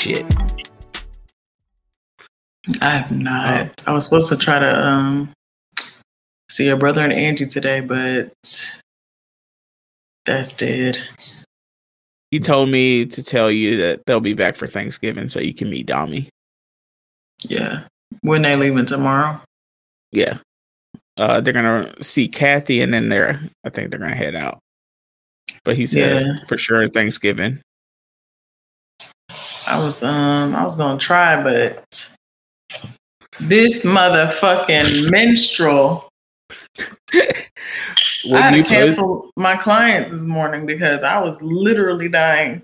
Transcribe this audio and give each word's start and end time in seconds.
shit. 0.00 0.24
I 2.80 2.90
have 2.90 3.10
not. 3.10 3.86
I 3.86 3.92
was 3.92 4.04
supposed 4.04 4.30
to 4.30 4.36
try 4.36 4.58
to 4.58 4.86
um 4.86 5.30
see 6.48 6.66
your 6.66 6.78
brother 6.78 7.02
and 7.02 7.12
Angie 7.12 7.46
today, 7.46 7.80
but 7.80 8.32
that's 10.24 10.54
dead. 10.56 10.98
He 12.30 12.38
told 12.38 12.70
me 12.70 13.04
to 13.06 13.22
tell 13.22 13.50
you 13.50 13.76
that 13.78 14.06
they'll 14.06 14.20
be 14.20 14.34
back 14.34 14.56
for 14.56 14.66
Thanksgiving 14.66 15.28
so 15.28 15.40
you 15.40 15.52
can 15.52 15.68
meet 15.68 15.86
Dami. 15.86 16.28
Yeah. 17.42 17.84
When 18.22 18.42
they 18.42 18.56
leaving 18.56 18.86
tomorrow? 18.86 19.40
Yeah. 20.12 20.38
Uh, 21.16 21.40
they're 21.40 21.52
gonna 21.52 21.92
see 22.02 22.26
Kathy 22.28 22.80
and 22.80 22.94
then 22.94 23.10
they're 23.10 23.40
I 23.64 23.68
think 23.70 23.90
they're 23.90 24.00
gonna 24.00 24.14
head 24.14 24.34
out. 24.34 24.60
But 25.64 25.76
he 25.76 25.86
said 25.86 26.24
Yeah. 26.24 26.44
for 26.46 26.56
sure 26.56 26.88
Thanksgiving. 26.88 27.60
I 29.70 29.78
was 29.78 30.02
um 30.02 30.54
I 30.56 30.64
was 30.64 30.74
gonna 30.74 30.98
try, 30.98 31.40
but 31.40 32.16
this 33.38 33.84
motherfucking 33.84 35.10
menstrual. 35.12 36.08
I 38.32 38.40
had 38.40 38.50
to 38.50 38.62
post, 38.62 38.68
cancel 38.68 39.30
my 39.36 39.56
clients 39.56 40.10
this 40.10 40.22
morning 40.22 40.66
because 40.66 41.04
I 41.04 41.20
was 41.20 41.40
literally 41.40 42.08
dying. 42.08 42.62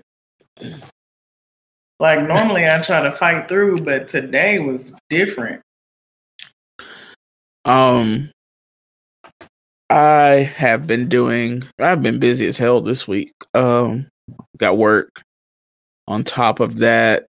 Like 1.99 2.27
normally 2.27 2.67
I 2.67 2.81
try 2.81 3.01
to 3.01 3.11
fight 3.11 3.47
through, 3.47 3.85
but 3.85 4.09
today 4.09 4.59
was 4.59 4.93
different. 5.09 5.61
um 7.63 8.29
I 9.89 10.51
have 10.57 10.85
been 10.87 11.07
doing 11.07 11.63
I've 11.79 12.03
been 12.03 12.19
busy 12.19 12.45
as 12.47 12.57
hell 12.57 12.81
this 12.81 13.07
week. 13.07 13.31
Um 13.53 14.07
got 14.57 14.77
work. 14.77 15.23
On 16.07 16.23
top 16.23 16.59
of 16.59 16.77
that, 16.79 17.25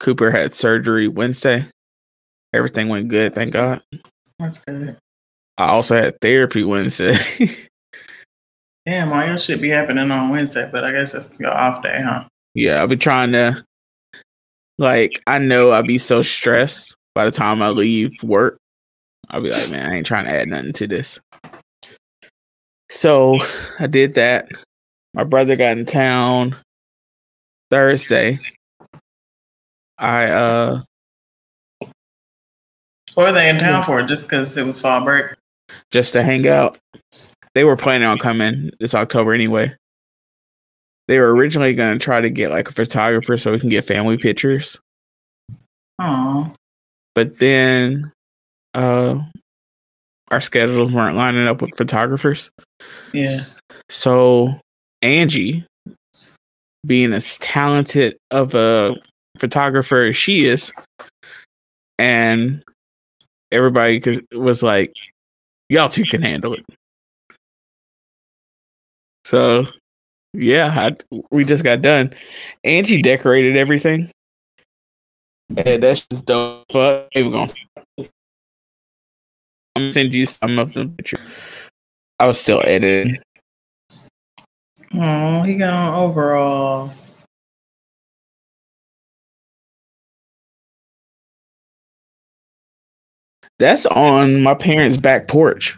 Cooper 0.00 0.30
had 0.30 0.52
surgery 0.52 1.08
Wednesday. 1.08 1.66
Everything 2.52 2.88
went 2.88 3.08
good, 3.08 3.34
thank 3.34 3.52
God. 3.52 3.80
That's 4.38 4.64
good. 4.64 4.96
I 5.56 5.68
also 5.68 5.96
had 5.96 6.20
therapy 6.20 6.64
Wednesday. 6.64 7.16
Damn, 8.86 9.12
all 9.12 9.26
your 9.26 9.38
shit 9.38 9.60
be 9.60 9.68
happening 9.68 10.10
on 10.10 10.30
Wednesday, 10.30 10.68
but 10.70 10.84
I 10.84 10.92
guess 10.92 11.14
it's 11.14 11.38
your 11.40 11.52
off 11.52 11.82
day, 11.82 12.00
huh? 12.00 12.24
yeah, 12.54 12.82
I've 12.82 12.88
been 12.88 12.98
trying 12.98 13.32
to 13.32 13.64
like 14.78 15.20
I 15.26 15.38
know 15.38 15.70
I'll 15.70 15.82
be 15.82 15.98
so 15.98 16.22
stressed 16.22 16.94
by 17.14 17.24
the 17.24 17.30
time 17.30 17.62
I 17.62 17.68
leave 17.70 18.22
work. 18.22 18.58
I'll 19.30 19.42
be 19.42 19.50
like, 19.50 19.70
man, 19.70 19.90
I 19.90 19.96
ain't 19.96 20.06
trying 20.06 20.24
to 20.24 20.32
add 20.32 20.48
nothing 20.48 20.72
to 20.74 20.86
this. 20.86 21.20
So 22.88 23.38
I 23.78 23.86
did 23.86 24.14
that. 24.14 24.48
My 25.14 25.24
brother 25.24 25.56
got 25.56 25.76
in 25.78 25.84
town 25.84 26.56
Thursday. 27.70 28.38
I 29.98 30.26
uh 30.30 30.82
What 33.14 33.26
were 33.26 33.32
they 33.32 33.48
in 33.48 33.58
town 33.58 33.84
for? 33.84 34.02
Just 34.02 34.24
because 34.28 34.56
it 34.56 34.64
was 34.66 34.80
fall 34.80 35.04
break? 35.04 35.26
just 35.90 36.12
to 36.14 36.22
hang 36.22 36.46
out. 36.46 36.78
They 37.54 37.64
were 37.64 37.76
planning 37.76 38.06
on 38.06 38.18
coming 38.18 38.70
this 38.78 38.94
October 38.94 39.32
anyway. 39.34 39.74
They 41.08 41.18
were 41.18 41.34
originally 41.34 41.74
going 41.74 41.98
to 41.98 42.04
try 42.04 42.20
to 42.20 42.30
get 42.30 42.50
like 42.50 42.68
a 42.68 42.72
photographer 42.72 43.36
so 43.36 43.52
we 43.52 43.58
can 43.58 43.70
get 43.70 43.86
family 43.86 44.18
pictures. 44.18 44.78
Oh, 45.98 46.52
but 47.18 47.38
then 47.40 48.12
uh 48.74 49.18
our 50.30 50.40
schedules 50.40 50.92
weren't 50.92 51.16
lining 51.16 51.48
up 51.48 51.60
with 51.60 51.76
photographers 51.76 52.50
yeah. 53.12 53.40
so 53.88 54.54
angie 55.02 55.66
being 56.86 57.12
as 57.12 57.38
talented 57.38 58.16
of 58.30 58.54
a 58.54 58.96
photographer 59.38 60.02
as 60.02 60.16
she 60.16 60.46
is. 60.46 60.72
And 61.98 62.62
everybody 63.50 64.20
was 64.32 64.62
like 64.62 64.92
y'all 65.68 65.88
two 65.88 66.04
can 66.04 66.22
handle 66.22 66.54
it. 66.54 66.64
So 69.24 69.66
yeah 70.32 70.72
I, 70.76 70.96
we 71.30 71.44
just 71.44 71.64
got 71.64 71.82
done. 71.82 72.12
Angie 72.64 73.02
decorated 73.02 73.56
everything. 73.56 74.10
And 75.56 75.82
that's 75.82 76.06
just 76.06 76.26
dope. 76.26 76.70
Fuck 76.70 77.08
gonna 77.14 77.52
I'm 77.96 79.84
gonna 79.84 79.92
send 79.92 80.14
you 80.14 80.26
some 80.26 80.58
of 80.58 80.72
the 80.72 80.86
picture. 80.86 81.20
I 82.18 82.26
was 82.26 82.40
still 82.40 82.60
editing. 82.64 83.18
Oh, 84.94 85.42
he 85.42 85.54
got 85.54 85.72
on 85.72 85.94
overalls. 85.94 87.24
That's 93.58 93.86
on 93.86 94.42
my 94.42 94.54
parents' 94.54 94.96
back 94.96 95.26
porch. 95.28 95.76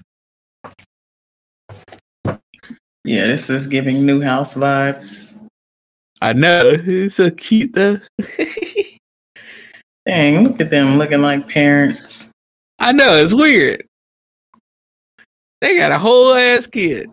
Yeah, 3.04 3.26
this 3.26 3.48
is 3.48 3.66
giving 3.66 4.04
new 4.04 4.20
house 4.20 4.54
vibes. 4.54 5.34
I 6.20 6.34
know. 6.34 6.62
It's 6.64 7.16
so 7.16 7.30
cute 7.30 7.72
though. 7.72 7.98
Dang, 10.06 10.44
look 10.44 10.60
at 10.60 10.70
them 10.70 10.98
looking 10.98 11.22
like 11.22 11.48
parents. 11.48 12.30
I 12.78 12.92
know, 12.92 13.16
it's 13.16 13.34
weird. 13.34 13.86
They 15.60 15.78
got 15.78 15.92
a 15.92 15.98
whole 15.98 16.34
ass 16.34 16.66
kid. 16.66 17.10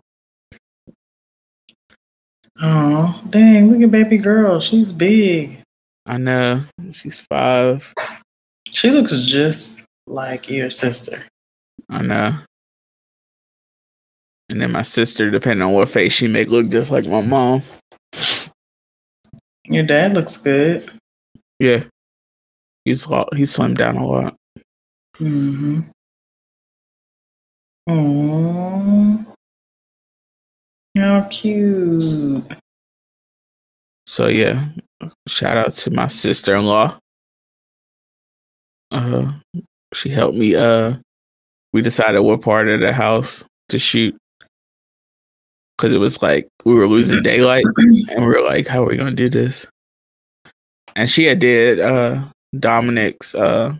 Oh, 2.60 3.22
dang, 3.30 3.70
look 3.70 3.82
at 3.82 3.90
baby 3.90 4.18
girl. 4.18 4.60
She's 4.60 4.92
big. 4.92 5.60
I 6.06 6.18
know. 6.18 6.64
She's 6.92 7.20
five. 7.20 7.92
She 8.70 8.90
looks 8.90 9.18
just 9.20 9.82
like 10.06 10.48
your 10.48 10.70
sister. 10.70 11.22
I 11.88 12.02
know. 12.02 12.38
And 14.48 14.60
then 14.60 14.72
my 14.72 14.82
sister, 14.82 15.30
depending 15.30 15.66
on 15.66 15.74
what 15.74 15.88
face 15.88 16.14
she 16.14 16.26
make, 16.26 16.48
look 16.48 16.68
just 16.68 16.90
like 16.90 17.06
my 17.06 17.20
mom. 17.20 17.62
Your 19.64 19.84
dad 19.84 20.14
looks 20.14 20.38
good. 20.38 20.90
Yeah. 21.58 21.84
He's 22.84 23.04
he's 23.36 23.54
slimmed 23.54 23.76
down 23.76 23.96
a 23.96 24.06
lot. 24.06 24.34
Mm-hmm. 25.20 25.80
Oh, 27.90 29.24
how 30.98 31.26
cute. 31.30 32.44
So 34.06 34.26
yeah, 34.26 34.66
shout 35.26 35.56
out 35.56 35.72
to 35.72 35.90
my 35.90 36.08
sister 36.08 36.54
in 36.54 36.66
law. 36.66 36.98
Uh, 38.90 39.32
she 39.94 40.08
helped 40.08 40.36
me. 40.36 40.54
Uh, 40.54 40.96
we 41.72 41.82
decided 41.82 42.20
what 42.20 42.40
part 42.40 42.68
of 42.68 42.80
the 42.80 42.92
house 42.92 43.44
to 43.68 43.78
shoot 43.78 44.16
because 45.76 45.94
it 45.94 45.98
was 45.98 46.22
like 46.22 46.48
we 46.64 46.74
were 46.74 46.88
losing 46.88 47.22
daylight, 47.22 47.64
and 48.10 48.20
we 48.20 48.26
were 48.26 48.44
like, 48.44 48.66
"How 48.66 48.82
are 48.82 48.88
we 48.88 48.96
gonna 48.96 49.12
do 49.12 49.28
this?" 49.28 49.66
And 50.96 51.08
she 51.08 51.24
had 51.24 51.38
did 51.38 51.78
uh 51.78 52.24
Dominic's 52.58 53.34
uh 53.34 53.74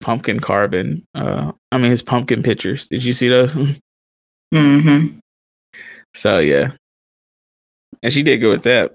pumpkin 0.00 0.40
carving. 0.40 1.04
Uh, 1.14 1.52
I 1.72 1.78
mean 1.78 1.90
his 1.90 2.02
pumpkin 2.02 2.42
pictures. 2.42 2.86
Did 2.88 3.04
you 3.04 3.12
see 3.12 3.28
those? 3.28 3.54
Mm-hmm. 4.52 5.18
So 6.14 6.38
yeah, 6.38 6.72
and 8.02 8.12
she 8.12 8.22
did 8.22 8.38
good 8.38 8.50
with 8.50 8.62
that. 8.64 8.92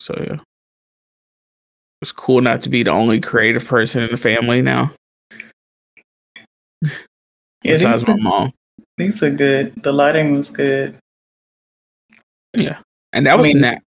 So 0.00 0.14
yeah. 0.26 0.36
It's 2.00 2.10
cool 2.10 2.40
not 2.40 2.62
to 2.62 2.68
be 2.68 2.82
the 2.82 2.90
only 2.90 3.20
creative 3.20 3.64
person 3.64 4.02
in 4.02 4.10
the 4.10 4.16
family 4.16 4.60
now. 4.62 4.92
Yeah, 7.64 7.74
besides 7.74 8.04
these, 8.04 8.08
my 8.08 8.14
are, 8.14 8.40
mom. 8.40 8.52
these 8.98 9.22
are 9.22 9.30
good. 9.30 9.72
The 9.84 9.92
lighting 9.92 10.34
was 10.36 10.50
good. 10.50 10.98
Yeah. 12.56 12.80
And 13.12 13.24
that 13.26 13.34
I 13.34 13.36
was 13.36 13.46
mean- 13.54 13.60
that 13.60 13.80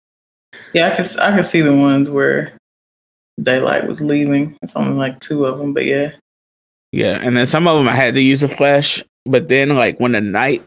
Yeah, 0.74 0.92
I 0.94 0.96
could 0.96 1.20
I 1.20 1.36
could 1.36 1.46
see 1.48 1.62
the 1.62 1.74
ones 1.76 2.08
where 2.08 2.56
daylight 3.42 3.88
was 3.88 4.00
leaving. 4.00 4.56
It's 4.62 4.76
only 4.76 4.94
like 4.96 5.20
two 5.22 5.48
of 5.48 5.58
them, 5.58 5.74
but 5.74 5.86
yeah. 5.86 6.12
yeah. 6.92 7.20
And 7.24 7.36
then 7.36 7.48
some 7.48 7.68
of 7.68 7.76
them 7.80 7.88
I 7.90 7.96
had 7.96 8.14
to 8.14 8.22
use 8.22 8.44
a 8.44 8.48
flash, 8.48 9.04
but 9.26 9.48
then 9.48 9.70
like 9.70 10.00
when 10.00 10.14
the 10.14 10.22
night 10.22 10.64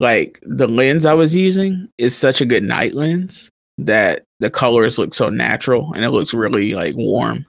like 0.00 0.38
the 0.42 0.66
lens 0.66 1.06
I 1.06 1.14
was 1.14 1.34
using 1.34 1.88
is 1.98 2.16
such 2.16 2.40
a 2.40 2.46
good 2.46 2.62
night 2.62 2.94
lens 2.94 3.50
that 3.78 4.24
the 4.40 4.50
colors 4.50 4.98
look 4.98 5.14
so 5.14 5.30
natural 5.30 5.92
and 5.94 6.04
it 6.04 6.10
looks 6.10 6.34
really 6.34 6.74
like 6.74 6.94
warm. 6.96 7.46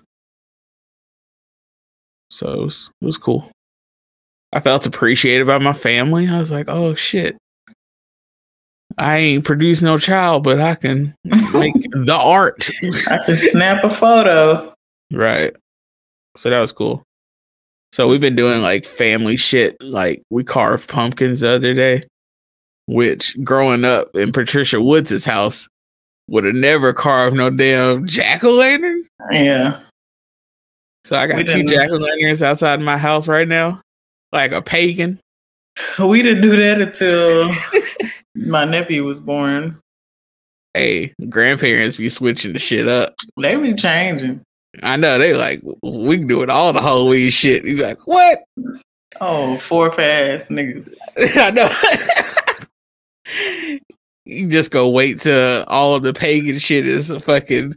So 2.29 2.51
it 2.53 2.59
was, 2.59 2.91
it 3.01 3.05
was 3.05 3.17
cool. 3.17 3.49
I 4.53 4.59
felt 4.59 4.85
appreciated 4.85 5.47
by 5.47 5.57
my 5.57 5.73
family. 5.73 6.27
I 6.27 6.39
was 6.39 6.51
like, 6.51 6.69
oh 6.69 6.95
shit. 6.95 7.37
I 8.97 9.17
ain't 9.17 9.45
produced 9.45 9.83
no 9.83 9.99
child, 9.99 10.43
but 10.43 10.59
I 10.59 10.75
can 10.75 11.13
make 11.23 11.73
the 11.91 12.17
art. 12.19 12.69
I 13.09 13.17
can 13.25 13.37
snap 13.37 13.83
a 13.83 13.89
photo. 13.89 14.73
right. 15.11 15.55
So 16.35 16.49
that 16.49 16.61
was 16.61 16.71
cool. 16.71 17.03
So 17.97 18.07
we've 18.07 18.21
been 18.21 18.35
doing 18.35 18.61
like 18.61 18.85
family 18.85 19.37
shit. 19.37 19.75
Like 19.81 20.21
we 20.29 20.43
carved 20.43 20.87
pumpkins 20.87 21.39
the 21.39 21.49
other 21.49 21.73
day. 21.73 22.03
which 22.85 23.35
growing 23.43 23.83
up 23.83 24.15
in 24.15 24.31
Patricia 24.31 24.79
Woods' 24.79 25.25
house 25.25 25.67
would 26.27 26.43
have 26.43 26.53
never 26.53 26.93
carved 26.93 27.35
no 27.35 27.49
damn 27.49 28.05
jack 28.05 28.43
o' 28.43 28.55
lantern. 28.55 29.03
Yeah. 29.31 29.81
So 31.05 31.17
I 31.17 31.25
got 31.25 31.47
two 31.47 31.63
jack 31.63 31.89
o' 31.89 31.95
lanterns 31.95 32.43
outside 32.43 32.81
my 32.81 32.99
house 32.99 33.27
right 33.27 33.47
now, 33.47 33.81
like 34.31 34.51
a 34.51 34.61
pagan. 34.61 35.19
We 35.97 36.21
didn't 36.21 36.43
do 36.43 36.55
that 36.55 36.79
until 36.79 37.51
my 38.35 38.63
nephew 38.63 39.05
was 39.05 39.19
born. 39.19 39.75
Hey, 40.75 41.15
grandparents 41.29 41.97
be 41.97 42.09
switching 42.09 42.53
the 42.53 42.59
shit 42.59 42.87
up. 42.87 43.15
They 43.41 43.55
be 43.55 43.73
changing. 43.73 44.43
I 44.83 44.95
know 44.95 45.17
they 45.17 45.33
like 45.33 45.61
we 45.81 46.17
can 46.17 46.27
do 46.27 46.41
it 46.43 46.49
all 46.49 46.73
the 46.73 46.81
Halloween 46.81 47.29
shit. 47.31 47.65
You 47.65 47.77
like 47.77 48.05
what? 48.07 48.43
Oh, 49.19 49.57
four 49.57 49.89
pass 49.89 50.47
niggas. 50.47 50.93
I 51.35 51.51
know. 51.51 51.69
you 54.25 54.47
just 54.49 54.71
go 54.71 54.89
wait 54.89 55.19
till 55.21 55.63
all 55.67 55.95
of 55.95 56.03
the 56.03 56.13
pagan 56.13 56.59
shit 56.59 56.85
is 56.85 57.11
fucking 57.23 57.75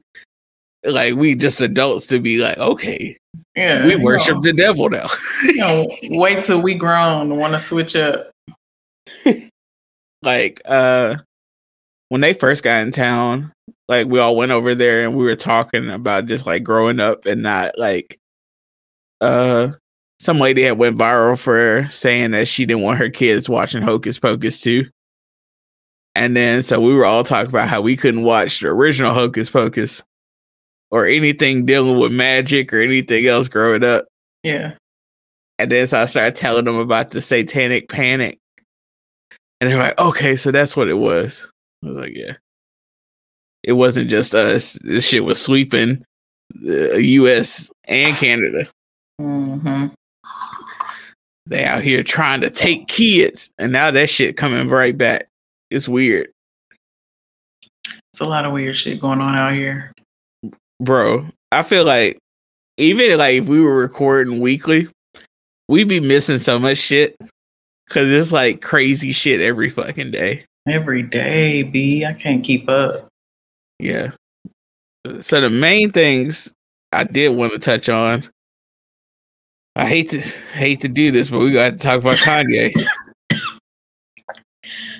like 0.84 1.14
we 1.14 1.34
just 1.34 1.60
adults 1.60 2.06
to 2.08 2.20
be 2.20 2.38
like, 2.38 2.58
okay, 2.58 3.16
Yeah. 3.56 3.84
we 3.84 3.96
worship 3.96 4.36
know, 4.36 4.43
the 4.43 4.52
devil 4.52 4.88
now. 4.90 5.06
you 5.44 5.56
know, 5.56 5.86
wait 6.10 6.44
till 6.44 6.60
we 6.60 6.75
grown 6.75 7.36
want 7.36 7.54
to 7.54 7.60
switch 7.60 7.96
up. 7.96 8.31
like 10.22 10.60
uh 10.66 11.16
when 12.10 12.20
they 12.20 12.34
first 12.34 12.62
got 12.62 12.82
in 12.82 12.90
town, 12.90 13.52
like 13.88 14.06
we 14.08 14.18
all 14.18 14.36
went 14.36 14.52
over 14.52 14.74
there 14.74 15.04
and 15.04 15.16
we 15.16 15.24
were 15.24 15.36
talking 15.36 15.88
about 15.88 16.26
just 16.26 16.44
like 16.44 16.62
growing 16.62 17.00
up 17.00 17.24
and 17.24 17.42
not 17.42 17.78
like 17.78 18.18
uh 19.20 19.68
some 20.18 20.38
lady 20.38 20.62
had 20.62 20.76
went 20.76 20.98
viral 20.98 21.38
for 21.38 21.86
saying 21.88 22.32
that 22.32 22.46
she 22.46 22.66
didn't 22.66 22.82
want 22.82 22.98
her 22.98 23.08
kids 23.08 23.48
watching 23.48 23.80
Hocus 23.80 24.18
Pocus 24.18 24.60
too. 24.60 24.90
And 26.14 26.36
then 26.36 26.62
so 26.62 26.80
we 26.80 26.92
were 26.92 27.06
all 27.06 27.24
talking 27.24 27.48
about 27.48 27.68
how 27.68 27.80
we 27.80 27.96
couldn't 27.96 28.24
watch 28.24 28.60
the 28.60 28.68
original 28.68 29.14
Hocus 29.14 29.48
Pocus 29.48 30.02
or 30.90 31.06
anything 31.06 31.64
dealing 31.64 31.98
with 31.98 32.12
magic 32.12 32.72
or 32.72 32.80
anything 32.80 33.26
else 33.26 33.46
growing 33.46 33.84
up. 33.84 34.06
Yeah. 34.42 34.74
And 35.60 35.70
then 35.70 35.86
so 35.86 36.00
I 36.00 36.06
started 36.06 36.34
telling 36.34 36.64
them 36.64 36.76
about 36.76 37.10
the 37.10 37.20
satanic 37.20 37.88
panic. 37.88 38.38
And 39.60 39.70
they're 39.70 39.78
like, 39.78 39.98
okay, 39.98 40.34
so 40.34 40.50
that's 40.50 40.76
what 40.76 40.90
it 40.90 40.94
was. 40.94 41.48
I 41.82 41.87
was 41.87 41.97
like, 41.97 42.17
yeah. 42.17 42.35
It 43.62 43.73
wasn't 43.73 44.11
just 44.11 44.35
us. 44.35 44.75
This 44.82 45.06
shit 45.06 45.25
was 45.25 45.41
sweeping 45.41 46.05
the 46.55 47.03
US 47.03 47.71
and 47.88 48.17
Canada. 48.17 48.69
hmm 49.19 49.87
They 51.47 51.65
out 51.65 51.82
here 51.82 52.03
trying 52.03 52.41
to 52.43 52.50
take 52.50 52.88
kids. 52.88 53.50
And 53.59 53.73
now 53.73 53.91
that 53.91 54.09
shit 54.09 54.37
coming 54.37 54.69
right 54.69 54.97
back. 54.97 55.29
It's 55.71 55.88
weird. 55.88 56.31
It's 58.12 58.21
a 58.21 58.25
lot 58.25 58.44
of 58.44 58.53
weird 58.53 58.77
shit 58.77 59.00
going 59.00 59.21
on 59.21 59.35
out 59.35 59.53
here. 59.53 59.93
Bro, 60.82 61.29
I 61.53 61.62
feel 61.62 61.85
like 61.85 62.19
even 62.77 63.19
like 63.19 63.35
if 63.37 63.47
we 63.49 63.61
were 63.61 63.77
recording 63.77 64.41
weekly, 64.41 64.88
we'd 65.69 65.88
be 65.88 66.00
missing 66.00 66.38
so 66.38 66.59
much 66.59 66.79
shit. 66.79 67.17
Cause 67.88 68.11
it's 68.11 68.32
like 68.32 68.62
crazy 68.62 69.12
shit 69.12 69.41
every 69.41 69.69
fucking 69.69 70.12
day. 70.12 70.44
Every 70.70 71.02
day, 71.02 71.62
B. 71.64 72.05
I 72.05 72.12
can't 72.12 72.44
keep 72.44 72.69
up. 72.69 73.08
Yeah. 73.78 74.12
So 75.20 75.40
the 75.40 75.50
main 75.50 75.90
things 75.90 76.52
I 76.93 77.05
did 77.05 77.31
want 77.37 77.52
to 77.52 77.58
touch 77.58 77.88
on. 77.88 78.28
I 79.76 79.87
hate 79.87 80.11
to 80.11 80.20
hate 80.52 80.81
to 80.82 80.88
do 80.88 81.11
this, 81.11 81.31
but 81.31 81.38
we 81.40 81.52
got 81.52 81.70
to 81.72 81.78
talk 81.78 82.00
about 82.00 82.17
Kanye. 82.17 82.70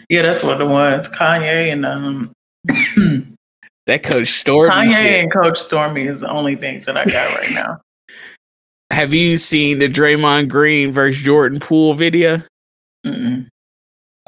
Yeah, 0.09 0.23
that's 0.23 0.43
what 0.43 0.59
the 0.59 0.67
ones. 0.67 1.09
Kanye 1.09 1.73
and 1.73 1.87
um 1.87 2.33
that 3.87 4.03
coach 4.03 4.41
Stormy 4.41 4.73
Kanye 4.75 4.91
shit. 4.91 5.23
and 5.23 5.33
Coach 5.33 5.57
Stormy 5.57 6.03
is 6.09 6.23
the 6.23 6.31
only 6.31 6.57
things 6.57 6.85
that 6.87 6.97
I 6.97 7.05
got 7.05 7.33
right 7.39 7.51
now. 7.55 7.81
Have 8.93 9.15
you 9.15 9.39
seen 9.39 9.79
the 9.79 9.89
Draymond 9.89 10.49
Green 10.49 10.91
versus 10.91 11.23
Jordan 11.23 11.61
Poole 11.61 11.95
video? 11.95 12.43
Mm-mm. 13.07 13.40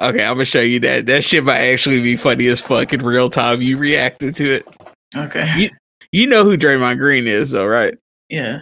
Okay, 0.03 0.25
I'm 0.25 0.33
gonna 0.33 0.43
show 0.43 0.59
you 0.59 0.81
that. 0.81 1.05
That 1.05 1.23
shit 1.23 1.45
might 1.45 1.59
actually 1.71 2.01
be 2.01 2.17
funny 2.17 2.47
as 2.47 2.59
fuck 2.59 2.91
in 2.91 3.05
real 3.05 3.29
time. 3.29 3.61
You 3.61 3.77
reacted 3.77 4.35
to 4.35 4.51
it. 4.51 4.67
Okay. 5.15 5.47
You 5.57 5.69
you 6.11 6.27
know 6.27 6.43
who 6.43 6.57
Draymond 6.57 6.97
Green 6.97 7.25
is, 7.25 7.51
though, 7.51 7.65
right? 7.65 7.97
Yeah. 8.27 8.61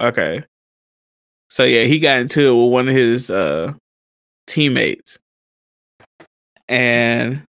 Okay. 0.00 0.42
So 1.50 1.64
yeah, 1.64 1.84
he 1.84 1.98
got 1.98 2.20
into 2.20 2.48
it 2.48 2.62
with 2.64 2.72
one 2.72 2.88
of 2.88 2.94
his 2.94 3.30
uh 3.30 3.74
teammates. 4.46 5.18
And 6.66 7.42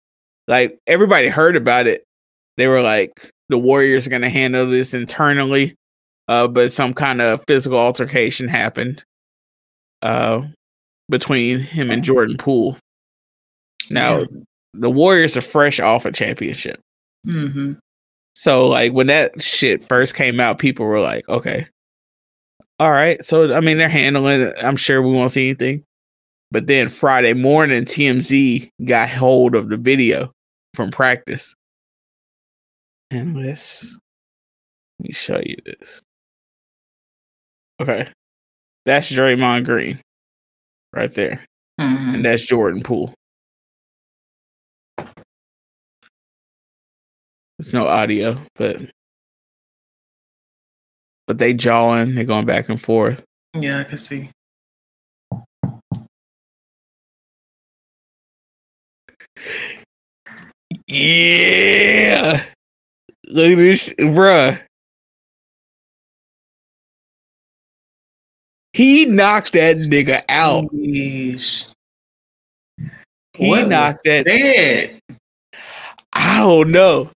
like 0.48 0.78
everybody 0.86 1.30
heard 1.30 1.56
about 1.56 1.88
it. 1.88 2.04
They 2.58 2.68
were 2.68 2.82
like 2.82 3.30
the 3.48 3.58
Warriors 3.58 4.08
are 4.08 4.20
to 4.20 4.30
handle 4.30 4.70
this 4.70 4.94
internally. 4.94 5.76
Uh 6.28 6.50
but 6.50 6.74
some 6.74 6.94
kind 6.94 7.22
of 7.22 7.42
physical 7.48 7.78
altercation 7.78 8.50
happened 8.50 9.04
uh 10.02 10.42
between 11.10 11.60
him 11.60 11.92
and 11.92 12.04
Jordan 12.04 12.38
Poole. 12.38 12.78
Now, 13.90 14.20
Yeah. 14.20 14.26
the 14.74 14.90
Warriors 14.90 15.36
are 15.38 15.42
fresh 15.42 15.80
off 15.80 16.06
a 16.06 16.12
championship. 16.12 16.80
hmm 17.26 17.74
So 18.36 18.68
like 18.68 18.94
when 18.94 19.08
that 19.08 19.42
shit 19.42 19.84
first 19.86 20.16
came 20.16 20.40
out, 20.40 20.60
people 20.60 20.86
were 20.86 21.02
like, 21.02 21.28
okay. 21.30 21.68
All 22.80 22.92
right. 22.92 23.24
So 23.26 23.54
I 23.54 23.60
mean 23.60 23.78
they're 23.78 23.90
handling 23.90 24.42
it. 24.42 24.56
I'm 24.64 24.78
sure 24.78 25.02
we 25.02 25.12
won't 25.14 25.32
see 25.32 25.50
anything. 25.50 25.84
But 26.52 26.66
then 26.68 26.88
Friday 26.90 27.34
morning, 27.34 27.84
TMZ 27.84 28.70
got 28.86 29.10
hold 29.10 29.54
of 29.56 29.70
the 29.70 29.78
video 29.78 30.32
from 30.74 30.90
practice. 30.92 31.54
And 33.12 33.36
let's 33.38 33.98
let 35.00 35.08
me 35.08 35.14
show 35.14 35.42
you 35.46 35.56
this. 35.66 36.02
Okay. 37.82 38.08
That's 38.86 39.12
Draymond 39.12 39.66
Green 39.66 40.00
right 40.94 41.14
there. 41.14 41.46
hmm 41.80 42.16
And 42.16 42.26
that's 42.26 42.44
Jordan 42.46 42.82
Poole. 42.82 43.14
There's 47.60 47.74
no 47.74 47.88
audio, 47.88 48.42
but 48.56 48.78
but 51.28 51.40
they 51.40 51.54
jawing, 51.54 52.16
they're 52.16 52.24
going 52.24 52.46
back 52.46 52.70
and 52.70 52.82
forth. 52.82 53.22
Yeah, 53.54 53.80
I 53.80 53.84
can 53.84 53.98
see. 53.98 54.30
Yeah. 60.88 62.42
Look 63.28 63.52
at 63.52 63.56
this, 63.58 63.90
bruh. 63.90 64.62
He 68.72 69.06
knocked 69.06 69.52
that 69.52 69.76
nigga 69.76 70.24
out. 70.30 70.72
Yeesh. 70.74 71.68
He 73.34 73.50
What 73.50 73.68
knocked 73.68 74.06
that. 74.06 74.26
Dead. 74.26 75.02
I 76.14 76.38
don't 76.38 76.72
know. 76.72 77.12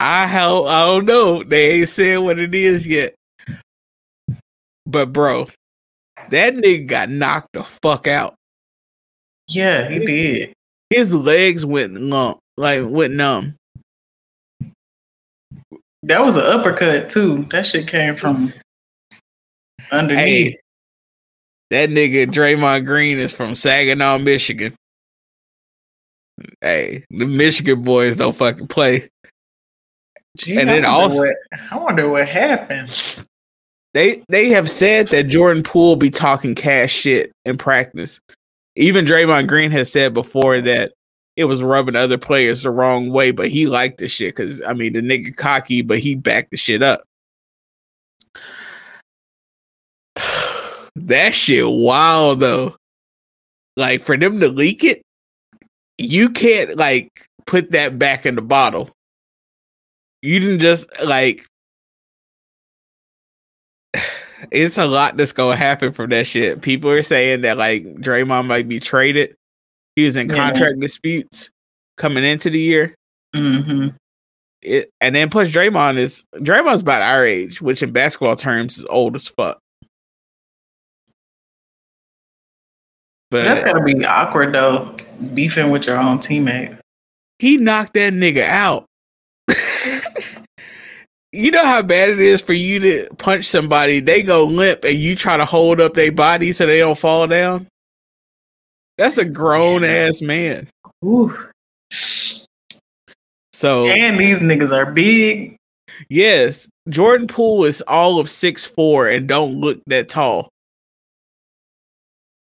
I 0.00 0.26
how 0.26 0.64
I 0.64 0.86
don't 0.86 1.04
know. 1.04 1.42
They 1.42 1.80
ain't 1.80 1.88
said 1.88 2.18
what 2.18 2.38
it 2.38 2.54
is 2.54 2.86
yet. 2.86 3.14
But 4.86 5.12
bro, 5.12 5.48
that 6.30 6.54
nigga 6.54 6.86
got 6.86 7.08
knocked 7.10 7.48
the 7.54 7.64
fuck 7.64 8.06
out. 8.06 8.34
Yeah, 9.48 9.88
he 9.88 9.98
did. 9.98 10.52
His 10.90 11.14
legs 11.14 11.66
went 11.66 12.00
lump, 12.00 12.38
like 12.56 12.82
went 12.86 13.14
numb. 13.14 13.56
That 16.02 16.24
was 16.24 16.36
an 16.36 16.44
uppercut 16.44 17.08
too. 17.08 17.46
That 17.50 17.66
shit 17.66 17.88
came 17.88 18.14
from 18.14 18.52
underneath. 19.90 20.52
Hey, 20.52 20.58
that 21.70 21.88
nigga 21.90 22.26
Draymond 22.26 22.84
Green 22.86 23.18
is 23.18 23.32
from 23.32 23.54
Saginaw, 23.54 24.18
Michigan. 24.18 24.74
Hey, 26.60 27.04
the 27.10 27.26
Michigan 27.26 27.82
boys 27.82 28.16
don't 28.16 28.36
fucking 28.36 28.68
play. 28.68 29.08
Gee, 30.36 30.56
and 30.58 30.70
I 30.70 30.80
then 30.80 30.82
wonder 30.82 30.88
also- 30.88 31.18
what, 31.20 31.34
I 31.70 31.76
wonder 31.76 32.08
what 32.08 32.28
happened. 32.28 33.24
They 33.94 34.24
they 34.28 34.48
have 34.50 34.68
said 34.68 35.08
that 35.10 35.28
Jordan 35.28 35.62
Poole 35.62 35.94
be 35.94 36.10
talking 36.10 36.56
cash 36.56 36.92
shit 36.92 37.30
in 37.44 37.56
practice. 37.56 38.18
Even 38.74 39.04
Draymond 39.04 39.46
Green 39.46 39.70
has 39.70 39.90
said 39.90 40.12
before 40.12 40.60
that 40.62 40.92
it 41.36 41.44
was 41.44 41.62
rubbing 41.62 41.94
other 41.94 42.18
players 42.18 42.62
the 42.62 42.70
wrong 42.70 43.10
way, 43.10 43.30
but 43.30 43.48
he 43.48 43.68
liked 43.68 43.98
the 43.98 44.08
shit 44.08 44.34
because 44.34 44.60
I 44.62 44.72
mean 44.74 44.94
the 44.94 45.00
nigga 45.00 45.36
cocky, 45.36 45.82
but 45.82 46.00
he 46.00 46.16
backed 46.16 46.50
the 46.50 46.56
shit 46.56 46.82
up. 46.82 47.04
that 50.96 51.34
shit 51.34 51.64
wild 51.64 52.40
though. 52.40 52.74
Like 53.76 54.00
for 54.00 54.16
them 54.16 54.40
to 54.40 54.48
leak 54.48 54.82
it, 54.82 55.02
you 55.98 56.30
can't 56.30 56.76
like 56.76 57.28
put 57.46 57.70
that 57.70 57.96
back 57.96 58.26
in 58.26 58.34
the 58.34 58.42
bottle. 58.42 58.90
You 60.24 60.40
didn't 60.40 60.60
just 60.60 60.88
like 61.04 61.44
it's 64.50 64.78
a 64.78 64.86
lot 64.86 65.18
that's 65.18 65.32
gonna 65.32 65.54
happen 65.54 65.92
from 65.92 66.08
that 66.10 66.26
shit. 66.26 66.62
People 66.62 66.90
are 66.90 67.02
saying 67.02 67.42
that 67.42 67.58
like 67.58 67.84
Draymond 67.96 68.46
might 68.46 68.66
be 68.66 68.80
traded. 68.80 69.36
He 69.96 70.04
was 70.04 70.16
in 70.16 70.30
Yeah. 70.30 70.34
contract 70.36 70.80
disputes 70.80 71.50
coming 71.98 72.24
into 72.24 72.48
the 72.48 72.58
year. 72.58 72.94
hmm 73.34 73.88
It, 74.62 74.88
and 75.02 75.14
then 75.14 75.28
plus 75.28 75.50
Draymond 75.52 75.98
is 75.98 76.24
Draymond's 76.36 76.80
about 76.80 77.02
our 77.02 77.26
age, 77.26 77.60
which 77.60 77.82
in 77.82 77.92
basketball 77.92 78.34
terms 78.36 78.78
is 78.78 78.86
old 78.86 79.16
as 79.16 79.28
fuck. 79.28 79.58
But 83.30 83.44
That's 83.44 83.62
gotta 83.62 83.82
be 83.84 84.02
awkward 84.06 84.54
though, 84.54 84.96
beefing 85.34 85.70
with 85.70 85.86
your 85.86 85.98
own 85.98 86.16
teammate. 86.18 86.78
he 87.38 87.58
knocked 87.58 87.92
that 87.92 88.14
nigga 88.14 88.44
out. 88.48 88.86
You 91.32 91.50
know 91.50 91.64
how 91.64 91.82
bad 91.82 92.10
it 92.10 92.20
is 92.20 92.40
for 92.40 92.52
you 92.52 92.78
to 92.80 93.08
punch 93.16 93.44
somebody, 93.46 94.00
they 94.00 94.22
go 94.22 94.44
limp, 94.44 94.84
and 94.84 94.96
you 94.96 95.16
try 95.16 95.36
to 95.36 95.44
hold 95.44 95.80
up 95.80 95.94
their 95.94 96.12
body 96.12 96.52
so 96.52 96.66
they 96.66 96.78
don't 96.78 96.98
fall 96.98 97.26
down. 97.26 97.66
That's 98.96 99.18
a 99.18 99.24
grown 99.24 99.82
ass 99.84 100.22
man. 100.22 100.68
Ooh. 101.04 101.36
So 103.52 103.88
And 103.88 104.18
these 104.18 104.40
niggas 104.40 104.72
are 104.72 104.90
big. 104.90 105.56
yes, 106.08 106.68
Jordan 106.88 107.26
Poole 107.26 107.64
is 107.64 107.82
all 107.82 108.18
of 108.18 108.28
six 108.28 108.64
four 108.66 109.08
and 109.08 109.26
don't 109.28 109.60
look 109.60 109.80
that 109.86 110.08
tall. 110.08 110.48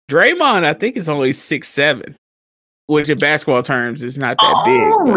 Draymond, 0.10 0.66
I 0.66 0.74
think, 0.74 0.98
is 0.98 1.08
only 1.08 1.32
six 1.32 1.70
seven, 1.70 2.16
which 2.88 3.10
in 3.10 3.18
basketball 3.20 3.64
terms 3.64 4.04
is 4.04 4.18
not 4.18 4.38
that 4.42 4.62
big. 4.66 5.06
but- 5.06 5.14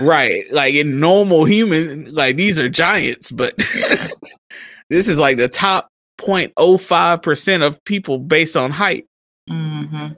Right. 0.00 0.44
Like 0.52 0.74
in 0.74 0.98
normal 1.00 1.44
human, 1.44 2.12
like 2.14 2.36
these 2.36 2.58
are 2.58 2.68
giants, 2.68 3.30
but 3.30 3.56
this 4.90 5.08
is 5.08 5.18
like 5.18 5.36
the 5.36 5.48
top 5.48 5.88
0.05% 6.20 7.62
of 7.62 7.82
people 7.84 8.18
based 8.18 8.56
on 8.56 8.70
height. 8.70 9.06
hmm 9.48 10.08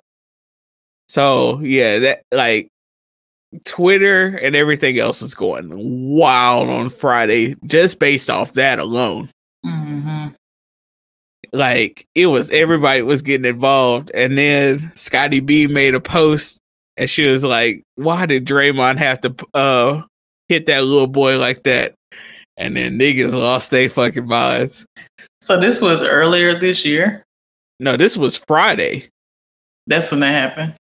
So 1.08 1.60
yeah, 1.60 1.98
that 2.00 2.22
like 2.32 2.68
Twitter 3.64 4.36
and 4.42 4.54
everything 4.56 4.98
else 4.98 5.22
is 5.22 5.34
going 5.34 5.70
wild 5.72 6.68
on 6.68 6.90
Friday 6.90 7.54
just 7.64 7.98
based 7.98 8.28
off 8.30 8.52
that 8.54 8.78
alone. 8.78 9.28
Like 11.56 12.06
it 12.14 12.26
was 12.26 12.50
everybody 12.50 13.00
was 13.02 13.22
getting 13.22 13.46
involved, 13.46 14.10
and 14.14 14.36
then 14.36 14.92
Scotty 14.94 15.40
B 15.40 15.66
made 15.66 15.94
a 15.94 16.00
post, 16.00 16.58
and 16.96 17.08
she 17.08 17.24
was 17.26 17.44
like, 17.44 17.82
"Why 17.94 18.26
did 18.26 18.46
Draymond 18.46 18.98
have 18.98 19.22
to 19.22 19.34
uh 19.54 20.02
hit 20.48 20.66
that 20.66 20.84
little 20.84 21.06
boy 21.06 21.38
like 21.38 21.62
that?" 21.62 21.94
And 22.58 22.76
then 22.76 22.98
niggas 22.98 23.32
lost 23.32 23.70
their 23.70 23.88
fucking 23.88 24.26
minds. 24.26 24.84
So 25.40 25.58
this 25.58 25.80
was 25.80 26.02
earlier 26.02 26.58
this 26.58 26.84
year. 26.84 27.24
No, 27.80 27.96
this 27.96 28.16
was 28.16 28.36
Friday. 28.36 29.08
That's 29.86 30.10
when 30.10 30.20
that 30.20 30.32
happened. 30.32 30.74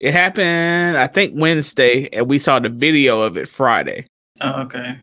It 0.00 0.12
happened, 0.12 0.96
I 0.96 1.06
think 1.06 1.34
Wednesday, 1.36 2.08
and 2.12 2.28
we 2.28 2.38
saw 2.38 2.58
the 2.58 2.68
video 2.68 3.20
of 3.22 3.36
it 3.36 3.48
Friday. 3.48 4.06
Oh, 4.40 4.62
okay. 4.62 4.98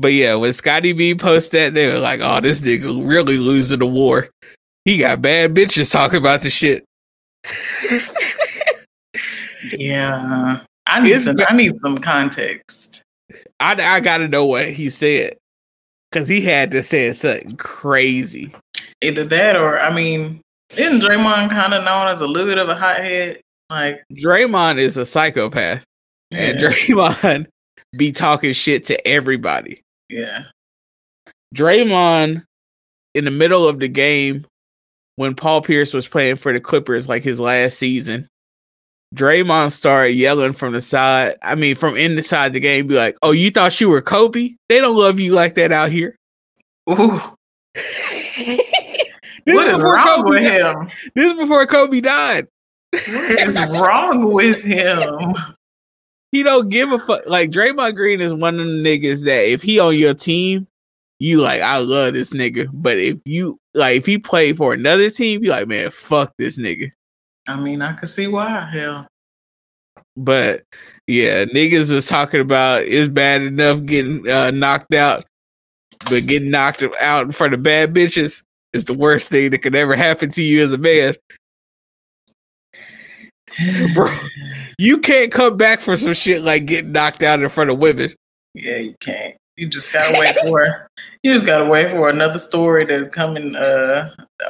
But 0.00 0.14
yeah, 0.14 0.34
when 0.34 0.52
Scotty 0.52 0.92
B 0.92 1.14
posted 1.14 1.52
that, 1.52 1.74
they 1.74 1.86
were 1.92 1.98
like, 2.00 2.20
"Oh, 2.22 2.40
this 2.40 2.62
nigga 2.62 3.06
really 3.06 3.36
losing 3.36 3.80
the 3.80 3.86
war. 3.86 4.30
He 4.84 4.96
got 4.96 5.20
bad 5.20 5.54
bitches 5.54 5.92
talking 5.92 6.18
about 6.18 6.42
the 6.42 6.50
shit." 6.50 6.84
Yeah. 9.72 10.60
I 10.86 11.00
need 11.00 11.12
It's 11.12 11.26
some, 11.26 11.36
ba- 11.36 11.46
I 11.50 11.54
need 11.54 11.78
some 11.82 11.98
context. 11.98 13.02
I 13.60 13.74
I 13.74 14.00
gotta 14.00 14.26
know 14.26 14.46
what 14.46 14.68
he 14.68 14.90
said 14.90 15.36
because 16.10 16.28
he 16.28 16.40
had 16.40 16.70
to 16.72 16.82
say 16.82 17.12
something 17.12 17.56
crazy. 17.56 18.52
Either 19.02 19.24
that 19.24 19.56
or 19.56 19.78
I 19.78 19.94
mean, 19.94 20.40
isn't 20.76 21.00
Draymond 21.00 21.50
kind 21.50 21.74
of 21.74 21.84
known 21.84 22.08
as 22.08 22.20
a 22.20 22.26
little 22.26 22.48
bit 22.48 22.58
of 22.58 22.68
a 22.68 22.74
hothead? 22.74 23.40
Like, 23.68 24.02
Draymond 24.14 24.78
is 24.78 24.96
a 24.96 25.04
psychopath, 25.06 25.84
and 26.32 26.60
yeah, 26.60 26.68
Draymond 26.70 27.46
be 27.96 28.10
talking 28.10 28.52
shit 28.52 28.84
to 28.86 29.06
everybody. 29.06 29.80
Yeah. 30.10 30.42
Draymond, 31.54 32.44
in 33.14 33.24
the 33.24 33.30
middle 33.30 33.66
of 33.68 33.80
the 33.80 33.88
game, 33.88 34.46
when 35.16 35.34
Paul 35.34 35.62
Pierce 35.62 35.92
was 35.92 36.08
playing 36.08 36.36
for 36.36 36.52
the 36.52 36.60
Clippers, 36.60 37.08
like 37.08 37.22
his 37.22 37.40
last 37.40 37.78
season, 37.78 38.28
Draymond 39.14 39.72
started 39.72 40.12
yelling 40.12 40.52
from 40.52 40.72
the 40.72 40.80
side. 40.80 41.34
I 41.42 41.56
mean, 41.56 41.74
from 41.74 41.96
inside 41.96 42.52
the 42.52 42.60
game, 42.60 42.86
be 42.86 42.94
like, 42.94 43.16
"Oh, 43.22 43.32
you 43.32 43.50
thought 43.50 43.80
you 43.80 43.88
were 43.88 44.02
Kobe? 44.02 44.54
They 44.68 44.78
don't 44.80 44.96
love 44.96 45.18
you 45.18 45.34
like 45.34 45.54
that 45.56 45.72
out 45.72 45.90
here." 45.90 46.16
Ooh, 46.88 47.20
this 47.74 48.60
what 49.46 49.68
is 49.68 49.76
before 49.76 49.94
wrong 49.94 50.22
Kobe 50.22 50.28
with 50.30 50.42
died. 50.44 50.60
him? 50.60 50.88
This 51.14 51.32
is 51.32 51.38
before 51.38 51.66
Kobe 51.66 52.00
died. 52.00 52.46
What 52.92 53.04
is 53.04 53.80
wrong 53.80 54.32
with 54.32 54.62
him? 54.62 55.34
he 56.32 56.42
don't 56.42 56.68
give 56.68 56.92
a 56.92 56.98
fuck. 56.98 57.26
Like 57.26 57.50
Draymond 57.50 57.96
Green 57.96 58.20
is 58.20 58.32
one 58.32 58.60
of 58.60 58.66
the 58.66 58.72
niggas 58.72 59.24
that 59.24 59.48
if 59.48 59.62
he 59.62 59.78
on 59.78 59.96
your 59.96 60.14
team, 60.14 60.66
you 61.18 61.40
like 61.40 61.60
I 61.60 61.78
love 61.78 62.14
this 62.14 62.32
nigga. 62.32 62.68
But 62.72 62.98
if 62.98 63.18
you 63.24 63.58
like 63.74 63.96
if 63.98 64.06
he 64.06 64.18
played 64.18 64.56
for 64.56 64.72
another 64.72 65.10
team, 65.10 65.44
you 65.44 65.50
like 65.50 65.68
man, 65.68 65.90
fuck 65.90 66.32
this 66.38 66.58
nigga. 66.58 66.90
I 67.48 67.56
mean, 67.56 67.82
I 67.82 67.94
can 67.94 68.08
see 68.08 68.26
why. 68.26 68.68
Hell, 68.72 69.06
But 70.16 70.62
yeah, 71.06 71.44
niggas 71.46 71.92
was 71.92 72.06
talking 72.06 72.40
about 72.40 72.84
it's 72.84 73.08
bad 73.08 73.42
enough 73.42 73.84
getting 73.84 74.28
uh, 74.28 74.50
knocked 74.52 74.94
out, 74.94 75.24
but 76.08 76.26
getting 76.26 76.50
knocked 76.50 76.84
out 77.00 77.26
in 77.26 77.32
front 77.32 77.54
of 77.54 77.62
bad 77.62 77.92
bitches 77.92 78.42
is 78.72 78.84
the 78.84 78.94
worst 78.94 79.30
thing 79.30 79.50
that 79.50 79.58
could 79.58 79.74
ever 79.74 79.96
happen 79.96 80.30
to 80.30 80.42
you 80.42 80.62
as 80.62 80.72
a 80.72 80.78
man. 80.78 81.14
Bro, 83.94 84.14
you 84.78 84.98
can't 84.98 85.32
come 85.32 85.56
back 85.56 85.80
for 85.80 85.96
some 85.96 86.14
shit 86.14 86.42
like 86.42 86.66
getting 86.66 86.92
knocked 86.92 87.22
out 87.22 87.40
in 87.40 87.48
front 87.48 87.70
of 87.70 87.78
women. 87.78 88.12
yeah, 88.54 88.76
you 88.76 88.94
can't. 89.00 89.36
You 89.56 89.68
just 89.68 89.92
gotta 89.92 90.18
wait 90.18 90.34
for. 90.36 90.86
You 91.22 91.34
just 91.34 91.44
gotta 91.44 91.66
wait 91.66 91.90
for 91.90 92.08
another 92.08 92.38
story 92.38 92.86
to 92.86 93.04
come 93.10 93.36
and 93.36 93.54
uh, 93.54 94.08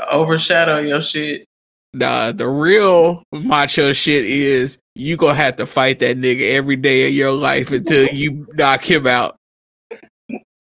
overshadow 0.09 0.79
your 0.79 1.03
shit. 1.03 1.45
Nah, 1.93 2.31
the 2.31 2.47
real 2.47 3.25
macho 3.33 3.93
shit 3.93 4.25
is 4.25 4.79
you 4.95 5.17
gonna 5.17 5.35
have 5.35 5.57
to 5.57 5.67
fight 5.67 5.99
that 5.99 6.17
nigga 6.17 6.53
every 6.53 6.77
day 6.77 7.09
of 7.09 7.13
your 7.13 7.33
life 7.33 7.73
until 7.73 8.07
you 8.07 8.47
knock 8.55 8.89
him 8.89 9.09
out. 9.09 9.35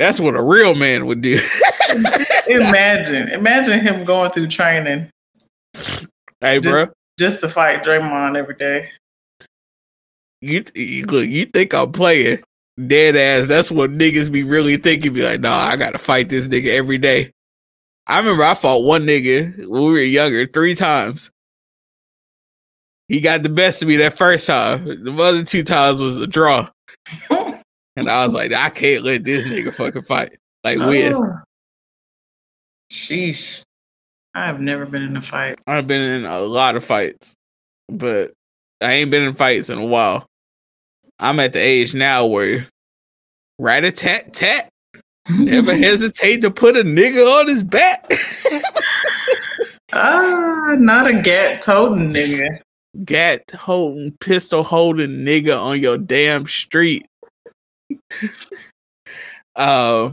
That's 0.00 0.18
what 0.18 0.35
a 0.35 0.42
real 0.42 0.75
man 0.75 1.06
would 1.06 1.20
do. 1.20 1.38
Imagine, 2.49 3.28
imagine 3.28 3.78
him 3.78 4.02
going 4.02 4.32
through 4.32 4.49
training 4.49 5.09
hey, 6.40 6.59
bro, 6.59 6.88
just 7.20 7.40
to 7.40 7.48
fight 7.48 7.84
Draymond 7.84 8.36
every 8.36 8.56
day. 8.56 8.88
you, 10.40 10.64
you 10.74 11.04
look, 11.04 11.28
you 11.28 11.44
think 11.44 11.74
I'm 11.74 11.92
playing? 11.92 12.42
Dead 12.86 13.14
ass. 13.14 13.46
That's 13.46 13.70
what 13.70 13.90
niggas 13.90 14.32
be 14.32 14.42
really 14.42 14.78
thinking. 14.78 15.12
Be 15.12 15.22
like, 15.22 15.40
nah, 15.40 15.54
I 15.54 15.76
gotta 15.76 15.98
fight 15.98 16.30
this 16.30 16.48
nigga 16.48 16.68
every 16.68 16.96
day. 16.96 17.30
I 18.06 18.18
remember 18.18 18.42
I 18.42 18.54
fought 18.54 18.84
one 18.84 19.04
nigga 19.04 19.68
when 19.68 19.82
we 19.82 19.90
were 19.90 20.00
younger 20.00 20.46
three 20.46 20.74
times. 20.74 21.30
He 23.08 23.20
got 23.20 23.42
the 23.42 23.50
best 23.50 23.82
of 23.82 23.88
me 23.88 23.96
that 23.96 24.16
first 24.16 24.46
time. 24.46 24.84
The 24.84 25.14
other 25.22 25.44
two 25.44 25.62
times 25.62 26.00
was 26.00 26.18
a 26.18 26.26
draw. 26.26 26.68
And 27.96 28.08
I 28.08 28.24
was 28.24 28.34
like, 28.34 28.52
I 28.52 28.70
can't 28.70 29.02
let 29.02 29.24
this 29.24 29.44
nigga 29.46 29.74
fucking 29.74 30.02
fight. 30.02 30.38
Like 30.64 30.78
oh. 30.78 30.88
win. 30.88 31.12
Oh. 31.12 31.38
Sheesh. 32.90 33.62
I 34.34 34.46
have 34.46 34.60
never 34.60 34.87
been 34.87 35.02
in 35.02 35.16
a 35.16 35.22
fight. 35.22 35.58
I've 35.66 35.87
been 35.87 36.02
in 36.02 36.25
a 36.25 36.40
lot 36.40 36.76
of 36.76 36.84
fights, 36.84 37.34
but 37.88 38.32
I 38.80 38.92
ain't 38.92 39.10
been 39.10 39.25
in 39.25 39.34
fights 39.34 39.70
in 39.70 39.78
a 39.78 39.84
while. 39.84 40.26
I'm 41.18 41.40
at 41.40 41.52
the 41.52 41.58
age 41.58 41.94
now 41.94 42.26
where 42.26 42.68
rat 43.58 43.84
a 43.84 43.90
tat 43.90 44.32
tat. 44.32 44.68
Never 45.28 45.75
hesitate 45.76 46.42
to 46.42 46.50
put 46.50 46.76
a 46.76 46.82
nigga 46.82 47.40
on 47.40 47.49
his 47.49 47.62
back. 47.62 48.10
Ah, 49.92 50.76
not 50.78 51.08
a 51.08 51.20
gat 51.20 51.62
toting 51.62 52.12
nigga. 52.12 52.60
Gat 53.04 53.50
holding, 53.50 54.12
pistol 54.20 54.62
holding 54.62 55.25
nigga 55.25 55.60
on 55.60 55.80
your 55.80 55.99
damn 55.99 56.46
street. 56.46 57.06
uh, 59.56 60.12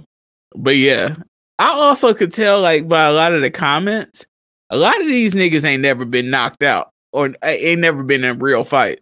but 0.56 0.76
yeah, 0.76 1.16
I 1.60 1.70
also 1.70 2.14
could 2.14 2.32
tell 2.32 2.62
like 2.62 2.88
by 2.88 3.06
a 3.08 3.14
lot 3.14 3.34
of 3.34 3.42
the 3.42 3.50
comments, 3.50 4.26
a 4.70 4.78
lot 4.78 5.00
of 5.00 5.08
these 5.08 5.34
niggas 5.34 5.66
ain't 5.66 5.82
never 5.82 6.06
been 6.06 6.30
knocked 6.30 6.64
out 6.64 6.92
or 7.14 7.34
eh, 7.42 7.58
ain't 7.60 7.82
never 7.82 8.04
been 8.04 8.24
in 8.24 8.32
a 8.32 8.40
real 8.40 8.64
fight. 8.64 9.00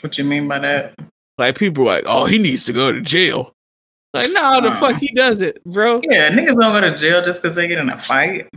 What 0.00 0.18
you 0.18 0.24
mean 0.24 0.48
by 0.48 0.58
that? 0.60 0.94
Like 1.38 1.56
people 1.56 1.84
are 1.84 1.86
like, 1.96 2.04
oh, 2.06 2.26
he 2.26 2.38
needs 2.38 2.64
to 2.64 2.72
go 2.72 2.90
to 2.92 3.00
jail. 3.00 3.52
Like, 4.14 4.28
no, 4.32 4.60
the 4.60 4.72
fuck 4.72 4.96
he 4.98 5.10
does 5.14 5.40
it, 5.40 5.64
bro. 5.64 6.02
Yeah, 6.04 6.30
niggas 6.30 6.58
don't 6.58 6.72
go 6.72 6.80
to 6.82 6.94
jail 6.94 7.22
just 7.22 7.40
because 7.40 7.56
they 7.56 7.66
get 7.66 7.78
in 7.78 7.88
a 7.88 7.98
fight. 7.98 8.48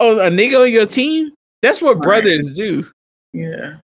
Oh, 0.00 0.18
a 0.18 0.30
nigga 0.30 0.62
on 0.62 0.72
your 0.72 0.86
team? 0.86 1.32
That's 1.60 1.82
what 1.82 1.96
Right. 1.96 2.02
brothers 2.02 2.54
do. 2.54 2.88
Yeah. 3.32 3.76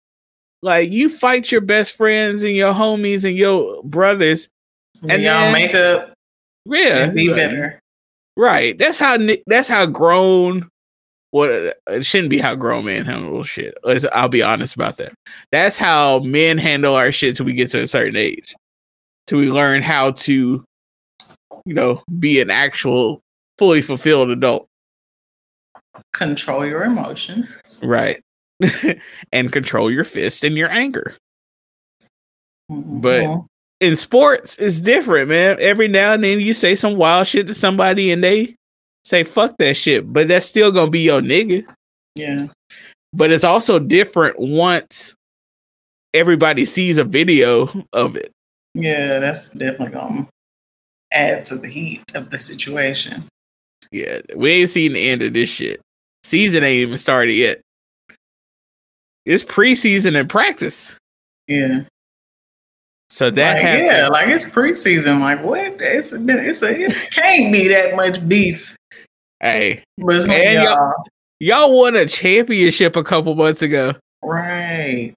Like 0.62 0.90
you 0.90 1.10
fight 1.10 1.52
your 1.52 1.60
best 1.60 1.96
friends 1.96 2.42
and 2.42 2.56
your 2.56 2.72
homies 2.72 3.24
and 3.24 3.36
your 3.36 3.82
brothers. 3.84 4.48
And 5.08 5.22
y'all 5.22 5.52
make 5.52 5.74
up 5.74 6.12
Yeah, 6.64 7.04
and 7.04 7.14
be 7.14 7.28
better. 7.28 7.78
Right. 8.38 8.78
That's 8.78 8.98
how 8.98 9.18
that's 9.46 9.68
how 9.68 9.84
grown 9.84 10.70
what 11.30 11.50
it 11.50 12.06
shouldn't 12.06 12.30
be 12.30 12.38
how 12.38 12.54
grown 12.54 12.86
men 12.86 13.04
handle 13.04 13.42
shit. 13.42 13.76
Let's, 13.84 14.06
I'll 14.12 14.28
be 14.30 14.42
honest 14.42 14.74
about 14.74 14.96
that. 14.96 15.12
That's 15.52 15.76
how 15.76 16.20
men 16.20 16.56
handle 16.56 16.94
our 16.94 17.12
shit 17.12 17.36
till 17.36 17.44
we 17.46 17.52
get 17.52 17.70
to 17.70 17.82
a 17.82 17.86
certain 17.86 18.16
age. 18.16 18.54
Till 19.26 19.38
we 19.38 19.50
learn 19.50 19.82
how 19.82 20.12
to, 20.12 20.64
you 21.66 21.74
know, 21.74 22.02
be 22.18 22.40
an 22.40 22.50
actual 22.50 23.20
fully 23.58 23.82
fulfilled 23.82 24.30
adult. 24.30 24.66
Control 26.14 26.64
your 26.64 26.84
emotions. 26.84 27.46
Right. 27.82 28.22
and 29.32 29.52
control 29.52 29.90
your 29.90 30.04
fist 30.04 30.44
and 30.44 30.56
your 30.56 30.70
anger. 30.70 31.14
Mhm. 32.70 33.02
But 33.02 33.47
in 33.80 33.96
sports, 33.96 34.58
it's 34.60 34.80
different, 34.80 35.28
man. 35.28 35.56
Every 35.60 35.88
now 35.88 36.12
and 36.14 36.24
then 36.24 36.40
you 36.40 36.52
say 36.52 36.74
some 36.74 36.96
wild 36.96 37.26
shit 37.26 37.46
to 37.46 37.54
somebody 37.54 38.10
and 38.10 38.22
they 38.24 38.54
say 39.04 39.22
fuck 39.24 39.56
that 39.58 39.76
shit, 39.76 40.12
but 40.12 40.28
that's 40.28 40.46
still 40.46 40.72
gonna 40.72 40.90
be 40.90 41.00
your 41.00 41.20
nigga. 41.20 41.64
yeah, 42.16 42.48
But 43.12 43.30
it's 43.30 43.44
also 43.44 43.78
different 43.78 44.38
once 44.38 45.14
everybody 46.12 46.64
sees 46.64 46.98
a 46.98 47.04
video 47.04 47.68
of 47.92 48.16
it. 48.16 48.30
yeah, 48.74 49.18
that's 49.20 49.50
definitely 49.50 49.94
gonna 49.94 50.26
add 51.12 51.44
to 51.44 51.56
the 51.56 51.68
heat 51.68 52.02
of 52.14 52.30
the 52.30 52.38
situation. 52.38 53.24
Yeah, 53.90 54.20
we 54.36 54.50
ain't 54.50 54.68
seen 54.70 54.92
the 54.92 55.08
end 55.08 55.22
of 55.22 55.32
this 55.32 55.48
shit. 55.48 55.80
Season 56.24 56.62
ain't 56.64 56.80
even 56.80 56.98
started 56.98 57.32
yet. 57.32 57.60
It's 59.24 59.44
preseason 59.44 60.18
and 60.18 60.28
practice. 60.28 60.96
Yeah, 61.46 61.84
So 63.18 63.30
that 63.32 63.54
like, 63.54 63.62
happened. 63.62 63.86
yeah, 63.86 64.06
like 64.06 64.28
it's 64.28 64.44
preseason. 64.44 65.18
Like 65.18 65.42
what? 65.42 65.58
It's 65.80 66.12
a, 66.12 66.24
it's 66.28 66.62
a 66.62 66.70
it 66.70 67.10
can't 67.10 67.52
be 67.52 67.66
that 67.66 67.96
much 67.96 68.26
beef. 68.28 68.76
Hey, 69.40 69.82
But 69.98 70.24
y'all- 70.28 70.94
y'all. 71.40 71.76
won 71.80 71.96
a 71.96 72.06
championship 72.06 72.94
a 72.94 73.02
couple 73.02 73.34
months 73.34 73.60
ago. 73.62 73.94
right. 74.22 75.14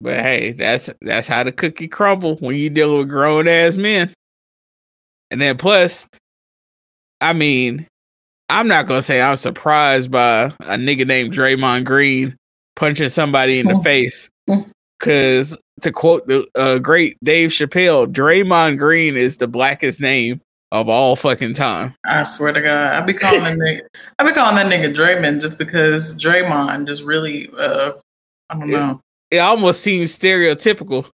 But 0.00 0.20
hey, 0.20 0.52
that's 0.52 0.90
that's 1.00 1.26
how 1.26 1.42
the 1.42 1.50
cookie 1.50 1.88
crumble 1.88 2.36
when 2.36 2.54
you 2.54 2.70
dealing 2.70 2.98
with 2.98 3.08
grown 3.08 3.48
ass 3.48 3.74
men. 3.76 4.14
And 5.32 5.40
then 5.40 5.56
plus, 5.56 6.06
I 7.20 7.32
mean, 7.32 7.88
I'm 8.48 8.68
not 8.68 8.86
gonna 8.86 9.02
say 9.02 9.20
I'm 9.20 9.34
surprised 9.34 10.12
by 10.12 10.44
a 10.60 10.76
nigga 10.76 11.04
named 11.04 11.32
Draymond 11.32 11.84
Green 11.84 12.36
punching 12.76 13.08
somebody 13.08 13.58
in 13.58 13.66
the 13.66 13.78
face. 13.82 14.28
Cause 15.00 15.58
to 15.80 15.92
quote 15.92 16.26
the 16.26 16.46
uh, 16.54 16.78
great 16.78 17.16
Dave 17.22 17.50
Chappelle, 17.50 18.06
Draymond 18.06 18.78
Green 18.78 19.16
is 19.16 19.38
the 19.38 19.48
blackest 19.48 20.00
name 20.00 20.40
of 20.72 20.88
all 20.88 21.14
fucking 21.16 21.54
time. 21.54 21.94
I 22.06 22.22
swear 22.24 22.52
to 22.52 22.60
God, 22.60 22.94
I 22.94 23.00
be 23.00 23.12
calling 23.14 23.42
that 23.42 23.58
nigga. 23.58 23.80
I 24.18 24.24
be 24.24 24.32
calling 24.32 24.56
that 24.56 24.66
nigga 24.66 24.94
Draymond 24.94 25.40
just 25.40 25.58
because 25.58 26.16
Draymond 26.16 26.86
just 26.86 27.02
really. 27.02 27.50
uh 27.58 27.92
I 28.50 28.58
don't 28.58 28.70
know. 28.70 29.00
It 29.30 29.38
almost 29.38 29.80
seems 29.80 30.16
stereotypical, 30.16 31.08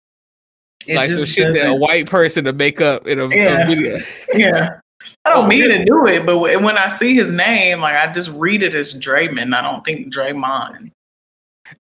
It 0.87 0.97
like 0.97 1.11
some 1.11 1.25
shit 1.25 1.55
that 1.55 1.71
a 1.71 1.75
white 1.75 2.09
person 2.09 2.45
to 2.45 2.53
make 2.53 2.81
up 2.81 3.07
in 3.07 3.19
a, 3.19 3.27
a 3.27 3.29
Yeah. 3.37 3.67
video. 3.67 3.99
Yeah. 4.35 4.81
I 5.25 5.31
don't 5.35 5.49
mean 5.49 5.69
to 5.69 5.85
do 5.85 6.07
it, 6.07 6.27
but 6.27 6.39
when 6.39 6.77
I 6.77 6.89
see 6.89 7.15
his 7.15 7.31
name, 7.31 7.81
like 7.81 7.95
I 7.95 8.13
just 8.13 8.31
read 8.31 8.63
it 8.63 8.75
as 8.75 8.95
Draymond. 9.01 9.55
I 9.55 9.63
don't 9.63 9.85
think 9.85 10.13
Draymond. 10.13 10.91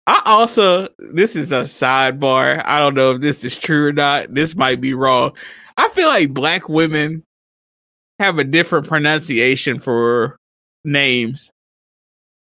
I 0.08 0.22
also 0.26 0.88
this 1.00 1.36
is 1.36 1.52
a 1.52 1.62
sidebar. 1.62 2.62
I 2.66 2.80
don't 2.80 2.96
know 2.96 3.12
if 3.12 3.22
this 3.22 3.44
is 3.44 3.58
true 3.58 3.88
or 3.88 3.94
not. 3.94 4.34
This 4.34 4.56
might 4.56 4.82
be 4.82 4.94
wrong. 4.94 5.34
I 5.78 5.90
feel 5.90 6.08
like 6.08 6.34
black 6.34 6.70
women 6.70 7.24
have 8.20 8.38
a 8.40 8.44
different 8.44 8.88
pronunciation 8.88 9.80
for 9.80 10.38
names. 10.84 11.52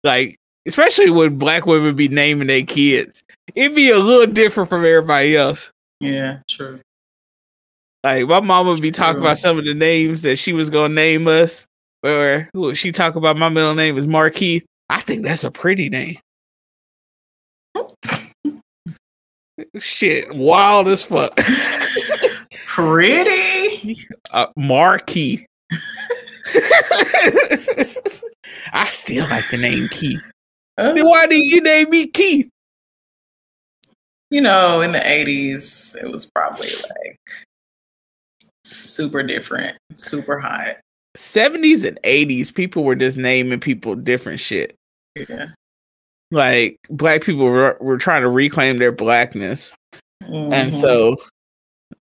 Like 0.04 0.38
especially 0.66 1.10
when 1.10 1.38
black 1.38 1.66
women 1.66 1.96
be 1.96 2.08
naming 2.08 2.48
their 2.48 2.64
kids. 2.64 3.24
It'd 3.56 3.76
be 3.76 3.90
a 3.90 4.00
little 4.00 4.32
different 4.32 4.70
from 4.70 4.86
everybody 4.86 5.36
else. 5.36 5.72
Yeah, 6.00 6.40
true. 6.50 6.80
Like 8.04 8.28
my 8.28 8.40
mom 8.40 8.68
would 8.68 8.82
be 8.82 8.92
talking 8.92 9.16
True. 9.16 9.24
about 9.24 9.38
some 9.38 9.60
of 9.60 9.66
the 9.66 9.74
names 9.74 10.22
that 10.22 10.38
she 10.38 10.54
was 10.54 10.70
gonna 10.70 10.94
name 10.94 11.28
us. 11.28 11.66
Or 12.02 12.48
she 12.74 12.94
talk 12.94 13.16
about 13.16 13.36
my 13.36 13.50
middle 13.50 13.76
name 13.76 13.98
is 13.98 14.08
Markeith. 14.08 14.64
I 14.90 15.02
think 15.02 15.24
that's 15.24 15.44
a 15.44 15.52
pretty 15.52 15.90
name. 15.90 16.16
Shit, 19.80 20.34
wild 20.34 20.88
as 20.88 21.04
fuck. 21.04 21.36
Pretty. 22.68 24.06
uh, 24.32 24.48
Markeith. 24.58 25.46
I 28.72 28.88
still 28.90 29.28
like 29.30 29.50
the 29.50 29.58
name 29.58 29.88
Keith. 29.90 30.24
Uh, 30.78 30.94
Then 30.94 31.06
why 31.06 31.28
did 31.28 31.44
you 31.44 31.62
name 31.62 31.90
me 31.90 32.08
Keith? 32.08 32.50
you 34.32 34.42
know, 34.42 34.82
in 34.82 34.92
the 34.92 35.08
eighties, 35.08 35.96
it 36.02 36.10
was 36.12 36.30
probably 36.30 36.68
like 36.68 37.20
super 38.64 39.24
different, 39.24 39.78
super 39.98 40.40
hot. 40.40 40.78
70s 41.18 41.86
and 41.88 42.00
80s, 42.04 42.54
people 42.54 42.84
were 42.84 42.96
just 42.96 43.18
naming 43.18 43.60
people 43.60 43.96
different 43.96 44.40
shit. 44.40 44.76
Yeah. 45.16 45.48
Like 46.32 46.80
black 46.90 47.24
people 47.24 47.46
were, 47.46 47.78
were 47.82 47.98
trying 47.98 48.22
to 48.22 48.30
reclaim 48.30 48.78
their 48.78 48.92
blackness. 48.92 49.74
And 50.22 50.72
Mhm. 50.72 50.74
so 50.74 51.18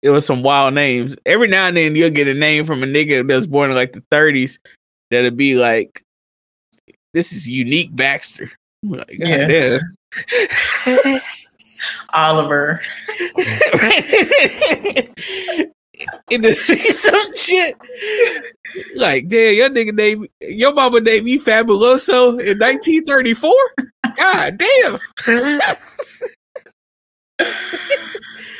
it 0.01 0.09
was 0.11 0.25
some 0.25 0.43
wild 0.43 0.73
names. 0.73 1.15
Every 1.25 1.47
now 1.47 1.67
and 1.67 1.75
then 1.75 1.95
you'll 1.95 2.09
get 2.09 2.27
a 2.27 2.33
name 2.33 2.65
from 2.65 2.83
a 2.83 2.87
nigga 2.87 3.27
that 3.27 3.35
was 3.35 3.47
born 3.47 3.69
in 3.69 3.75
like 3.75 3.93
the 3.93 4.03
30s 4.11 4.59
that'll 5.11 5.31
be 5.31 5.55
like, 5.55 6.01
this 7.13 7.33
is 7.33 7.47
unique 7.47 7.95
Baxter. 7.95 8.49
Like, 8.81 9.17
Yeah. 9.19 9.79
Oliver. 12.13 12.79
it 16.29 16.41
the 16.41 16.51
some 16.53 17.37
shit. 17.37 17.75
Like, 18.95 19.27
damn, 19.27 19.55
your 19.55 19.69
nigga 19.69 19.93
name 19.93 20.25
your 20.41 20.73
mama 20.73 20.99
named 20.99 21.25
me 21.25 21.37
Fabuloso 21.37 22.39
in 22.39 22.57
1934? 22.59 23.51
God 24.15 24.57
damn. 24.57 24.99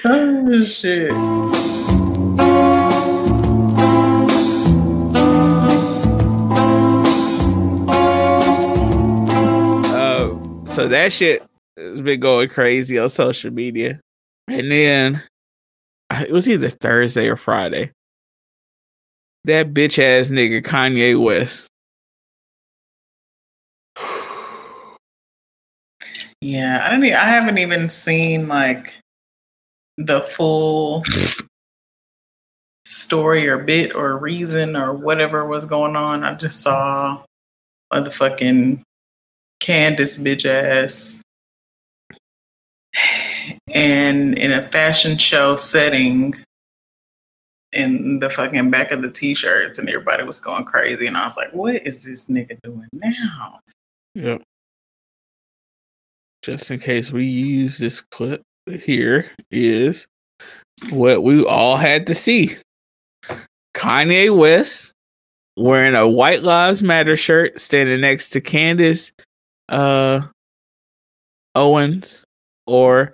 Oh 0.06 0.62
shit. 0.64 1.14
Uh, 9.94 10.36
so 10.66 10.90
that 10.90 11.14
shit 11.14 11.42
has 11.78 12.02
been 12.02 12.20
going 12.20 12.50
crazy 12.50 13.00
on 13.00 13.08
social 13.08 13.52
media. 13.52 14.02
And 14.50 14.70
then 14.70 15.24
it 16.22 16.32
was 16.32 16.48
either 16.48 16.70
Thursday 16.70 17.28
or 17.28 17.36
Friday. 17.36 17.92
That 19.46 19.74
bitch 19.74 20.00
ass 20.00 20.30
nigga 20.30 20.62
Kanye 20.62 21.22
West. 21.22 21.68
Yeah, 26.42 26.86
I 26.86 26.90
don't. 26.90 27.04
Even, 27.04 27.18
I 27.18 27.26
haven't 27.26 27.58
even 27.58 27.90
seen 27.90 28.48
like 28.48 28.96
the 29.98 30.22
full 30.22 31.04
story 32.86 33.48
or 33.48 33.58
bit 33.60 33.96
or 33.96 34.18
reason 34.18 34.76
or 34.76 34.94
whatever 34.94 35.46
was 35.46 35.66
going 35.66 35.96
on. 35.96 36.24
I 36.24 36.34
just 36.36 36.62
saw 36.62 37.24
motherfucking 37.94 38.82
Candace 39.60 40.20
bitch 40.20 40.46
ass 40.46 41.22
and 43.72 44.38
in 44.38 44.52
a 44.52 44.68
fashion 44.70 45.18
show 45.18 45.56
setting 45.56 46.36
in 47.72 48.20
the 48.20 48.30
fucking 48.30 48.70
back 48.70 48.92
of 48.92 49.02
the 49.02 49.10
t-shirts 49.10 49.80
and 49.80 49.90
everybody 49.90 50.24
was 50.24 50.40
going 50.40 50.64
crazy 50.64 51.08
and 51.08 51.18
I 51.18 51.26
was 51.26 51.38
like, 51.38 51.54
what 51.54 51.76
is 51.88 52.04
this 52.04 52.26
nigga 52.26 52.58
doing 52.64 52.88
now? 52.94 53.60
Yep. 54.16 54.44
Just 56.44 56.70
in 56.70 56.80
case 56.80 57.12
we 57.12 57.26
use 57.26 57.78
this 57.78 58.02
clip 58.02 58.42
here 58.68 59.32
is 59.50 60.06
what 60.92 61.24
we 61.24 61.44
all 61.46 61.78
had 61.78 62.08
to 62.08 62.16
see. 62.16 62.58
Kanye 63.74 64.36
West 64.36 64.94
wearing 65.58 65.96
a 65.96 66.08
White 66.08 66.44
Lives 66.44 66.84
Matter 66.84 67.18
shirt, 67.18 67.60
standing 67.60 68.02
next 68.02 68.30
to 68.32 68.42
Candace 68.42 69.12
uh, 69.70 70.22
Owens, 71.56 72.26
or 72.68 73.14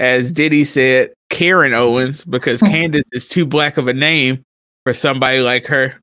as 0.00 0.32
Diddy 0.32 0.64
said, 0.64 1.12
Karen 1.28 1.72
Owens, 1.74 2.24
because 2.24 2.60
Candace 2.72 3.08
is 3.12 3.28
too 3.28 3.46
black 3.46 3.76
of 3.76 3.86
a 3.86 3.94
name 3.94 4.42
for 4.84 4.92
somebody 4.92 5.40
like 5.40 5.66
her. 5.66 6.00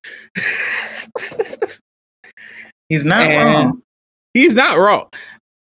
He's 2.89 3.03
not 3.03 3.21
And- 3.29 3.55
wrong. 3.67 3.81
He's 4.33 4.53
not 4.53 4.77
wrong. 4.77 5.09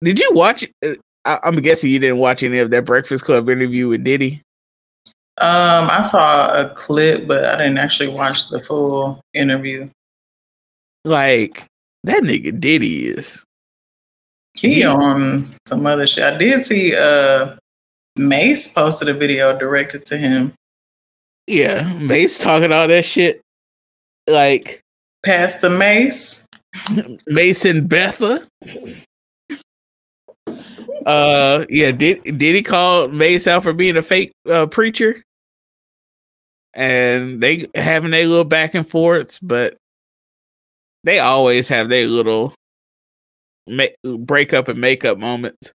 Did 0.02 0.18
you 0.18 0.28
watch? 0.32 0.68
uh, 0.84 0.94
I, 1.24 1.38
I'm 1.44 1.60
guessing 1.62 1.90
you 1.90 1.98
didn't 2.00 2.18
watch 2.18 2.42
any 2.42 2.58
of 2.58 2.70
that 2.70 2.84
Breakfast 2.84 3.24
Club 3.24 3.48
interview 3.48 3.88
with 3.88 4.02
Diddy. 4.04 4.42
Um, 5.38 5.88
I 5.90 6.02
saw 6.02 6.52
a 6.60 6.70
clip, 6.70 7.26
but 7.28 7.44
I 7.44 7.56
didn't 7.58 7.78
actually 7.78 8.08
watch 8.08 8.48
the 8.48 8.60
full 8.60 9.20
interview. 9.34 9.88
Like 11.04 11.64
That 12.04 12.22
nigga 12.24 12.58
Diddy 12.58 13.06
is. 13.06 13.44
He 14.54 14.84
on 14.84 15.54
some 15.66 15.86
other 15.86 16.06
shit. 16.06 16.24
I 16.24 16.36
did 16.36 16.64
see 16.64 16.94
uh 16.96 17.54
Mase 18.16 18.72
posted 18.72 19.08
a 19.08 19.14
video 19.14 19.56
directed 19.56 20.06
to 20.06 20.16
him. 20.16 20.52
Yeah, 21.46 21.94
Mase 21.94 22.38
talking 22.38 22.72
all 22.72 22.88
that 22.88 23.04
shit. 23.04 23.40
Like 24.28 24.80
Pastor 25.24 25.70
Mase. 25.70 26.46
Mason 27.26 27.86
Betha. 27.86 28.46
Uh 31.04 31.64
yeah, 31.68 31.92
did 31.92 32.22
did 32.24 32.54
he 32.54 32.62
call 32.62 33.08
Mase 33.08 33.46
out 33.46 33.62
for 33.62 33.72
being 33.72 33.96
a 33.96 34.02
fake 34.02 34.32
uh, 34.50 34.66
preacher? 34.66 35.22
And 36.74 37.40
they 37.40 37.66
having 37.74 38.10
their 38.10 38.26
little 38.26 38.44
back 38.44 38.74
and 38.74 38.86
forths, 38.86 39.38
but 39.38 39.76
they 41.04 41.20
always 41.20 41.68
have 41.68 41.88
their 41.88 42.06
little 42.06 42.54
make, 43.66 43.94
breakup 44.02 44.68
and 44.68 44.80
makeup 44.80 45.18
moments. 45.18 45.72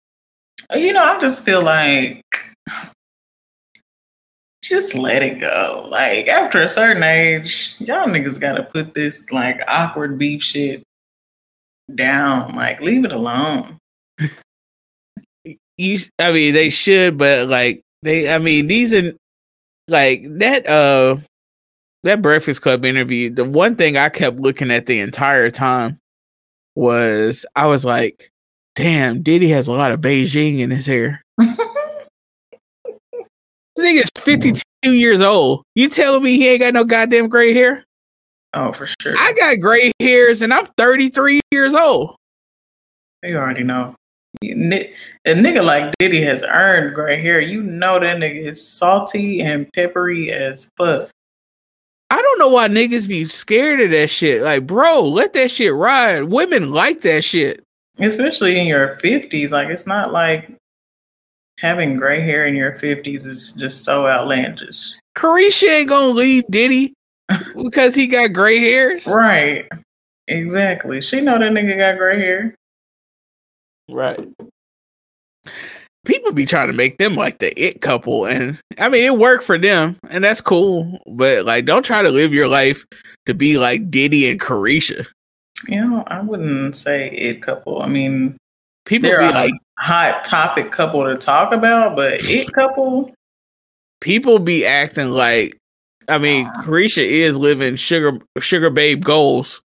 You 0.76 0.94
know, 0.94 1.04
I 1.04 1.20
just 1.20 1.44
feel 1.44 1.64
like 1.64 2.24
just 4.64 4.94
let 4.94 5.24
it 5.24 5.40
go. 5.40 5.88
Like 5.90 6.28
after 6.28 6.62
a 6.62 6.68
certain 6.68 7.02
age, 7.02 7.76
y'all 7.80 8.08
niggas 8.08 8.40
gotta 8.40 8.64
put 8.64 8.94
this 8.94 9.32
like 9.32 9.62
awkward 9.68 10.18
beef 10.20 10.44
shit 10.44 10.84
down. 11.94 12.56
Like 12.56 12.82
leave 12.82 13.04
it 13.04 13.12
alone. 13.12 13.80
you 15.78 16.00
I 16.20 16.32
mean 16.32 16.54
they 16.54 16.70
should, 16.70 17.18
but 17.18 17.48
like 17.48 17.82
they 18.04 18.32
I 18.32 18.38
mean 18.38 18.68
these 18.68 18.94
are 18.94 19.14
like 19.88 20.22
that 20.38 20.68
uh 20.68 21.18
that 22.04 22.22
Breakfast 22.22 22.62
Club 22.62 22.86
interview, 22.86 23.30
the 23.30 23.44
one 23.44 23.76
thing 23.76 23.98
I 23.98 24.10
kept 24.10 24.38
looking 24.38 24.72
at 24.72 24.86
the 24.86 25.00
entire 25.00 25.52
time 25.52 26.00
was 26.76 27.46
I 27.56 27.66
was 27.68 27.84
like, 27.84 28.32
damn, 28.80 29.22
Diddy 29.22 29.50
has 29.50 29.68
a 29.68 29.74
lot 29.74 29.92
of 29.92 30.00
Beijing 30.00 30.60
in 30.60 30.72
his 30.72 30.86
hair. 30.86 31.22
this 31.38 31.50
nigga's 33.78 34.10
52 34.18 34.94
years 34.94 35.20
old. 35.20 35.64
You 35.76 35.90
telling 35.90 36.24
me 36.24 36.38
he 36.38 36.48
ain't 36.48 36.62
got 36.62 36.74
no 36.74 36.86
goddamn 36.86 37.28
gray 37.28 37.54
hair? 37.54 37.84
Oh, 38.54 38.72
for 38.72 38.88
sure. 39.02 39.16
I 39.18 39.34
got 39.34 39.60
gray 39.60 39.92
hairs 40.00 40.42
and 40.42 40.54
I'm 40.54 40.66
33 40.78 41.42
years 41.52 41.74
old. 41.74 42.16
You 43.22 43.36
already 43.38 43.64
know. 43.64 43.96
A 44.42 44.48
nigga 44.48 45.64
like 45.64 45.94
Diddy 45.98 46.22
has 46.22 46.44
earned 46.44 46.96
gray 46.96 47.22
hair. 47.22 47.42
You 47.42 47.62
know 47.62 48.00
that 48.00 48.18
nigga 48.18 48.44
is 48.44 48.66
salty 48.66 49.42
and 49.42 49.70
peppery 49.74 50.32
as 50.32 50.70
fuck. 50.78 51.10
I 52.10 52.22
don't 52.22 52.40
know 52.40 52.48
why 52.50 52.70
niggas 52.70 53.10
be 53.10 53.26
scared 53.26 53.82
of 53.82 53.92
that 53.92 54.10
shit. 54.10 54.42
Like, 54.42 54.66
bro, 54.66 55.02
let 55.02 55.34
that 55.34 55.52
shit 55.52 55.74
ride. 55.74 56.24
Women 56.24 56.72
like 56.72 57.02
that 57.02 57.26
shit. 57.26 57.62
Especially 58.00 58.60
in 58.60 58.68
your 58.68 58.98
50s. 58.98 59.52
Like, 59.52 59.70
it's 59.70 59.86
not 59.86 60.12
like 60.12 60.52
having 61.60 61.96
gray 61.96 62.22
hair 62.22 62.46
in 62.46 62.56
your 62.56 62.74
50s 62.74 63.26
is 63.26 63.54
just 63.54 63.84
so 63.84 64.08
outlandish. 64.08 64.94
Caresha 65.18 65.70
ain't 65.70 65.90
gonna 65.90 66.10
leave 66.10 66.46
Diddy 66.50 66.94
because 67.64 67.96
he 67.96 68.08
got 68.08 68.34
gray 68.34 68.60
hairs. 68.60 69.06
Right. 69.06 69.68
Exactly. 70.28 71.02
She 71.02 71.22
know 71.22 71.38
that 71.38 71.52
nigga 71.52 71.78
got 71.78 71.98
gray 71.98 72.20
hair. 72.20 72.56
Right 73.90 74.20
people 76.06 76.32
be 76.32 76.46
trying 76.46 76.68
to 76.68 76.74
make 76.74 76.98
them 76.98 77.16
like 77.16 77.40
the 77.40 77.62
it 77.62 77.82
couple 77.82 78.26
and 78.26 78.60
i 78.78 78.90
mean 78.90 79.04
it 79.04 79.18
worked 79.18 79.44
for 79.44 79.58
them 79.58 79.98
and 80.10 80.24
that's 80.24 80.42
cool 80.42 81.00
but 81.08 81.46
like 81.46 81.66
don't 81.66 81.84
try 81.84 82.02
to 82.02 82.10
live 82.10 82.34
your 82.34 82.48
life 82.48 82.86
to 83.26 83.34
be 83.34 83.58
like 83.58 83.92
diddy 83.92 84.30
and 84.30 84.40
caresha 84.40 85.06
you 85.68 85.78
know 85.78 86.04
i 86.08 86.22
wouldn't 86.22 86.76
say 86.76 87.10
it 87.10 87.42
couple. 87.42 87.82
I 87.82 87.88
mean 87.88 88.38
people 88.86 89.10
be 89.10 89.18
like 89.18 89.54
hot 89.78 90.26
topic 90.26 90.72
couple 90.72 91.04
to 91.06 91.16
talk 91.16 91.52
about 91.54 91.96
but 91.96 92.20
it 92.24 92.52
couple 92.54 93.14
people 94.02 94.40
be 94.40 94.66
acting 94.66 95.12
like 95.12 95.58
i 96.08 96.18
mean 96.18 96.48
uh, 96.48 96.64
caresha 96.64 97.06
is 97.06 97.38
living 97.38 97.76
sugar 97.76 98.20
sugar 98.40 98.70
babe 98.70 99.04
goals. 99.04 99.62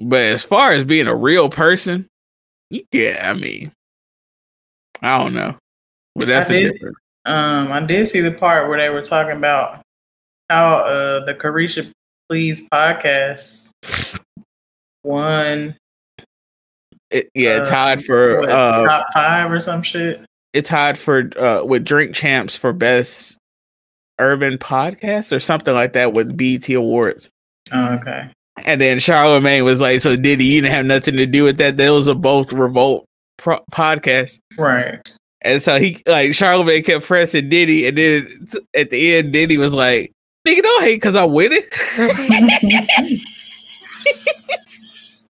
But 0.00 0.20
as 0.20 0.44
far 0.44 0.72
as 0.72 0.84
being 0.84 1.08
a 1.08 1.14
real 1.16 1.48
person 1.48 2.06
yeah 2.92 3.30
i 3.30 3.34
mean 3.34 3.72
I 5.02 5.18
don't 5.22 5.34
know, 5.34 5.56
but 6.14 6.26
that's 6.26 6.48
did, 6.48 6.72
different. 6.72 6.96
Um, 7.24 7.70
I 7.72 7.80
did 7.80 8.08
see 8.08 8.20
the 8.20 8.32
part 8.32 8.68
where 8.68 8.78
they 8.78 8.90
were 8.90 9.02
talking 9.02 9.36
about 9.36 9.80
how 10.50 10.78
uh 10.78 11.24
the 11.24 11.34
Caresha 11.34 11.90
Please 12.28 12.68
podcast 12.68 13.70
won. 15.08 15.74
It, 17.10 17.30
yeah, 17.34 17.52
uh, 17.62 17.64
tied 17.64 18.04
for 18.04 18.40
what, 18.40 18.50
uh, 18.50 18.82
top 18.84 19.06
five 19.14 19.50
or 19.50 19.60
some 19.60 19.82
shit. 19.82 20.24
It 20.52 20.66
tied 20.66 20.98
for 20.98 21.30
uh 21.38 21.64
with 21.64 21.84
Drink 21.84 22.14
Champs 22.14 22.56
for 22.56 22.72
best 22.72 23.38
urban 24.18 24.58
podcast 24.58 25.32
or 25.32 25.40
something 25.40 25.74
like 25.74 25.94
that 25.94 26.12
with 26.12 26.36
BET 26.36 26.68
Awards. 26.70 27.30
Oh, 27.72 27.94
okay. 27.94 28.30
And 28.64 28.80
then 28.80 28.98
Charlemagne 28.98 29.64
was 29.64 29.80
like, 29.80 30.00
"So 30.00 30.16
Diddy, 30.16 30.44
you 30.44 30.60
didn't 30.60 30.74
have 30.74 30.86
nothing 30.86 31.14
to 31.14 31.26
do 31.26 31.44
with 31.44 31.58
that. 31.58 31.76
Those 31.76 32.08
are 32.08 32.14
both 32.14 32.52
revolt 32.52 33.06
pro- 33.38 33.64
podcast. 33.72 34.40
Right. 34.58 35.00
And 35.42 35.62
so 35.62 35.78
he 35.78 36.02
like 36.06 36.34
Charlemagne 36.34 36.82
kept 36.82 37.06
pressing 37.06 37.48
Diddy, 37.48 37.86
and 37.86 37.96
then 37.96 38.26
at 38.74 38.90
the 38.90 39.16
end, 39.16 39.32
Diddy 39.32 39.56
was 39.56 39.74
like, 39.74 40.12
"Nigga, 40.46 40.62
don't 40.62 40.82
hate 40.82 40.96
because 40.96 41.16
I'm 41.16 41.32
winning." 41.32 41.62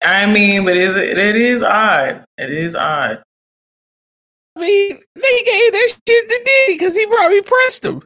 I 0.03 0.25
mean, 0.25 0.65
but 0.65 0.77
is 0.77 0.95
it? 0.95 1.17
It 1.17 1.35
is 1.35 1.61
odd. 1.61 2.25
It 2.37 2.51
is 2.51 2.75
odd. 2.75 3.23
I 4.55 4.59
mean, 4.59 4.99
they 5.15 5.43
gave 5.43 5.71
that 5.71 5.89
shit 6.07 6.29
to 6.29 6.41
Diddy 6.45 6.77
because 6.77 6.95
he 6.95 7.05
probably 7.07 7.41
pressed 7.41 7.85
him. 7.85 8.01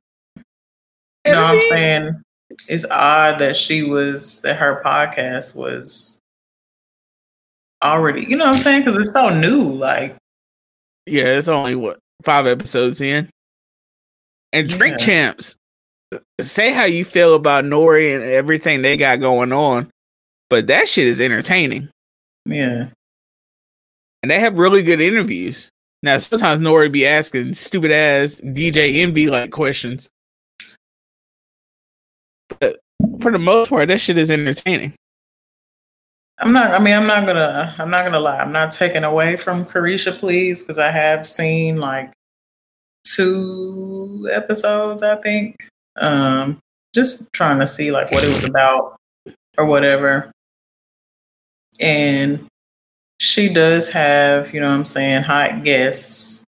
You 1.26 1.34
know 1.34 1.42
what 1.42 1.56
I'm 1.56 1.62
saying 1.62 2.24
it's 2.68 2.86
odd 2.90 3.40
that 3.40 3.56
she 3.56 3.84
was 3.84 4.42
that 4.42 4.58
her 4.58 4.82
podcast 4.84 5.56
was 5.56 6.20
already. 7.84 8.26
You 8.28 8.38
know 8.38 8.48
what 8.48 8.58
I'm 8.58 8.62
saying? 8.62 8.86
Because 8.86 8.98
it's 8.98 9.14
so 9.14 9.30
new. 9.30 9.74
Like, 9.74 10.16
yeah, 11.06 11.38
it's 11.38 11.48
only 11.48 11.76
what 11.76 12.00
five 12.24 12.48
episodes 12.48 13.02
in. 13.02 13.30
And 14.54 14.68
Drink 14.68 14.98
yeah. 15.00 15.06
Champs, 15.06 15.56
say 16.40 16.72
how 16.72 16.86
you 16.86 17.04
feel 17.04 17.36
about 17.36 17.66
N.O.R.E. 17.66 18.14
and 18.14 18.24
everything 18.24 18.82
they 18.82 18.96
got 18.96 19.20
going 19.20 19.52
on, 19.52 19.90
but 20.50 20.68
that 20.68 20.88
shit 20.88 21.08
is 21.08 21.22
entertaining. 21.22 21.90
Yeah. 22.46 22.88
And 24.24 24.32
they 24.32 24.40
have 24.40 24.58
really 24.58 24.84
good 24.84 25.02
interviews. 25.02 25.70
Now 26.04 26.18
sometimes 26.18 26.62
N.O.R.E. 26.62 26.90
be 26.90 27.08
asking 27.08 27.54
stupid 27.54 27.92
ass 27.92 28.42
DJ 28.42 29.02
Envy 29.02 29.28
like 29.28 29.52
questions. 29.52 30.10
But 32.60 32.80
for 33.20 33.32
the 33.32 33.40
most 33.40 33.70
part, 33.70 33.88
that 33.90 34.02
shit 34.02 34.18
is 34.18 34.32
entertaining. 34.32 34.94
I'm 36.40 36.54
not. 36.54 36.72
I 36.72 36.80
mean, 36.80 36.94
I'm 36.94 37.08
not 37.08 37.26
gonna. 37.26 37.76
I'm 37.80 37.90
not 37.90 38.02
gonna 38.02 38.20
lie. 38.20 38.38
I'm 38.38 38.52
not 38.52 38.72
taking 38.72 39.04
away 39.04 39.38
from 39.38 39.66
Caresha, 39.66 40.18
please, 40.18 40.62
because 40.62 40.78
I 40.78 40.92
have 40.92 41.26
seen 41.26 41.78
like 41.78 42.12
two 43.04 44.30
episodes. 44.32 45.02
I 45.02 45.16
think. 45.16 45.56
Um, 46.00 46.60
just 46.94 47.34
trying 47.34 47.60
to 47.60 47.68
see 47.68 47.92
like 47.92 48.12
what 48.12 48.24
it 48.24 48.28
was 48.28 48.44
about 48.44 48.98
or 49.58 49.66
whatever. 49.66 50.32
And 51.80 52.48
she 53.20 53.50
does 53.50 53.90
have, 53.90 54.54
you 54.54 54.60
know, 54.60 54.70
what 54.70 54.76
I'm 54.76 54.86
saying, 54.86 55.24
hot 55.24 55.64
guests. 55.64 56.44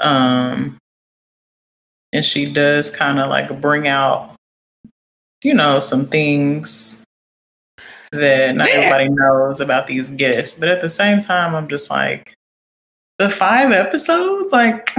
Um, 0.00 0.78
and 2.12 2.24
she 2.24 2.52
does 2.52 2.90
kind 2.90 3.18
of 3.18 3.28
like 3.28 3.60
bring 3.60 3.88
out, 3.88 4.34
you 5.44 5.54
know, 5.54 5.80
some 5.80 6.06
things 6.06 7.04
that 8.12 8.54
not 8.54 8.68
yeah. 8.68 8.74
everybody 8.74 9.08
knows 9.08 9.60
about 9.60 9.86
these 9.86 10.10
guests. 10.10 10.58
But 10.58 10.68
at 10.68 10.80
the 10.80 10.88
same 10.88 11.20
time, 11.20 11.54
I'm 11.54 11.68
just 11.68 11.90
like, 11.90 12.32
the 13.18 13.30
five 13.30 13.72
episodes, 13.72 14.52
like 14.52 14.94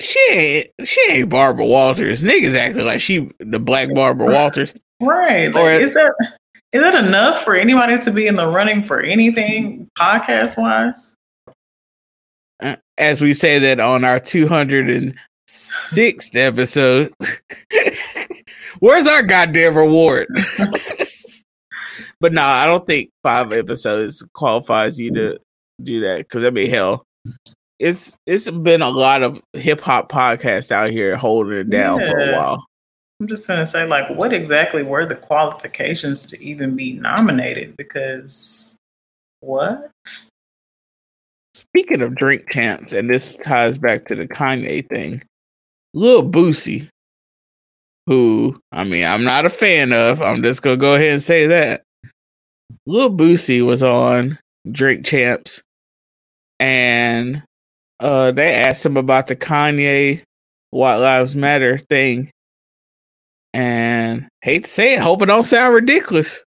she 0.00 0.20
ain't 0.30 0.68
she 0.84 1.00
ain't 1.10 1.28
Barbara 1.28 1.66
Walters. 1.66 2.22
Niggas 2.22 2.56
acting 2.56 2.84
like 2.84 3.00
she 3.00 3.30
the 3.38 3.58
black 3.58 3.92
Barbara 3.94 4.32
Walters. 4.32 4.74
Right. 5.00 5.52
Like, 5.52 5.62
or, 5.62 5.70
is 5.70 5.94
that 5.94 6.14
is 6.72 6.80
that 6.80 6.94
enough 6.94 7.44
for 7.44 7.54
anybody 7.54 7.98
to 7.98 8.10
be 8.10 8.26
in 8.26 8.36
the 8.36 8.46
running 8.46 8.82
for 8.84 9.00
anything 9.00 9.88
podcast 9.98 10.56
wise? 10.56 11.14
Uh, 12.60 12.76
as 12.98 13.20
we 13.20 13.34
say 13.34 13.58
that 13.58 13.80
on 13.80 14.04
our 14.04 14.20
206th 14.20 15.14
episode. 16.34 17.12
Where's 18.80 19.06
our 19.06 19.22
goddamn 19.22 19.76
reward? 19.76 20.28
But 22.22 22.32
no, 22.32 22.42
I 22.44 22.66
don't 22.66 22.86
think 22.86 23.10
five 23.24 23.52
episodes 23.52 24.24
qualifies 24.32 24.96
you 24.96 25.12
to 25.14 25.38
do 25.82 26.00
that 26.02 26.18
because 26.18 26.44
I 26.44 26.50
mean, 26.50 26.70
hell, 26.70 27.04
it's 27.80 28.16
it's 28.26 28.48
been 28.48 28.80
a 28.80 28.90
lot 28.90 29.24
of 29.24 29.42
hip 29.54 29.80
hop 29.80 30.08
podcasts 30.08 30.70
out 30.70 30.90
here 30.90 31.16
holding 31.16 31.58
it 31.58 31.68
down 31.68 31.98
yeah. 31.98 32.10
for 32.12 32.18
a 32.20 32.32
while. 32.36 32.64
I'm 33.22 33.28
just 33.28 33.46
gonna 33.46 33.64
say, 33.64 33.86
like, 33.86 34.10
what 34.10 34.32
exactly 34.32 34.82
were 34.82 35.06
the 35.06 35.14
qualifications 35.14 36.26
to 36.26 36.42
even 36.42 36.74
be 36.74 36.94
nominated? 36.94 37.76
Because 37.76 38.76
what? 39.38 39.92
Speaking 41.54 42.02
of 42.02 42.16
drink 42.16 42.50
champs, 42.50 42.92
and 42.92 43.08
this 43.08 43.36
ties 43.36 43.78
back 43.78 44.06
to 44.06 44.16
the 44.16 44.26
Kanye 44.26 44.88
thing, 44.88 45.22
Lil 45.94 46.28
Boosie, 46.28 46.88
who 48.08 48.60
I 48.72 48.82
mean 48.82 49.04
I'm 49.04 49.22
not 49.22 49.46
a 49.46 49.50
fan 49.50 49.92
of, 49.92 50.20
I'm 50.20 50.42
just 50.42 50.62
gonna 50.62 50.76
go 50.76 50.94
ahead 50.94 51.12
and 51.12 51.22
say 51.22 51.46
that. 51.46 51.84
Lil 52.86 53.10
Boosie 53.10 53.64
was 53.64 53.84
on 53.84 54.36
Drink 54.72 55.06
Champs, 55.06 55.62
and 56.58 57.44
uh, 58.00 58.32
they 58.32 58.52
asked 58.52 58.84
him 58.84 58.96
about 58.96 59.28
the 59.28 59.36
Kanye 59.36 60.22
White 60.70 60.96
Lives 60.96 61.36
Matter 61.36 61.78
thing, 61.78 62.31
and 63.54 64.28
hate 64.42 64.64
to 64.64 64.70
say 64.70 64.94
it, 64.94 65.00
hope 65.00 65.22
it 65.22 65.26
don't 65.26 65.44
sound 65.44 65.74
ridiculous. 65.74 66.42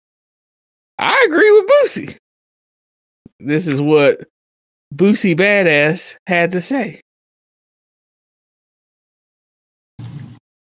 I 0.99 1.25
agree 1.27 1.51
with 1.51 1.71
Boosie. 1.71 2.17
This 3.41 3.67
is 3.67 3.81
what 3.81 4.25
Boosie 4.95 5.37
Badass 5.37 6.17
had 6.27 6.53
to 6.53 6.61
say. 6.61 7.01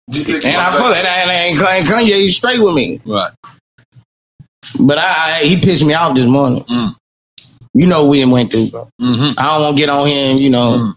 And 0.08 0.56
I 0.56 0.70
fuck 0.78 0.96
and, 0.96 1.06
and, 1.06 1.58
and 1.60 1.86
Kanye 1.86 2.24
You 2.24 2.30
straight 2.30 2.60
with 2.60 2.74
me. 2.74 3.00
Right. 3.04 3.30
But 4.80 4.98
I, 4.98 5.40
I 5.40 5.44
he 5.44 5.60
pissed 5.60 5.84
me 5.84 5.94
off 5.94 6.14
this 6.14 6.26
morning. 6.26 6.62
Mm. 6.64 6.94
You 7.74 7.86
know 7.86 8.06
we 8.06 8.20
done 8.20 8.30
went 8.30 8.52
through, 8.52 8.70
bro. 8.70 8.88
Mm-hmm. 9.00 9.38
I 9.38 9.42
don't 9.54 9.62
want 9.62 9.76
to 9.76 9.82
get 9.82 9.88
on 9.88 10.06
here 10.06 10.30
and 10.30 10.40
you 10.40 10.50
know, 10.50 10.76
Mm. 10.78 10.94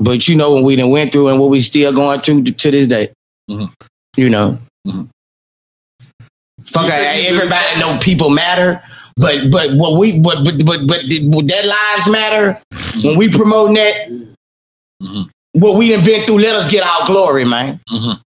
but 0.00 0.28
you 0.28 0.36
know 0.36 0.52
what 0.52 0.64
we 0.64 0.76
done 0.76 0.90
went 0.90 1.12
through 1.12 1.28
and 1.28 1.38
what 1.40 1.50
we 1.50 1.60
still 1.60 1.92
going 1.92 2.20
through 2.20 2.44
to, 2.44 2.52
to 2.52 2.70
this 2.70 2.88
day. 2.88 3.12
Mhm. 3.50 3.72
You 4.16 4.30
know, 4.30 4.58
Mhm. 4.86 5.08
fuck. 6.62 6.86
You 6.86 6.92
I, 6.92 6.96
everybody 7.28 7.80
know 7.80 7.98
people 8.00 8.30
matter, 8.30 8.82
but 9.16 9.50
but 9.50 9.74
what 9.76 9.98
we 9.98 10.18
but 10.20 10.42
but 10.44 10.64
but 10.64 10.86
but 10.86 11.00
the- 11.08 11.28
that 11.46 11.64
lives 11.66 12.08
matter 12.08 12.60
when 13.02 13.16
we 13.18 13.28
promoting 13.30 13.74
that. 13.74 14.08
Mhm. 15.02 15.28
What 15.52 15.76
we 15.76 15.90
done 15.90 16.04
been 16.04 16.24
through, 16.26 16.38
let 16.38 16.54
us 16.56 16.70
get 16.70 16.82
our 16.84 17.06
glory, 17.06 17.44
man. 17.44 17.80
Mhm. 17.90 18.20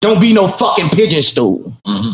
Don't 0.00 0.20
be 0.20 0.32
no 0.32 0.48
fucking 0.48 0.88
pigeon 0.90 1.22
stool 1.22 1.76
Mm-hmm. 1.86 2.12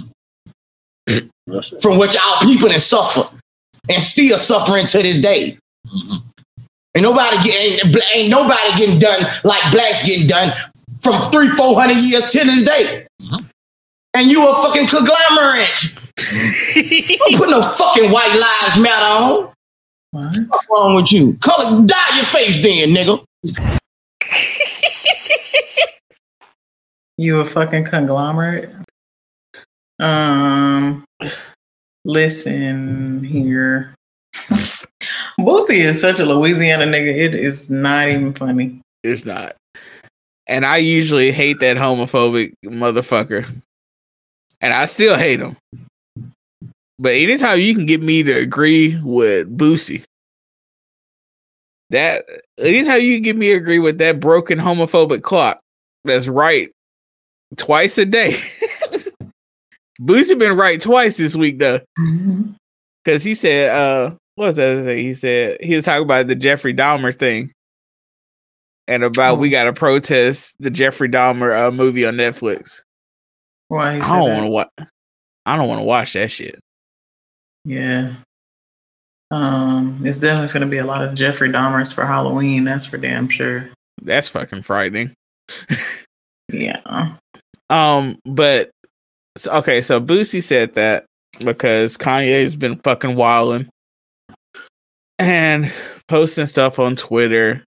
from 1.80 1.98
which 1.98 2.16
our 2.16 2.40
people 2.40 2.68
done 2.68 2.80
suffer 2.80 3.28
and 3.88 4.02
still 4.02 4.36
suffering 4.38 4.86
to 4.88 5.02
this 5.02 5.20
day. 5.20 5.56
Mhm. 5.86 6.22
Ain't 6.96 7.02
nobody 7.04 7.36
getting 7.44 7.92
ain't, 7.92 7.96
ain't 8.14 8.28
nobody 8.30 8.76
getting 8.76 8.98
done 8.98 9.26
like 9.44 9.70
blacks 9.70 10.02
getting 10.02 10.26
done 10.26 10.52
from 11.06 11.22
three, 11.30 11.50
four 11.50 11.74
hundred 11.80 11.98
years 11.98 12.30
to 12.32 12.38
this 12.44 12.62
day. 12.64 13.06
Mhm. 13.22 13.48
And 14.14 14.30
you 14.30 14.48
a 14.48 14.54
fucking 14.62 14.86
conglomerate. 14.88 15.94
Don't 16.16 17.36
put 17.38 17.50
no 17.50 17.62
fucking 17.62 18.10
white 18.10 18.34
lives 18.34 18.78
matter 18.78 19.04
on. 19.04 19.52
What? 20.10 20.34
What's 20.48 20.68
wrong 20.70 20.94
with 20.96 21.12
you? 21.12 21.34
Color 21.40 21.86
dye 21.86 22.16
your 22.16 22.24
face 22.24 22.62
then, 22.62 22.90
nigga. 22.94 23.22
You 27.18 27.40
a 27.40 27.46
fucking 27.46 27.84
conglomerate? 27.84 28.70
Um, 29.98 31.06
listen 32.04 33.24
here. 33.24 33.94
Boosie 35.40 35.78
is 35.78 35.98
such 35.98 36.20
a 36.20 36.26
Louisiana 36.26 36.84
nigga. 36.84 37.16
It 37.16 37.34
is 37.34 37.70
not 37.70 38.10
even 38.10 38.34
funny. 38.34 38.82
It's 39.02 39.24
not. 39.24 39.56
And 40.48 40.64
I 40.64 40.78
usually 40.78 41.32
hate 41.32 41.60
that 41.60 41.76
homophobic 41.76 42.52
motherfucker. 42.64 43.46
And 44.60 44.72
I 44.72 44.86
still 44.86 45.16
hate 45.16 45.40
him. 45.40 45.56
But 46.98 47.14
anytime 47.14 47.60
you 47.60 47.74
can 47.74 47.86
get 47.86 48.02
me 48.02 48.22
to 48.22 48.32
agree 48.32 48.98
with 49.02 49.56
Boosie, 49.56 50.04
that 51.90 52.24
anytime 52.58 53.02
you 53.02 53.16
can 53.16 53.22
get 53.22 53.36
me 53.36 53.50
to 53.50 53.56
agree 53.56 53.78
with 53.78 53.98
that 53.98 54.18
broken 54.18 54.58
homophobic 54.58 55.22
clock 55.22 55.60
that's 56.04 56.26
right 56.28 56.70
twice 57.56 57.98
a 57.98 58.06
day. 58.06 58.32
Boosie 60.00 60.38
been 60.38 60.56
right 60.56 60.80
twice 60.80 61.16
this 61.16 61.36
week 61.36 61.58
though. 61.58 61.80
Cause 63.04 63.22
he 63.22 63.34
said, 63.34 63.70
uh, 63.70 64.14
what 64.34 64.46
was 64.46 64.56
the 64.56 64.64
other 64.64 64.84
thing? 64.84 64.98
He 64.98 65.14
said 65.14 65.58
he 65.60 65.74
was 65.74 65.84
talking 65.84 66.02
about 66.04 66.26
the 66.26 66.34
Jeffrey 66.34 66.74
Dahmer 66.74 67.14
thing. 67.14 67.52
And 68.88 69.02
about 69.02 69.38
we 69.38 69.50
gotta 69.50 69.72
protest 69.72 70.54
the 70.60 70.70
Jeffrey 70.70 71.08
Dahmer 71.08 71.66
uh, 71.66 71.70
movie 71.70 72.06
on 72.06 72.14
Netflix. 72.14 72.82
Why 73.68 73.96
I 73.96 74.18
don't 74.18 74.30
wanna 74.30 74.48
watch 74.48 74.68
I 75.44 75.56
don't 75.56 75.68
wanna 75.68 75.84
watch 75.84 76.12
that 76.12 76.30
shit. 76.30 76.60
Yeah. 77.64 78.14
Um, 79.32 80.00
it's 80.04 80.18
definitely 80.18 80.52
going 80.52 80.60
to 80.60 80.70
be 80.70 80.78
a 80.78 80.86
lot 80.86 81.02
of 81.02 81.16
Jeffrey 81.16 81.48
Dahmers 81.48 81.92
for 81.92 82.06
Halloween. 82.06 82.62
That's 82.62 82.86
for 82.86 82.96
damn 82.96 83.28
sure. 83.28 83.68
That's 84.00 84.28
fucking 84.28 84.62
frightening. 84.62 85.14
Yeah. 86.52 87.16
Um, 87.68 88.20
but 88.24 88.70
okay, 89.44 89.82
so 89.82 90.00
Boosie 90.00 90.42
said 90.42 90.76
that 90.76 91.06
because 91.44 91.96
Kanye's 91.96 92.54
been 92.54 92.78
fucking 92.78 93.16
wilding 93.16 93.68
and 95.18 95.72
posting 96.06 96.46
stuff 96.46 96.78
on 96.78 96.94
Twitter, 96.94 97.64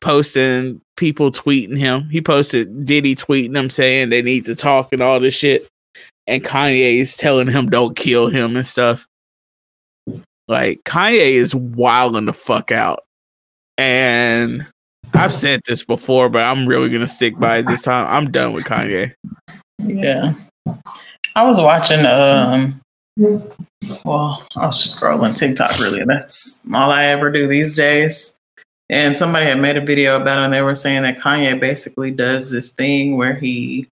posting 0.00 0.80
people 0.96 1.30
tweeting 1.30 1.78
him. 1.78 2.08
He 2.10 2.20
posted 2.20 2.84
Diddy 2.84 3.14
tweeting 3.14 3.56
him 3.56 3.70
saying 3.70 4.10
they 4.10 4.22
need 4.22 4.46
to 4.46 4.54
talk 4.54 4.92
and 4.92 5.00
all 5.00 5.20
this 5.20 5.34
shit. 5.34 5.68
And 6.26 6.44
Kanye 6.44 6.98
is 6.98 7.16
telling 7.16 7.48
him 7.48 7.68
don't 7.68 7.96
kill 7.96 8.28
him 8.28 8.56
and 8.56 8.66
stuff. 8.66 9.06
Like 10.48 10.82
Kanye 10.84 11.32
is 11.32 11.54
wilding 11.54 12.26
the 12.26 12.32
fuck 12.32 12.72
out. 12.72 13.00
And 13.78 14.66
I've 15.14 15.34
said 15.34 15.60
this 15.66 15.84
before, 15.84 16.28
but 16.28 16.44
I'm 16.44 16.66
really 16.66 16.90
gonna 16.90 17.08
stick 17.08 17.38
by 17.38 17.58
it 17.58 17.66
this 17.66 17.82
time. 17.82 18.06
I'm 18.08 18.30
done 18.30 18.52
with 18.52 18.64
Kanye. 18.64 19.12
Yeah. 19.78 20.32
I 21.34 21.44
was 21.44 21.60
watching 21.60 22.04
um 22.04 22.80
well, 24.04 24.46
I 24.56 24.66
was 24.66 24.82
just 24.82 25.00
scrolling 25.00 25.36
TikTok 25.36 25.78
really. 25.78 26.04
That's 26.04 26.66
all 26.72 26.90
I 26.90 27.06
ever 27.06 27.30
do 27.30 27.46
these 27.48 27.76
days. 27.76 28.36
And 28.90 29.16
somebody 29.16 29.46
had 29.46 29.60
made 29.60 29.76
a 29.76 29.80
video 29.80 30.16
about 30.16 30.38
it 30.38 30.44
and 30.46 30.52
they 30.52 30.62
were 30.62 30.74
saying 30.74 31.02
that 31.02 31.20
Kanye 31.20 31.58
basically 31.58 32.10
does 32.10 32.50
this 32.50 32.72
thing 32.72 33.16
where 33.16 33.34
he 33.34 33.86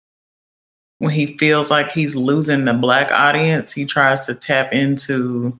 when 0.98 1.12
he 1.12 1.38
feels 1.38 1.70
like 1.70 1.92
he's 1.92 2.16
losing 2.16 2.64
the 2.64 2.72
black 2.74 3.12
audience, 3.12 3.72
he 3.72 3.84
tries 3.84 4.26
to 4.26 4.34
tap 4.34 4.72
into 4.72 5.56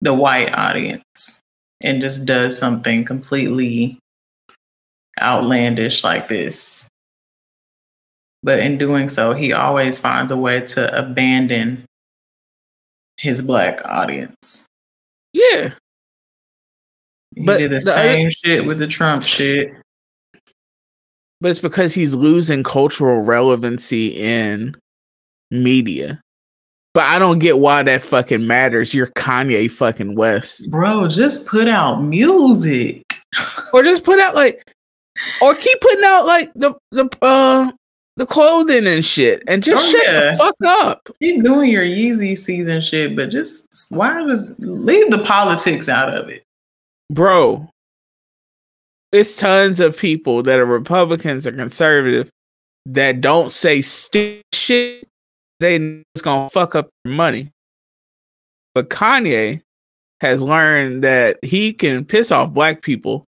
the 0.00 0.14
white 0.14 0.54
audience 0.54 1.40
and 1.82 2.00
just 2.00 2.24
does 2.24 2.56
something 2.56 3.04
completely 3.04 3.98
outlandish 5.20 6.02
like 6.02 6.28
this. 6.28 6.86
But 8.42 8.60
in 8.60 8.78
doing 8.78 9.10
so, 9.10 9.34
he 9.34 9.52
always 9.52 9.98
finds 9.98 10.32
a 10.32 10.36
way 10.38 10.62
to 10.62 10.98
abandon 10.98 11.84
his 13.18 13.42
black 13.42 13.82
audience. 13.84 14.64
Yeah. 15.34 15.74
He 17.34 17.44
But 17.44 17.58
did 17.58 17.70
the, 17.70 17.80
the 17.80 17.90
other- 17.92 18.12
same 18.12 18.30
shit 18.30 18.64
with 18.66 18.78
the 18.78 18.86
Trump 18.86 19.22
shit. 19.22 19.72
But 21.40 21.50
it's 21.50 21.58
because 21.60 21.94
he's 21.94 22.14
losing 22.14 22.62
cultural 22.62 23.22
relevancy 23.22 24.08
in 24.08 24.76
media. 25.50 26.20
But 26.92 27.04
I 27.04 27.18
don't 27.18 27.38
get 27.38 27.58
why 27.58 27.82
that 27.84 28.02
fucking 28.02 28.46
matters. 28.46 28.92
You're 28.92 29.06
Kanye 29.08 29.70
fucking 29.70 30.16
West. 30.16 30.68
Bro, 30.70 31.08
just 31.08 31.46
put 31.46 31.68
out 31.68 32.02
music. 32.02 33.02
Or 33.72 33.84
just 33.84 34.02
put 34.02 34.18
out 34.18 34.34
like 34.34 34.74
or 35.40 35.54
keep 35.54 35.80
putting 35.80 36.02
out 36.04 36.26
like 36.26 36.50
the 36.56 36.74
the 36.90 37.08
uh 37.22 37.70
the 38.16 38.26
clothing 38.26 38.88
and 38.88 39.04
shit 39.04 39.44
and 39.46 39.62
just 39.62 39.86
Oh, 39.86 39.90
shut 39.96 40.04
yeah. 40.12 40.32
the 40.32 40.36
fuck 40.36 40.56
up. 40.66 41.08
Keep 41.22 41.44
doing 41.44 41.70
your 41.70 41.84
Yeezy 41.84 42.36
season 42.36 42.80
shit, 42.80 43.14
but 43.14 43.30
just 43.30 43.68
why 43.90 44.26
does 44.26 44.52
leave 44.58 45.12
the 45.12 45.18
politics 45.24 45.88
out 45.88 46.12
of 46.12 46.28
it? 46.28 46.42
Bro. 47.10 47.68
It's 49.12 49.36
tons 49.36 49.80
of 49.80 49.98
people 49.98 50.44
that 50.44 50.60
are 50.60 50.64
Republicans 50.64 51.44
or 51.46 51.52
conservative 51.52 52.30
that 52.86 53.20
don't 53.20 53.50
say 53.50 53.80
stupid 53.80 54.44
shit. 54.54 55.08
They 55.58 55.78
know 55.78 56.02
it's 56.14 56.22
gonna 56.22 56.48
fuck 56.50 56.76
up 56.76 56.88
their 57.04 57.12
money. 57.12 57.50
But 58.74 58.88
Kanye 58.88 59.60
has 60.20 60.42
learned 60.42 61.02
that 61.02 61.38
he 61.42 61.72
can 61.72 62.04
piss 62.04 62.30
off 62.30 62.52
black 62.52 62.82
people 62.82 63.24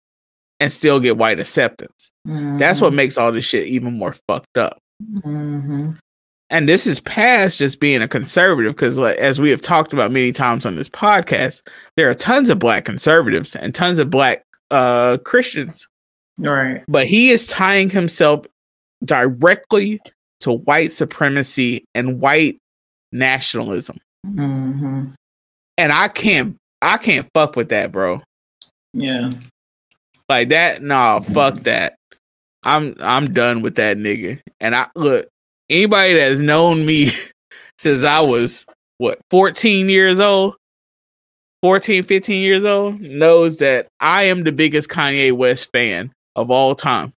and 0.59 0.69
still 0.71 0.99
get 0.99 1.17
white 1.17 1.39
acceptance. 1.39 2.11
That's 2.25 2.81
what 2.81 2.93
makes 2.93 3.17
all 3.17 3.31
this 3.31 3.45
shit 3.45 3.67
even 3.67 3.93
more 3.97 4.13
fucked 4.27 4.57
up. 4.57 4.77
hmm 5.23 5.91
And 6.49 6.67
this 6.67 6.88
is 6.88 6.99
past 6.99 7.59
just 7.59 7.79
being 7.79 8.01
a 8.01 8.07
conservative 8.07 8.75
because, 8.75 8.97
like, 8.97 9.17
as 9.17 9.39
we 9.39 9.51
have 9.51 9.62
talked 9.62 9.93
about 9.93 10.12
many 10.12 10.31
times 10.31 10.65
on 10.65 10.75
this 10.75 10.89
podcast, 10.89 11.67
there 11.95 12.09
are 12.09 12.15
tons 12.15 12.49
of 12.49 12.57
black 12.57 12.85
conservatives 12.85 13.55
and 13.55 13.73
tons 13.75 13.99
of 13.99 14.09
black 14.09 14.43
uh, 14.71 15.17
Christians. 15.23 15.88
Right. 16.39 16.83
But 16.88 17.05
he 17.07 17.29
is 17.29 17.47
tying 17.47 17.89
himself 17.89 18.45
directly 19.05 19.99
to 20.41 20.53
white 20.53 20.91
supremacy 20.91 21.85
and 21.93 22.19
white 22.19 22.57
nationalism. 23.12 23.97
hmm 24.25 25.05
And 25.77 25.91
I 25.91 26.07
can't 26.07 26.55
I 26.81 26.97
can't 26.97 27.27
fuck 27.33 27.55
with 27.55 27.69
that, 27.69 27.91
bro. 27.91 28.21
Yeah. 28.93 29.29
Like 30.29 30.49
that, 30.49 30.81
nah, 30.81 31.19
fuck 31.19 31.55
that. 31.62 31.95
I'm 32.63 32.95
I'm 32.99 33.33
done 33.33 33.62
with 33.62 33.75
that 33.75 33.97
nigga. 33.97 34.39
And 34.59 34.75
I 34.75 34.88
look, 34.95 35.27
anybody 35.69 36.13
that's 36.15 36.39
known 36.39 36.86
me 36.86 37.12
since 37.77 38.03
I 38.03 38.21
was 38.21 38.65
what 38.97 39.19
14 39.29 39.89
years 39.89 40.19
old, 40.19 40.55
14, 41.62 42.03
15 42.03 42.41
years 42.41 42.65
old, 42.65 42.99
knows 42.99 43.58
that 43.60 43.88
I 43.99 44.23
am 44.23 44.43
the 44.43 44.51
biggest 44.51 44.89
Kanye 44.89 45.32
West 45.32 45.69
fan 45.71 46.12
of 46.36 46.51
all 46.51 46.75
time. 46.75 47.13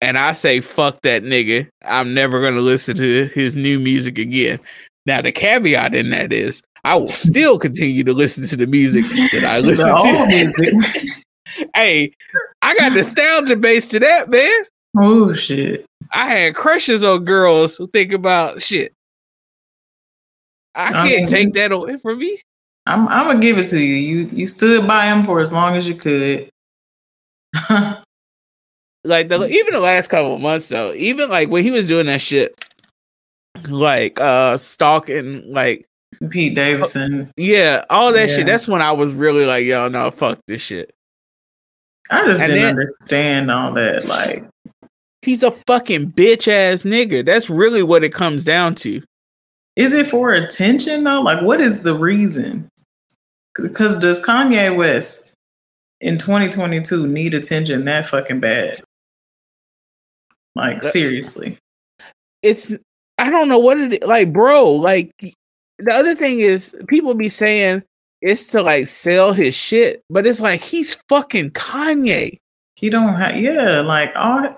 And 0.00 0.16
I 0.16 0.32
say 0.32 0.60
fuck 0.60 1.02
that 1.02 1.22
nigga. 1.22 1.68
I'm 1.84 2.14
never 2.14 2.40
gonna 2.40 2.60
listen 2.60 2.96
to 2.96 3.26
his 3.26 3.54
new 3.54 3.78
music 3.78 4.18
again. 4.18 4.58
Now 5.06 5.20
the 5.20 5.32
caveat 5.32 5.94
in 5.94 6.10
that 6.10 6.32
is 6.32 6.62
I 6.84 6.96
will 6.96 7.12
still 7.12 7.58
continue 7.58 8.04
to 8.04 8.12
listen 8.12 8.46
to 8.46 8.56
the 8.56 8.66
music 8.66 9.04
that 9.32 9.44
I 9.44 9.58
listen 9.60 9.86
to. 9.86 11.10
hey, 11.74 12.12
I 12.62 12.76
got 12.76 12.92
nostalgia 12.92 13.56
base 13.56 13.88
to 13.88 14.00
that, 14.00 14.30
man. 14.30 14.64
Oh 14.98 15.32
shit. 15.32 15.84
I 16.12 16.28
had 16.28 16.54
crushes 16.54 17.04
on 17.04 17.24
girls 17.24 17.76
who 17.76 17.86
think 17.86 18.12
about 18.12 18.62
shit. 18.62 18.92
I 20.74 20.82
I 20.84 20.86
can't 20.92 21.04
mean- 21.08 21.26
take 21.26 21.54
that 21.54 21.72
away 21.72 21.96
from 21.98 22.18
me. 22.18 22.40
I'm 22.86 23.06
I'm 23.08 23.26
gonna 23.26 23.40
give 23.40 23.58
it 23.58 23.68
to 23.68 23.78
you. 23.80 23.94
You 23.94 24.30
you 24.32 24.46
stood 24.46 24.86
by 24.86 25.06
him 25.06 25.22
for 25.22 25.40
as 25.40 25.52
long 25.52 25.76
as 25.76 25.86
you 25.86 25.94
could. 25.94 26.48
Like 29.02 29.30
the 29.30 29.42
even 29.48 29.72
the 29.72 29.80
last 29.80 30.08
couple 30.08 30.34
of 30.34 30.42
months 30.42 30.68
though, 30.68 30.92
even 30.92 31.30
like 31.30 31.48
when 31.48 31.62
he 31.64 31.70
was 31.70 31.88
doing 31.88 32.04
that 32.04 32.20
shit, 32.20 32.54
like 33.66 34.20
uh 34.20 34.58
stalking, 34.58 35.50
like 35.50 35.86
Pete 36.28 36.54
Davidson. 36.54 37.30
yeah, 37.38 37.82
all 37.88 38.12
that 38.12 38.28
Yeah. 38.28 38.36
shit. 38.36 38.46
That's 38.46 38.68
when 38.68 38.82
I 38.82 38.92
was 38.92 39.14
really 39.14 39.46
like, 39.46 39.64
yo, 39.64 39.88
no, 39.88 40.10
fuck 40.10 40.38
this 40.46 40.60
shit. 40.60 40.90
I 42.10 42.26
just 42.26 42.40
And 42.42 42.48
didn't 42.48 42.62
then- 42.62 42.68
understand 42.76 43.50
all 43.50 43.72
that. 43.72 44.04
Like, 44.06 44.44
He's 45.22 45.42
a 45.42 45.50
fucking 45.50 46.12
bitch 46.12 46.48
ass 46.48 46.82
nigga. 46.82 47.24
That's 47.24 47.50
really 47.50 47.82
what 47.82 48.04
it 48.04 48.12
comes 48.12 48.44
down 48.44 48.74
to. 48.76 49.02
is 49.76 49.92
it 49.92 50.08
for 50.08 50.32
attention 50.32 51.04
though? 51.04 51.20
Like, 51.20 51.42
what 51.42 51.60
is 51.60 51.82
the 51.82 51.94
reason? 51.94 52.68
Because 53.54 53.98
does 53.98 54.22
Kanye 54.22 54.74
West 54.74 55.34
in 56.00 56.16
2022 56.16 57.06
need 57.06 57.34
attention 57.34 57.84
that 57.84 58.06
fucking 58.06 58.40
bad? 58.40 58.80
Like, 60.54 60.82
seriously. 60.82 61.58
it's 62.42 62.74
I 63.18 63.30
don't 63.30 63.48
know 63.48 63.58
what 63.58 63.78
it 63.78 64.06
like, 64.06 64.32
bro. 64.32 64.72
Like 64.72 65.12
the 65.78 65.92
other 65.92 66.14
thing 66.14 66.40
is 66.40 66.74
people 66.88 67.14
be 67.14 67.28
saying 67.28 67.82
it's 68.22 68.48
to 68.48 68.62
like 68.62 68.88
sell 68.88 69.32
his 69.32 69.54
shit, 69.54 70.02
but 70.10 70.26
it's 70.26 70.40
like 70.40 70.60
he's 70.60 70.94
fucking 71.08 71.50
Kanye. 71.50 72.38
He 72.76 72.88
don't 72.88 73.14
have, 73.14 73.36
yeah, 73.36 73.80
like, 73.80 74.10
all, 74.16 74.56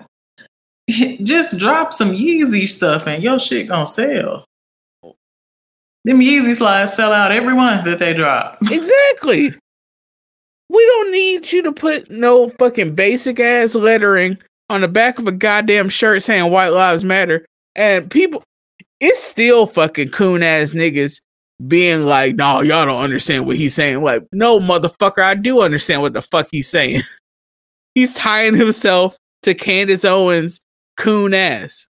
just 1.23 1.57
drop 1.57 1.93
some 1.93 2.11
Yeezy 2.11 2.67
stuff 2.67 3.07
and 3.07 3.23
your 3.23 3.39
shit 3.39 3.67
gonna 3.67 3.87
sell. 3.87 4.45
Them 6.05 6.19
Yeezy 6.19 6.55
slides 6.55 6.93
sell 6.93 7.13
out 7.13 7.31
every 7.31 7.55
month 7.55 7.85
that 7.85 7.99
they 7.99 8.13
drop. 8.13 8.57
Exactly. 8.71 9.53
We 10.69 10.85
don't 10.85 11.11
need 11.11 11.51
you 11.51 11.61
to 11.63 11.71
put 11.71 12.09
no 12.09 12.49
fucking 12.57 12.95
basic 12.95 13.39
ass 13.39 13.75
lettering 13.75 14.37
on 14.69 14.81
the 14.81 14.87
back 14.87 15.19
of 15.19 15.27
a 15.27 15.31
goddamn 15.31 15.89
shirt 15.89 16.23
saying 16.23 16.51
white 16.51 16.69
lives 16.69 17.05
matter. 17.05 17.45
And 17.75 18.09
people 18.09 18.43
it's 18.99 19.21
still 19.21 19.67
fucking 19.67 20.09
coon 20.09 20.43
ass 20.43 20.73
niggas 20.73 21.21
being 21.67 22.05
like, 22.05 22.35
no, 22.35 22.61
y'all 22.61 22.85
don't 22.85 23.03
understand 23.03 23.45
what 23.45 23.57
he's 23.57 23.75
saying. 23.75 24.01
Like, 24.01 24.23
no, 24.31 24.59
motherfucker, 24.59 25.21
I 25.21 25.35
do 25.35 25.61
understand 25.61 26.01
what 26.01 26.13
the 26.13 26.21
fuck 26.21 26.47
he's 26.51 26.69
saying. 26.69 27.01
he's 27.95 28.15
tying 28.15 28.55
himself 28.55 29.17
to 29.43 29.53
Candace 29.53 30.05
Owens 30.05 30.59
coon 30.97 31.33
ass. 31.33 31.87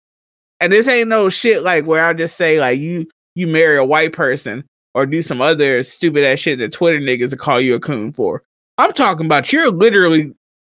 And 0.60 0.74
this 0.74 0.88
ain't 0.88 1.10
no 1.10 1.30
shit 1.30 1.64
like 1.64 1.86
where 1.86 2.04
I 2.04 2.14
just 2.14 2.36
say 2.36 2.60
like 2.60 2.80
you 2.80 3.08
you 3.36 3.48
marry 3.48 3.78
a 3.78 3.86
white 3.86 4.14
person 4.14 4.66
or 4.94 5.06
do 5.06 5.22
some 5.22 5.42
other 5.42 5.84
stupid 5.84 6.24
ass 6.24 6.40
shit 6.40 6.58
that 6.60 6.74
Twitter 6.74 7.00
niggas 7.00 7.32
will 7.32 7.38
call 7.38 7.62
you 7.62 7.76
a 7.76 7.80
coon 7.80 8.12
for. 8.12 8.44
I'm 8.80 8.94
talking 8.94 9.26
about 9.28 9.54
you're 9.54 9.72
literally 9.72 10.34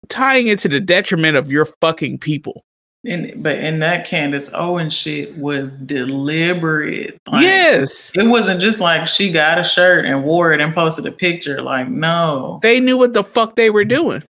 tying 0.08 0.48
it 0.48 0.58
to 0.60 0.68
the 0.68 0.80
detriment 0.80 1.36
of 1.36 1.52
your 1.52 1.66
fucking 1.80 2.18
people. 2.18 2.64
And 3.06 3.40
but 3.42 3.58
in 3.58 3.78
that 3.78 4.06
Candace 4.06 4.50
Owens 4.52 4.92
shit 4.92 5.36
was 5.38 5.70
deliberate. 5.70 7.16
Like, 7.28 7.42
yes. 7.42 8.10
It 8.14 8.24
wasn't 8.24 8.60
just 8.60 8.80
like 8.80 9.06
she 9.06 9.30
got 9.30 9.58
a 9.58 9.64
shirt 9.64 10.04
and 10.04 10.24
wore 10.24 10.52
it 10.52 10.60
and 10.60 10.74
posted 10.74 11.06
a 11.06 11.12
picture. 11.12 11.62
Like, 11.62 11.88
no. 11.88 12.58
They 12.62 12.80
knew 12.80 12.98
what 12.98 13.12
the 13.12 13.22
fuck 13.22 13.54
they 13.54 13.70
were 13.70 13.84
doing. 13.84 14.24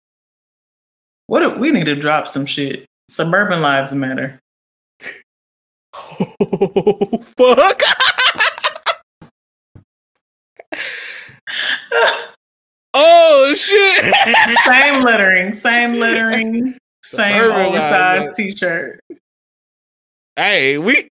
What 1.28 1.44
if 1.44 1.58
we 1.58 1.72
need 1.72 1.86
to 1.86 1.96
drop 1.96 2.28
some 2.28 2.46
shit? 2.46 2.86
Suburban 3.08 3.62
lives 3.62 3.94
matter. 3.94 4.40
Oh, 5.98 7.20
fuck. 7.24 7.82
oh, 12.94 13.54
shit. 13.56 14.14
same 14.66 15.04
lettering, 15.04 15.54
same 15.54 16.00
lettering, 16.00 16.78
same 17.02 17.42
Suburban 17.42 17.66
oversized 17.68 18.36
t-shirt. 18.36 19.00
hey, 20.36 20.78
we 20.78 21.08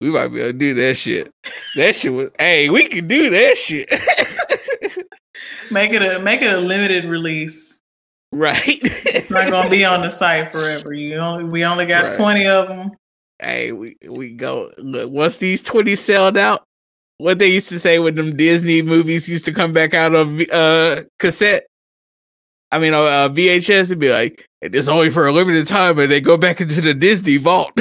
we 0.00 0.10
might 0.10 0.28
be 0.28 0.40
able 0.40 0.52
to 0.52 0.58
do 0.58 0.74
that 0.74 0.96
shit. 0.96 1.30
That 1.76 1.94
shit 1.94 2.12
was 2.12 2.30
hey, 2.38 2.70
we 2.70 2.88
can 2.88 3.06
do 3.06 3.30
that 3.30 3.58
shit. 3.58 3.90
Make 5.70 5.92
it 5.92 6.02
a 6.02 6.20
make 6.20 6.42
it 6.42 6.52
a 6.52 6.58
limited 6.58 7.06
release. 7.06 7.65
Right. 8.36 8.60
It's 8.66 9.30
not 9.30 9.50
gonna 9.50 9.70
be 9.70 9.84
on 9.84 10.02
the 10.02 10.10
site 10.10 10.52
forever. 10.52 10.92
You 10.92 11.16
only 11.16 11.44
we 11.44 11.64
only 11.64 11.86
got 11.86 12.04
Right. 12.04 12.14
twenty 12.14 12.46
of 12.46 12.68
them. 12.68 12.92
hey, 13.40 13.72
we 13.72 13.96
we 14.08 14.32
go 14.34 14.72
look 14.78 15.10
once 15.10 15.36
these 15.38 15.62
20 15.62 15.96
sold 15.96 16.36
out. 16.36 16.62
What 17.18 17.38
they 17.38 17.48
used 17.48 17.68
to 17.70 17.78
say 17.78 17.98
when 17.98 18.14
them 18.14 18.36
Disney 18.36 18.82
movies 18.82 19.28
used 19.28 19.46
to 19.46 19.52
come 19.52 19.72
back 19.72 19.94
out 19.94 20.12
V- 20.26 20.48
uh 20.52 21.02
cassette. 21.18 21.66
I 22.72 22.78
mean, 22.78 22.94
uh, 22.94 23.00
uh, 23.02 23.28
VHS 23.30 23.84
it'd 23.84 23.98
be 24.00 24.10
like, 24.10 24.46
it's 24.60 24.88
only 24.88 25.08
for 25.08 25.26
a 25.26 25.32
limited 25.32 25.66
time, 25.68 25.98
and 26.00 26.10
they 26.10 26.20
go 26.20 26.36
back 26.36 26.60
into 26.60 26.80
the 26.80 26.92
Disney 26.94 27.36
vault. 27.38 27.70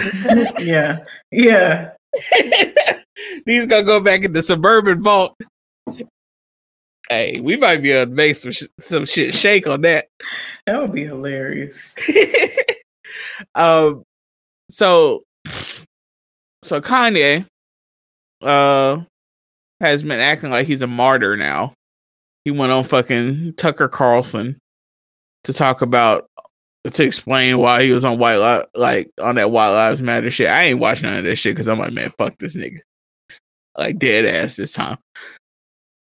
Yeah, 0.64 0.98
yeah. 1.32 1.90
These 3.46 3.68
gonna 3.68 3.84
go 3.84 4.00
back 4.00 4.24
into 4.24 4.42
suburban 4.42 5.02
vault. 5.04 5.36
Hey, 7.10 7.40
we 7.40 7.56
might 7.58 7.82
be 7.82 7.92
able 7.92 8.10
to 8.10 8.16
make 8.16 8.36
some 8.36 8.52
sh- 8.52 8.64
some 8.80 9.06
shit 9.06 9.34
shake 9.34 9.68
on 9.68 9.82
that. 9.82 10.08
That 10.66 10.82
would 10.82 10.94
be 10.94 11.06
hilarious. 11.06 11.94
um, 13.56 14.02
so 14.72 15.22
so 16.64 16.82
Kanye, 16.82 17.46
uh, 18.42 19.02
has 19.80 20.04
been 20.04 20.20
acting 20.20 20.50
like 20.50 20.66
he's 20.66 20.82
a 20.82 20.88
martyr 20.88 21.38
now. 21.38 21.74
He 22.44 22.52
went 22.52 22.72
on 22.72 22.84
fucking 22.84 23.54
Tucker 23.58 23.88
Carlson 23.88 24.58
to 25.44 25.54
talk 25.54 25.82
about 25.82 26.28
to 26.92 27.04
explain 27.04 27.58
why 27.58 27.84
he 27.84 27.92
was 27.92 28.06
on 28.06 28.20
white 28.20 28.38
li- 28.38 28.66
like 28.76 29.12
on 29.22 29.36
that 29.36 29.52
White 29.52 29.72
Lives 29.72 30.02
Matter 30.02 30.32
shit. 30.32 30.50
I 30.50 30.64
ain't 30.64 30.80
watching 30.80 31.06
none 31.06 31.20
of 31.20 31.24
that 31.26 31.36
shit 31.36 31.56
because 31.56 31.68
I'm 31.68 31.80
like, 31.80 31.94
man, 31.94 32.12
fuck 32.18 32.38
this 32.38 32.56
nigga. 32.56 32.80
Like 33.78 33.98
dead 33.98 34.26
ass 34.26 34.56
this 34.56 34.72
time. 34.72 34.98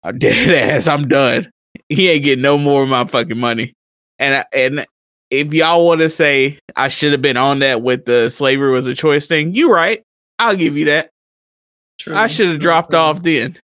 I'm 0.07 0.19
dead 0.19 0.73
ass. 0.73 0.87
I'm 0.87 1.09
done. 1.09 1.51
He 1.89 2.09
ain't 2.09 2.25
getting 2.25 2.43
no 2.43 2.59
more 2.59 2.83
of 2.83 2.89
my 2.89 3.05
fucking 3.05 3.39
money. 3.39 3.73
And 4.19 4.35
I- 4.37 4.57
and 4.57 4.87
if 5.31 5.53
y'all 5.53 5.85
want 5.87 6.01
to 6.01 6.09
say 6.09 6.59
I 6.77 6.89
should 6.89 7.13
have 7.13 7.21
been 7.23 7.37
on 7.37 7.59
that 7.59 7.83
with 7.83 8.05
the 8.05 8.31
slavery 8.31 8.71
was 8.71 8.87
a 8.87 8.95
choice 8.95 9.27
thing, 9.27 9.55
you 9.55 9.73
right. 9.73 10.03
I'll 10.39 10.57
give 10.57 10.77
you 10.77 10.85
that. 10.87 11.11
True. 11.99 12.15
I 12.15 12.27
should 12.29 12.49
have 12.49 12.61
dropped 12.61 12.91
True. 12.91 12.99
off 13.01 13.23
then. 13.23 13.57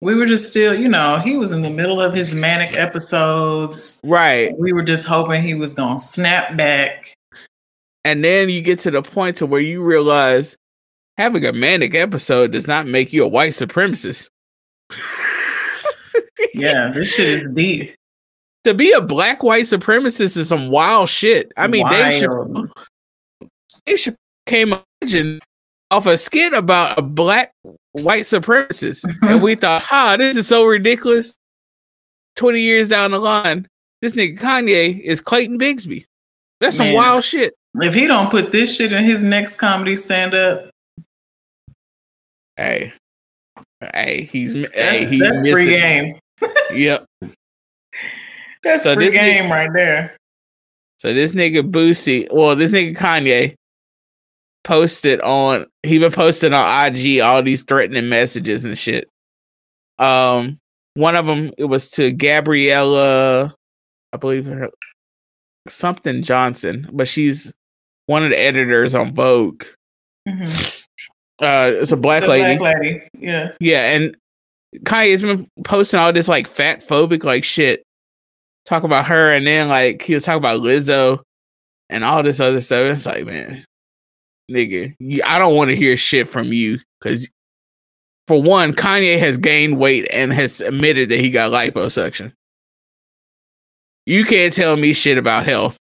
We 0.00 0.14
were 0.14 0.26
just 0.26 0.48
still, 0.50 0.74
you 0.74 0.88
know, 0.88 1.18
he 1.18 1.36
was 1.36 1.52
in 1.52 1.62
the 1.62 1.70
middle 1.70 2.00
of 2.00 2.12
his 2.14 2.34
manic 2.34 2.74
episodes. 2.74 4.00
Right. 4.02 4.56
We 4.58 4.72
were 4.72 4.82
just 4.82 5.06
hoping 5.06 5.42
he 5.42 5.54
was 5.54 5.74
gonna 5.74 6.00
snap 6.00 6.56
back. 6.56 7.14
And 8.04 8.24
then 8.24 8.48
you 8.48 8.62
get 8.62 8.80
to 8.80 8.90
the 8.90 9.02
point 9.02 9.36
to 9.36 9.46
where 9.46 9.60
you 9.60 9.82
realize 9.82 10.56
having 11.18 11.44
a 11.44 11.52
manic 11.52 11.94
episode 11.94 12.50
does 12.52 12.66
not 12.66 12.86
make 12.86 13.12
you 13.12 13.24
a 13.24 13.28
white 13.28 13.52
supremacist. 13.52 14.28
Yeah, 16.54 16.90
this 16.90 17.14
shit 17.14 17.42
is 17.42 17.48
deep. 17.52 17.94
to 18.64 18.74
be 18.74 18.92
a 18.92 19.00
black 19.00 19.42
white 19.42 19.64
supremacist 19.64 20.36
is 20.36 20.48
some 20.48 20.68
wild 20.68 21.08
shit. 21.08 21.52
I 21.56 21.66
mean, 21.66 21.88
they 21.88 22.18
should. 22.18 22.30
Dave 23.86 23.98
Chappelle 23.98 24.16
came 24.46 24.74
imagine 25.00 25.40
off 25.90 26.06
a 26.06 26.16
skit 26.16 26.52
about 26.52 26.98
a 26.98 27.02
black 27.02 27.52
white 27.92 28.22
supremacist, 28.22 29.04
and 29.04 29.20
mm-hmm. 29.20 29.42
we 29.42 29.54
thought, 29.54 29.82
"Ha, 29.82 30.16
this 30.18 30.36
is 30.36 30.46
so 30.46 30.64
ridiculous." 30.64 31.36
Twenty 32.34 32.60
years 32.60 32.88
down 32.88 33.10
the 33.10 33.18
line, 33.18 33.66
this 34.00 34.14
nigga 34.14 34.38
Kanye 34.38 34.98
is 35.00 35.20
Clayton 35.20 35.58
Bigsby. 35.58 36.04
That's 36.60 36.76
some 36.76 36.86
Man. 36.86 36.96
wild 36.96 37.24
shit. 37.24 37.54
If 37.76 37.94
he 37.94 38.06
don't 38.06 38.30
put 38.30 38.52
this 38.52 38.76
shit 38.76 38.92
in 38.92 39.04
his 39.04 39.22
next 39.22 39.56
comedy 39.56 39.96
stand 39.96 40.34
up, 40.34 40.70
Hey, 42.56 42.92
hey, 43.94 44.22
he's 44.30 44.54
that's, 44.54 44.74
hey, 44.74 45.06
he 45.06 45.18
that's 45.18 45.48
free 45.50 45.66
game. 45.66 46.18
Yep. 46.72 47.04
That's 48.64 48.84
So 48.84 48.94
free 48.94 49.06
this 49.06 49.14
game 49.14 49.44
nigga- 49.46 49.50
right 49.50 49.70
there. 49.74 50.16
So 50.98 51.12
this 51.12 51.32
nigga 51.34 51.68
Boosie, 51.68 52.28
well, 52.32 52.54
this 52.54 52.70
nigga 52.70 52.96
Kanye 52.96 53.54
posted 54.62 55.20
on 55.20 55.66
he 55.82 55.98
been 55.98 56.12
posting 56.12 56.54
on 56.54 56.86
IG 56.94 57.18
all 57.20 57.42
these 57.42 57.64
threatening 57.64 58.08
messages 58.08 58.64
and 58.64 58.78
shit. 58.78 59.08
Um, 59.98 60.58
one 60.94 61.16
of 61.16 61.26
them 61.26 61.50
it 61.58 61.64
was 61.64 61.90
to 61.92 62.12
Gabriella, 62.12 63.52
I 64.12 64.16
believe 64.16 64.46
her 64.46 64.70
something 65.68 66.22
Johnson, 66.22 66.88
but 66.92 67.08
she's 67.08 67.52
one 68.06 68.22
of 68.24 68.30
the 68.30 68.38
editors 68.38 68.94
on 68.94 69.12
Vogue. 69.14 69.64
Mhm. 70.28 70.81
Uh, 71.42 71.72
it's 71.74 71.92
a 71.92 71.96
black 71.96 72.22
The 72.22 72.28
lady. 72.28 72.58
black 72.58 72.78
lady. 72.80 73.02
Yeah. 73.18 73.52
Yeah, 73.60 73.94
and 73.96 74.16
Kanye's 74.84 75.22
been 75.22 75.48
posting 75.64 75.98
all 76.00 76.12
this 76.12 76.28
like 76.28 76.46
fat 76.46 76.80
phobic 76.86 77.24
like 77.24 77.44
shit. 77.44 77.82
Talk 78.64 78.84
about 78.84 79.06
her 79.06 79.32
and 79.32 79.44
then 79.46 79.68
like 79.68 80.02
he 80.02 80.14
was 80.14 80.24
talking 80.24 80.38
about 80.38 80.60
Lizzo 80.60 81.20
and 81.90 82.04
all 82.04 82.22
this 82.22 82.38
other 82.38 82.60
stuff. 82.60 82.86
It's 82.96 83.06
like, 83.06 83.24
man, 83.26 83.64
nigga, 84.50 84.94
you, 85.00 85.20
I 85.26 85.38
don't 85.40 85.56
want 85.56 85.70
to 85.70 85.76
hear 85.76 85.96
shit 85.96 86.28
from 86.28 86.52
you 86.52 86.78
because 87.00 87.28
for 88.28 88.40
one, 88.40 88.72
Kanye 88.72 89.18
has 89.18 89.36
gained 89.36 89.78
weight 89.80 90.06
and 90.12 90.32
has 90.32 90.60
admitted 90.60 91.08
that 91.08 91.18
he 91.18 91.32
got 91.32 91.50
liposuction. 91.50 92.32
You 94.06 94.24
can't 94.24 94.54
tell 94.54 94.76
me 94.76 94.92
shit 94.92 95.18
about 95.18 95.44
health, 95.44 95.76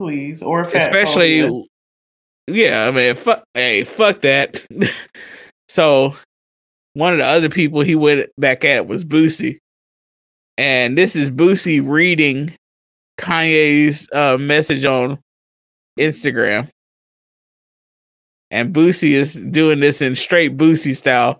Please. 0.00 0.40
Or 0.42 0.64
fat 0.64 0.82
especially. 0.88 1.42
phobia. 1.42 1.64
Yeah, 2.52 2.86
I 2.88 2.90
mean, 2.90 3.14
fuck, 3.14 3.44
hey, 3.54 3.84
fuck 3.84 4.22
that. 4.22 4.66
so, 5.68 6.16
one 6.94 7.12
of 7.12 7.18
the 7.20 7.24
other 7.24 7.48
people 7.48 7.82
he 7.82 7.94
went 7.94 8.28
back 8.38 8.64
at 8.64 8.88
was 8.88 9.04
Boosie, 9.04 9.58
and 10.58 10.98
this 10.98 11.14
is 11.14 11.30
Boosie 11.30 11.86
reading 11.86 12.52
Kanye's 13.18 14.08
uh, 14.12 14.36
message 14.36 14.84
on 14.84 15.20
Instagram, 15.98 16.68
and 18.50 18.74
Boosie 18.74 19.12
is 19.12 19.34
doing 19.34 19.78
this 19.78 20.02
in 20.02 20.16
straight 20.16 20.56
Boosie 20.56 20.96
style, 20.96 21.38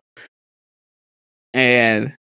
and 1.54 2.14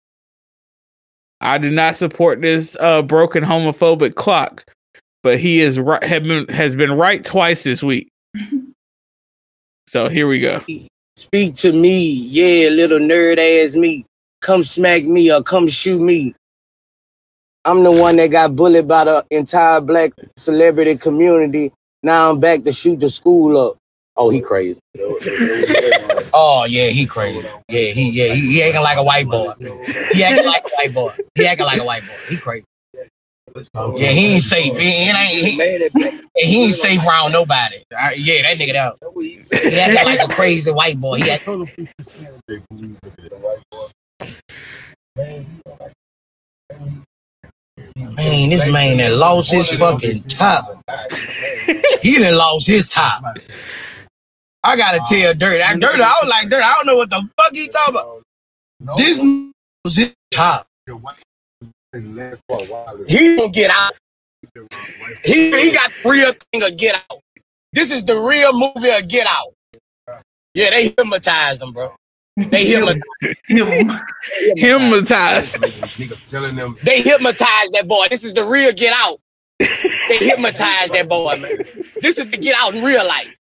I 1.41 1.57
do 1.57 1.69
not 1.69 1.97
support 1.97 2.41
this 2.41 2.77
uh, 2.79 3.01
broken 3.01 3.43
homophobic 3.43 4.15
clock, 4.15 4.63
but 5.23 5.41
he 5.41 5.59
is 5.59 5.77
right 5.77 6.03
have 6.05 6.23
been, 6.23 6.47
has 6.47 6.73
been 6.77 6.93
right 6.93 7.23
twice 7.25 7.63
this 7.63 7.83
week. 7.83 8.07
So 9.87 10.09
here 10.09 10.27
we 10.27 10.41
go. 10.41 10.61
Speak 11.15 11.55
to 11.55 11.71
me, 11.71 12.11
yeah, 12.11 12.69
little 12.69 12.99
nerd 12.99 13.37
ass 13.37 13.73
me. 13.73 14.05
Come 14.41 14.63
smack 14.63 15.05
me 15.05 15.31
or 15.33 15.41
come 15.41 15.67
shoot 15.67 16.01
me. 16.01 16.35
I'm 17.63 17.83
the 17.83 17.91
one 17.91 18.17
that 18.17 18.27
got 18.27 18.55
bullied 18.55 18.87
by 18.87 19.05
the 19.05 19.25
entire 19.31 19.79
black 19.81 20.11
celebrity 20.35 20.97
community. 20.97 21.71
Now 22.03 22.29
I'm 22.29 22.39
back 22.39 22.63
to 22.63 22.71
shoot 22.71 22.99
the 22.99 23.09
school 23.09 23.57
up. 23.57 23.77
Oh, 24.17 24.29
he 24.29 24.41
crazy. 24.41 24.79
oh 26.33 26.65
yeah, 26.67 26.89
he 26.89 27.05
crazy. 27.05 27.47
Yeah, 27.69 27.91
he 27.91 28.11
yeah 28.11 28.33
he, 28.33 28.41
he 28.41 28.63
acting 28.63 28.81
like 28.81 28.97
a 28.97 29.03
white 29.03 29.27
boy. 29.27 29.53
He 30.11 30.23
acting 30.23 30.45
like 30.45 30.63
a 30.65 30.69
white 30.75 30.93
boy. 30.93 31.11
He 31.35 31.45
acting 31.47 31.65
like 31.65 31.79
a 31.79 31.83
white 31.83 32.01
boy. 32.01 32.15
He 32.29 32.37
crazy. 32.37 32.65
Yeah, 33.97 34.09
he 34.09 34.35
ain't 34.35 34.43
safe. 34.43 34.77
He, 34.77 34.91
he 34.91 35.09
ain't 35.09 35.91
he, 35.95 36.21
he 36.35 36.65
ain't 36.65 36.73
safe 36.73 37.05
around 37.05 37.31
nobody. 37.31 37.77
Uh, 37.95 38.11
yeah, 38.15 38.43
that 38.43 38.57
nigga 38.57 38.75
out. 38.75 38.97
He 39.19 39.39
acting 39.79 39.95
like 40.05 40.23
a 40.23 40.27
crazy 40.33 40.71
white 40.71 40.99
boy. 40.99 41.17
He 41.17 41.31
act, 41.31 41.47
man, 47.95 48.49
this 48.49 48.71
man 48.71 48.97
that 48.97 49.13
lost 49.13 49.51
his 49.51 49.71
fucking 49.71 50.21
top. 50.23 50.83
He 52.01 52.19
done 52.19 52.35
lost 52.35 52.67
his 52.67 52.87
top. 52.87 53.23
I 54.63 54.75
gotta 54.75 54.99
tell 55.07 55.33
Dirt. 55.33 55.61
I, 55.61 55.75
Dirt, 55.75 55.99
I 55.99 56.19
was 56.21 56.29
like, 56.29 56.49
Dirt, 56.49 56.63
I 56.63 56.73
don't 56.75 56.87
know 56.87 56.97
what 56.97 57.09
the 57.09 57.27
fuck 57.39 57.53
he 57.53 57.67
talking 57.67 57.95
about. 57.95 58.23
This 58.97 59.19
was 59.83 59.95
his 59.95 60.13
top. 60.31 60.67
He 63.07 63.37
gonna 63.37 63.49
get 63.49 63.71
out. 63.71 63.93
He, 65.23 65.51
he 65.51 65.71
got 65.71 65.91
the 66.03 66.09
real 66.09 66.33
thing 66.51 66.63
of 66.63 66.77
Get 66.77 66.95
Out. 66.95 67.19
This 67.73 67.91
is 67.91 68.03
the 68.03 68.15
real 68.15 68.53
movie 68.53 68.89
of 68.91 69.07
Get 69.07 69.27
Out. 69.27 69.53
Yeah, 70.53 70.69
they 70.71 70.89
hypnotized 70.97 71.61
him, 71.61 71.73
bro. 71.73 71.93
They 72.35 72.65
hypnotized. 72.65 73.03
Him. 73.47 73.89
Hypnotized. 74.55 76.29
telling 76.29 76.55
them 76.55 76.75
They 76.83 77.01
hypnotized 77.01 77.73
that 77.73 77.87
boy. 77.87 78.07
This 78.09 78.23
is 78.23 78.33
the 78.33 78.45
real 78.45 78.71
Get 78.73 78.93
Out. 78.95 79.19
They 79.59 80.17
hypnotized 80.17 80.93
that 80.93 81.07
boy, 81.09 81.35
man. 81.41 81.57
This 82.01 82.19
is 82.19 82.31
the 82.31 82.37
Get 82.37 82.55
Out 82.57 82.75
in 82.75 82.83
real 82.83 83.05
life. 83.07 83.35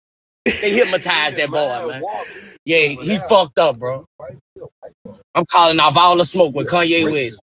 They 0.45 0.73
hypnotized 0.73 1.37
that 1.37 1.51
boy, 1.51 1.89
man. 1.89 2.03
Yeah, 2.65 2.89
he 2.89 3.19
fucked 3.29 3.59
up, 3.59 3.79
bro. 3.79 4.07
I'm 5.35 5.45
calling 5.47 5.79
off 5.79 5.97
all 5.97 6.17
the 6.17 6.25
smoke 6.25 6.55
with 6.55 6.69
Kanye 6.69 7.11
West. 7.11 7.41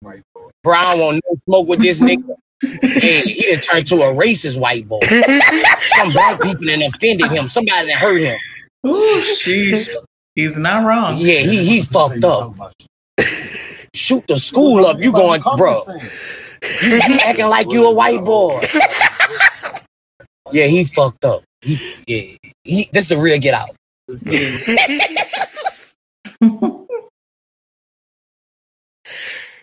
Bro, 0.64 0.78
I 0.78 0.96
don't 0.96 1.16
no 1.16 1.38
smoke 1.46 1.68
with 1.68 1.82
this 1.82 2.00
nigga. 2.00 2.36
Hey, 2.82 3.22
he 3.22 3.52
done 3.52 3.60
turned 3.62 3.88
to 3.88 3.96
a 3.96 4.14
racist 4.14 4.60
white 4.60 4.86
boy. 4.86 5.00
Some 5.02 6.12
black 6.12 6.40
people 6.40 6.68
that 6.68 6.80
offended 6.94 7.32
him. 7.32 7.48
Somebody 7.48 7.88
that 7.88 7.98
hurt 7.98 8.22
him. 8.22 8.38
Ooh, 8.86 9.22
sheesh. 9.24 9.90
He's 10.36 10.58
not 10.58 10.86
wrong. 10.86 11.18
Yeah, 11.18 11.40
he 11.40 11.66
he 11.66 11.82
fucked 11.82 12.24
up. 12.24 12.54
Shoot 13.96 14.28
the 14.28 14.38
school 14.38 14.86
up. 14.86 15.00
You 15.00 15.12
going, 15.12 15.42
bro? 15.58 15.82
You, 16.84 16.96
you 17.08 17.20
acting 17.26 17.48
like 17.48 17.72
you 17.72 17.88
a 17.88 17.92
white 17.92 18.24
boy. 18.24 18.62
Yeah, 20.52 20.68
he 20.68 20.84
fucked 20.84 21.26
up. 21.26 21.44
He, 21.62 21.80
yeah, 22.06 22.50
he. 22.64 22.90
This 22.94 23.06
is 23.06 23.10
the 23.10 23.18
real 23.18 23.40
get 23.40 23.56
out. 23.56 23.76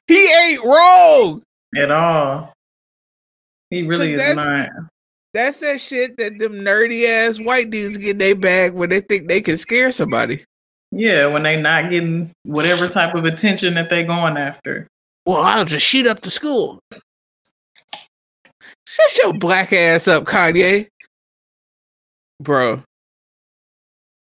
He 0.09 0.27
ain't 0.33 0.65
wrong. 0.65 1.43
At 1.77 1.91
all. 1.91 2.53
He 3.71 3.83
really 3.83 4.15
is 4.15 4.35
not. 4.35 4.71
That's 5.35 5.61
that 5.61 5.81
shit 5.81 6.17
that 6.17 6.39
them 6.39 6.55
nerdy 6.55 7.05
ass 7.07 7.39
white 7.39 7.71
dudes 7.71 7.99
get 7.99 8.11
in 8.13 8.19
their 8.19 8.35
bag 8.35 8.73
when 8.73 8.89
they 8.89 9.01
think 9.01 9.29
they 9.29 9.43
can 9.43 9.59
scare 9.59 9.93
somebody. 9.93 10.43
Yeah, 10.91 11.27
when 11.27 11.43
they 11.43 11.61
not 11.61 11.91
getting 11.91 12.31
whatever 12.45 12.89
type 12.89 13.15
of 13.15 13.27
attention 13.27 13.75
that 13.75 13.91
they 13.91 14.05
going 14.05 14.39
after. 14.39 14.89
Well, 15.27 15.43
I'll 15.43 15.67
just 15.67 15.87
shoot 15.87 16.07
up 16.07 16.23
the 16.23 16.31
school. 16.31 16.81
Shut 18.87 19.19
your 19.23 19.35
black 19.35 19.75
ass 19.75 20.09
up, 20.09 20.25
Kanye. 20.25 20.89
Bro. 22.41 22.83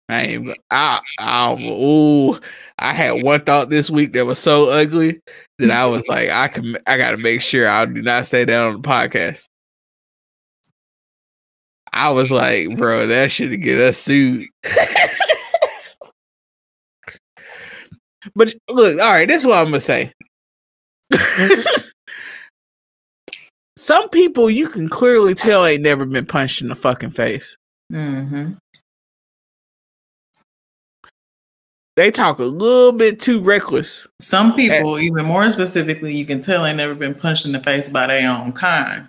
I 0.08 0.22
ain't 0.22 0.58
I 0.70 1.00
I 1.20 1.54
ooh, 1.62 2.38
I 2.78 2.92
had 2.92 3.22
one 3.22 3.40
thought 3.42 3.70
this 3.70 3.90
week 3.90 4.14
that 4.14 4.26
was 4.26 4.38
so 4.38 4.70
ugly 4.70 5.20
that 5.58 5.70
I 5.70 5.86
was 5.86 6.08
like, 6.08 6.30
I 6.30 6.48
can 6.48 6.76
I 6.86 6.96
gotta 6.96 7.18
make 7.18 7.42
sure 7.42 7.68
I 7.68 7.84
do 7.86 8.02
not 8.02 8.26
say 8.26 8.44
that 8.44 8.62
on 8.62 8.80
the 8.80 8.88
podcast. 8.88 9.44
I 11.92 12.10
was 12.10 12.30
like, 12.30 12.76
bro, 12.76 13.06
that 13.06 13.30
should 13.30 13.60
get 13.62 13.80
us 13.80 13.96
sued. 13.98 14.46
but 18.34 18.54
look, 18.70 19.00
all 19.00 19.12
right, 19.12 19.26
this 19.26 19.40
is 19.42 19.46
what 19.46 19.58
I'm 19.58 19.66
gonna 19.66 19.80
say. 19.80 20.12
Some 23.76 24.08
people 24.10 24.50
you 24.50 24.68
can 24.68 24.88
clearly 24.88 25.34
tell 25.34 25.64
ain't 25.64 25.82
never 25.82 26.04
been 26.04 26.26
punched 26.26 26.62
in 26.62 26.68
the 26.68 26.74
fucking 26.74 27.10
face. 27.10 27.56
Mm-hmm. 27.92 28.54
They 31.98 32.12
talk 32.12 32.38
a 32.38 32.44
little 32.44 32.92
bit 32.92 33.18
too 33.18 33.40
reckless. 33.40 34.06
Some 34.20 34.54
people, 34.54 35.00
even 35.00 35.24
more 35.24 35.50
specifically, 35.50 36.16
you 36.16 36.24
can 36.24 36.40
tell 36.40 36.62
they 36.62 36.72
never 36.72 36.94
been 36.94 37.12
punched 37.12 37.44
in 37.44 37.50
the 37.50 37.60
face 37.60 37.88
by 37.88 38.06
their 38.06 38.30
own 38.30 38.52
kind. 38.52 39.08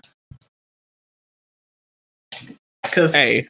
Cause 2.85 3.13
Hey, 3.13 3.47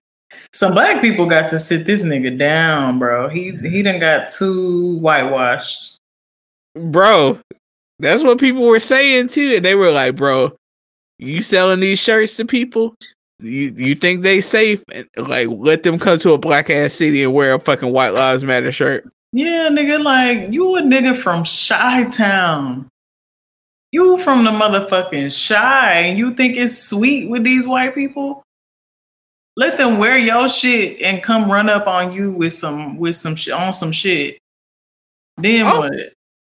some 0.52 0.74
black 0.74 1.00
people 1.00 1.26
got 1.26 1.50
to 1.52 1.58
sit 1.58 1.86
this 1.86 2.04
nigga 2.04 2.38
down, 2.38 3.00
bro. 3.00 3.30
He 3.30 3.52
he 3.64 3.82
done 3.82 4.02
got 4.02 4.28
too 4.28 4.98
whitewashed. 4.98 5.96
bro, 6.76 7.40
that's 7.98 8.24
what 8.24 8.42
people 8.42 8.68
were 8.68 8.82
saying 8.82 9.30
too. 9.30 9.54
And 9.56 9.64
they 9.64 9.76
were 9.76 9.92
like, 9.92 10.18
bro, 10.18 10.54
you 11.18 11.42
selling 11.42 11.80
these 11.80 12.00
shirts 12.00 12.36
to 12.36 12.46
people? 12.46 12.94
You 13.40 13.74
you 13.74 13.96
think 13.96 14.22
they 14.22 14.42
safe? 14.42 14.84
And 14.92 15.08
like 15.16 15.48
let 15.50 15.84
them 15.84 15.98
come 15.98 16.20
to 16.20 16.34
a 16.34 16.38
black 16.38 16.70
ass 16.70 16.92
city 16.92 17.24
and 17.24 17.34
wear 17.34 17.54
a 17.54 17.60
fucking 17.62 17.94
White 17.94 18.14
Lives 18.14 18.44
Matter 18.44 18.74
shirt. 18.74 19.10
Yeah, 19.32 19.70
nigga, 19.72 20.04
like 20.04 20.52
you 20.54 20.76
a 20.78 20.82
nigga 20.82 21.16
from 21.16 21.44
Chi 21.46 22.06
Town. 22.10 22.88
You 23.92 24.18
from 24.20 24.44
the 24.44 24.52
motherfucking 24.52 25.48
Chi, 25.48 25.92
and 25.94 26.18
you 26.18 26.34
think 26.34 26.58
it's 26.58 26.78
sweet 26.78 27.30
with 27.30 27.44
these 27.44 27.68
white 27.68 27.94
people? 27.96 28.44
let 29.58 29.78
them 29.78 29.98
wear 29.98 30.18
your 30.18 30.48
shit 30.48 31.02
and 31.02 31.22
come 31.22 31.52
run 31.52 31.68
up 31.70 31.86
on 31.86 32.14
you 32.14 32.32
with 32.32 32.54
some 32.54 32.98
with 32.98 33.14
some 33.16 33.36
shit 33.36 33.54
on 33.54 33.74
some 33.74 33.92
shit. 33.92 34.38
Then 35.38 35.66
Also- 35.66 35.90
what? 35.90 36.00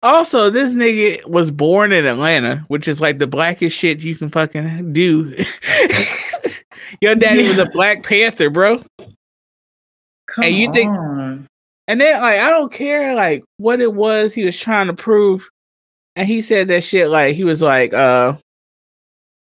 Also, 0.02 0.48
this 0.50 0.74
nigga 0.74 1.24
was 1.26 1.50
born 1.50 1.92
in 1.92 2.04
Atlanta, 2.06 2.64
which 2.68 2.88
is 2.88 3.00
like 3.00 3.18
the 3.18 3.26
blackest 3.26 3.76
shit 3.76 4.02
you 4.02 4.14
can 4.16 4.28
fucking 4.30 4.92
do. 4.92 5.34
Your 7.02 7.14
daddy 7.14 7.48
was 7.48 7.58
a 7.58 7.66
Black 7.66 8.02
Panther, 8.02 8.50
bro. 8.50 8.82
Come 10.26 10.44
And 10.44 10.54
you 10.54 10.72
think- 10.72 10.90
on. 10.92 11.46
And 11.90 12.00
then 12.00 12.20
like 12.20 12.38
I 12.38 12.50
don't 12.50 12.72
care 12.72 13.16
like 13.16 13.42
what 13.56 13.80
it 13.80 13.92
was 13.92 14.32
he 14.32 14.44
was 14.44 14.56
trying 14.56 14.86
to 14.86 14.94
prove. 14.94 15.50
And 16.14 16.28
he 16.28 16.40
said 16.40 16.68
that 16.68 16.84
shit 16.84 17.08
like 17.08 17.34
he 17.34 17.42
was 17.42 17.62
like, 17.62 17.92
uh, 17.92 18.36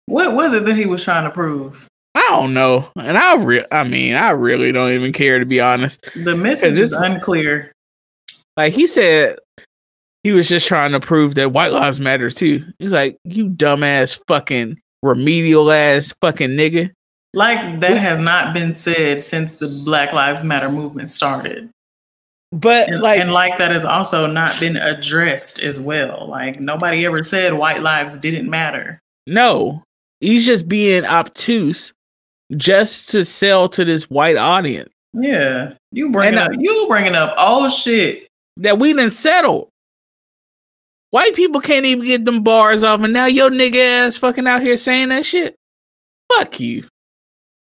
what 0.04 0.34
was 0.34 0.52
it 0.52 0.66
that 0.66 0.76
he 0.76 0.84
was 0.84 1.02
trying 1.02 1.24
to 1.24 1.30
prove? 1.30 1.88
I 2.14 2.20
don't 2.28 2.52
know. 2.52 2.90
And 2.96 3.16
I 3.16 3.36
re- 3.36 3.64
I 3.72 3.84
mean, 3.84 4.14
I 4.14 4.32
really 4.32 4.72
don't 4.72 4.92
even 4.92 5.10
care 5.10 5.38
to 5.38 5.46
be 5.46 5.58
honest. 5.58 6.06
The 6.22 6.36
message 6.36 6.76
is 6.76 6.92
unclear. 6.92 7.72
Like 8.58 8.74
he 8.74 8.86
said 8.86 9.38
he 10.22 10.32
was 10.32 10.46
just 10.46 10.68
trying 10.68 10.92
to 10.92 11.00
prove 11.00 11.36
that 11.36 11.52
white 11.52 11.72
lives 11.72 11.98
matter 11.98 12.28
too. 12.28 12.66
He's 12.78 12.92
like, 12.92 13.16
you 13.24 13.48
dumbass 13.48 14.20
fucking 14.28 14.78
remedial 15.02 15.72
ass 15.72 16.12
fucking 16.20 16.50
nigga. 16.50 16.90
Like 17.32 17.80
that 17.80 17.96
has 17.96 18.20
not 18.20 18.52
been 18.52 18.74
said 18.74 19.22
since 19.22 19.58
the 19.58 19.82
Black 19.86 20.12
Lives 20.12 20.44
Matter 20.44 20.68
movement 20.68 21.08
started. 21.08 21.70
But 22.54 22.88
And 22.88 23.00
like 23.02 23.18
and 23.20 23.32
like 23.32 23.58
that 23.58 23.72
has 23.72 23.84
also 23.84 24.26
not 24.26 24.58
been 24.60 24.76
addressed 24.76 25.58
as 25.58 25.80
well. 25.80 26.28
Like 26.28 26.60
nobody 26.60 27.04
ever 27.04 27.22
said 27.24 27.52
white 27.54 27.82
lives 27.82 28.16
didn't 28.16 28.48
matter. 28.48 29.00
No, 29.26 29.82
he's 30.20 30.46
just 30.46 30.68
being 30.68 31.04
obtuse 31.04 31.92
just 32.56 33.10
to 33.10 33.24
sell 33.24 33.68
to 33.70 33.84
this 33.84 34.08
white 34.08 34.36
audience 34.36 34.90
Yeah, 35.14 35.72
you 35.90 36.10
bringing 36.12 36.38
And, 36.38 36.54
up 36.54 36.60
you 36.60 36.84
bringing 36.88 37.14
up 37.16 37.34
old 37.36 37.72
shit. 37.72 38.28
that 38.58 38.78
we 38.78 38.92
didn't 38.92 39.10
settle. 39.10 39.68
White 41.10 41.34
people 41.34 41.60
can't 41.60 41.86
even 41.86 42.04
get 42.04 42.24
them 42.24 42.42
bars 42.42 42.82
off, 42.82 43.00
and 43.00 43.12
now 43.12 43.26
your 43.26 43.50
nigga 43.50 44.06
ass 44.06 44.18
fucking 44.18 44.46
out 44.46 44.62
here 44.62 44.76
saying 44.76 45.08
that 45.08 45.24
shit. 45.26 45.54
Fuck 46.32 46.60
you. 46.60 46.86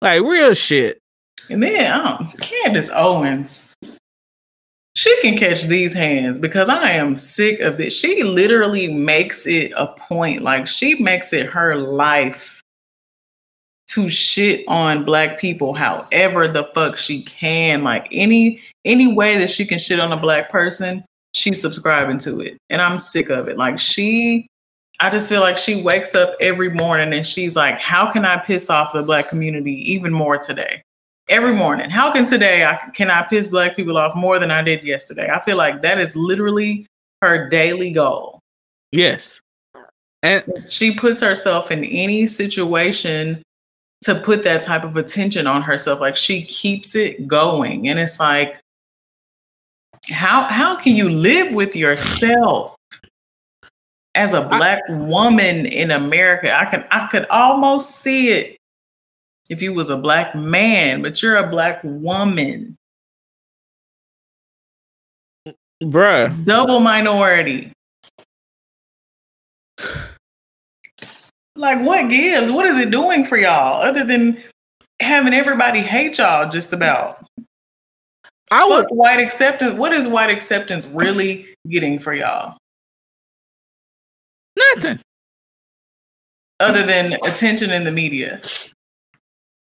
Like 0.02 0.22
real 0.22 0.54
shit. 0.54 1.00
And 1.50 1.64
then 1.64 1.92
um, 1.92 2.32
Candace 2.40 2.90
Owens, 2.94 3.74
she 5.00 5.22
can 5.22 5.38
catch 5.38 5.64
these 5.64 5.93
hands 5.93 6.39
because 6.39 6.68
I 6.68 6.89
am 6.91 7.16
sick 7.16 7.62
of 7.62 7.78
this. 7.78 7.97
She 7.97 8.22
literally 8.22 8.93
makes 8.93 9.47
it 9.47 9.72
a 9.78 9.88
point, 9.88 10.41
like 10.41 10.68
she 10.68 11.02
makes 11.02 11.32
it 11.32 11.45
her 11.45 11.78
life 11.78 12.62
to 13.91 14.10
shit 14.10 14.66
on 14.68 15.06
black 15.06 15.39
people 15.39 15.74
however 15.74 16.50
the 16.50 16.66
fuck 16.76 16.97
she 16.97 17.24
can. 17.24 17.82
Like 17.86 18.10
any 18.12 18.60
any 18.84 19.08
way 19.14 19.38
that 19.38 19.50
she 19.50 19.66
can 19.66 19.80
shit 19.80 20.02
on 20.02 20.12
a 20.12 20.18
black 20.18 20.50
person, 20.50 21.06
she's 21.32 21.62
subscribing 21.62 22.20
to 22.20 22.41
it. 22.41 22.58
And 22.70 22.82
I'm 22.82 23.00
sick 23.00 23.30
of 23.30 23.47
it. 23.47 23.58
Like 23.58 23.80
she 23.80 24.47
I 25.00 25.10
just 25.12 25.30
feel 25.30 25.39
like 25.39 25.58
she 25.58 25.82
wakes 25.82 26.14
up 26.14 26.36
every 26.41 26.72
morning 26.72 27.14
and 27.14 27.26
she's 27.26 27.56
like, 27.56 27.80
how 27.80 28.12
can 28.12 28.26
I 28.26 28.36
piss 28.36 28.70
off 28.70 28.91
the 28.91 29.04
black 29.04 29.30
community 29.30 29.93
even 29.93 30.12
more 30.12 30.38
today? 30.38 30.82
Every 31.30 31.54
morning. 31.54 31.92
How 31.92 32.12
can 32.12 32.26
today 32.26 32.66
I 32.66 32.76
can 32.94 33.12
I 33.12 33.22
piss 33.22 33.48
black 33.48 33.76
people 33.76 33.98
off 33.98 34.16
more 34.16 34.40
than 34.40 34.50
I 34.50 34.64
did 34.64 34.84
yesterday? 34.84 35.30
I 35.30 35.40
feel 35.40 35.58
like 35.58 35.82
that 35.84 36.00
is 36.00 36.16
literally 36.16 36.88
her 37.22 37.48
daily 37.50 37.92
goal. 37.92 38.40
Yes. 38.92 39.40
And 40.24 40.44
She 40.68 40.96
puts 40.96 41.22
herself 41.22 41.70
in 41.70 41.86
any 41.86 42.26
situation 42.26 43.44
to 44.02 44.16
put 44.16 44.44
that 44.44 44.64
type 44.64 44.84
of 44.84 44.98
attention 44.98 45.46
on 45.46 45.62
herself. 45.62 46.00
Like 46.02 46.16
she 46.16 46.44
keeps 46.46 46.96
it 46.96 47.28
going. 47.28 47.90
And 47.90 48.00
it's 48.00 48.20
like, 48.20 48.60
how 50.10 50.46
how 50.46 50.76
can 50.76 50.96
you 50.96 51.10
live 51.10 51.54
with 51.54 51.76
yourself 51.76 52.76
as 54.16 54.34
a 54.34 54.42
black 54.48 54.82
woman 54.90 55.68
in 55.68 55.92
America? 55.92 56.58
I 56.58 56.66
can 56.66 56.86
I 56.90 57.06
could 57.08 57.28
almost 57.30 57.98
see 57.98 58.30
it 58.32 58.59
if 59.50 59.62
you 59.62 59.74
was 59.74 59.89
a 59.89 59.97
black 59.97 60.36
man, 60.36 61.02
but 61.02 61.22
you're 61.22 61.38
a 61.38 61.50
black 61.50 61.82
woman, 61.84 62.76
bruh, 65.84 66.45
double 66.45 66.80
minority. 66.80 67.74
Like 71.56 71.82
what 71.82 72.10
gives? 72.10 72.52
What 72.52 72.68
is 72.68 72.78
it 72.78 72.91
doing 72.91 73.26
for 73.26 73.38
y'all 73.38 73.82
other 73.82 74.06
than 74.06 74.41
having 75.02 75.34
everybody 75.34 75.82
hate 75.82 76.18
y'all 76.18 76.50
just 76.50 76.72
about? 76.72 77.26
I 78.52 78.68
would 78.68 78.84
Fuck 78.84 78.91
white 78.91 79.20
acceptance. 79.20 79.74
What 79.74 79.93
is 79.93 80.08
white 80.08 80.30
acceptance 80.30 80.86
really 80.88 81.47
getting 81.68 82.00
for 82.00 82.14
y'all? 82.14 82.58
nothing. 84.76 85.00
Other 86.60 86.86
than 86.86 87.14
attention 87.24 87.72
in 87.72 87.84
the 87.84 87.91
media. 87.91 88.41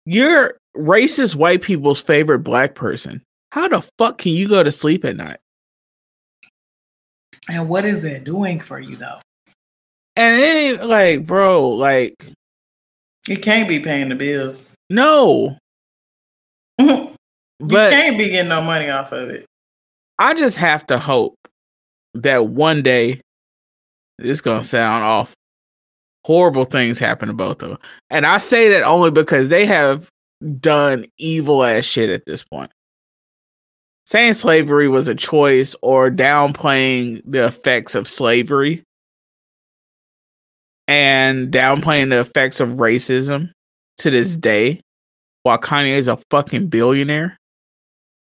You're 0.05 0.57
racist 0.75 1.35
white 1.35 1.61
people's 1.61 2.01
favorite 2.01 2.39
black 2.39 2.75
person. 2.75 3.21
How 3.51 3.67
the 3.67 3.81
fuck 3.97 4.17
can 4.17 4.31
you 4.31 4.47
go 4.47 4.63
to 4.63 4.71
sleep 4.71 5.05
at 5.05 5.17
night? 5.17 5.37
And 7.49 7.67
what 7.69 7.85
is 7.85 8.01
that 8.03 8.23
doing 8.23 8.59
for 8.59 8.79
you 8.79 8.95
though? 8.95 9.19
And 10.15 10.41
it 10.41 10.45
ain't 10.45 10.83
like, 10.85 11.25
bro, 11.25 11.69
like, 11.69 12.13
it 13.29 13.37
can't 13.37 13.67
be 13.67 13.79
paying 13.79 14.09
the 14.09 14.15
bills. 14.15 14.75
no. 14.89 15.57
you 16.79 17.15
But 17.59 17.91
can't 17.91 18.17
be 18.17 18.29
getting 18.29 18.49
no 18.49 18.61
money 18.61 18.89
off 18.89 19.11
of 19.11 19.29
it. 19.29 19.45
I 20.17 20.33
just 20.33 20.57
have 20.57 20.85
to 20.87 20.97
hope 20.97 21.35
that 22.15 22.47
one 22.47 22.81
day 22.81 23.21
it's 24.19 24.41
gonna 24.41 24.65
sound 24.65 25.03
off. 25.03 25.33
Horrible 26.23 26.65
things 26.65 26.99
happen 26.99 27.27
to 27.29 27.33
both 27.33 27.63
of 27.63 27.69
them. 27.69 27.77
And 28.09 28.25
I 28.25 28.37
say 28.37 28.69
that 28.69 28.83
only 28.83 29.11
because 29.11 29.49
they 29.49 29.65
have 29.65 30.09
done 30.59 31.05
evil 31.17 31.63
ass 31.63 31.83
shit 31.83 32.09
at 32.09 32.25
this 32.25 32.43
point. 32.43 32.71
Saying 34.05 34.33
slavery 34.33 34.87
was 34.87 35.07
a 35.07 35.15
choice 35.15 35.75
or 35.81 36.11
downplaying 36.11 37.21
the 37.25 37.45
effects 37.45 37.95
of 37.95 38.07
slavery 38.07 38.83
and 40.87 41.51
downplaying 41.51 42.09
the 42.09 42.19
effects 42.19 42.59
of 42.59 42.69
racism 42.69 43.51
to 43.99 44.09
this 44.09 44.35
day 44.35 44.81
while 45.43 45.57
Kanye 45.57 45.97
is 45.97 46.07
a 46.07 46.17
fucking 46.29 46.67
billionaire 46.67 47.37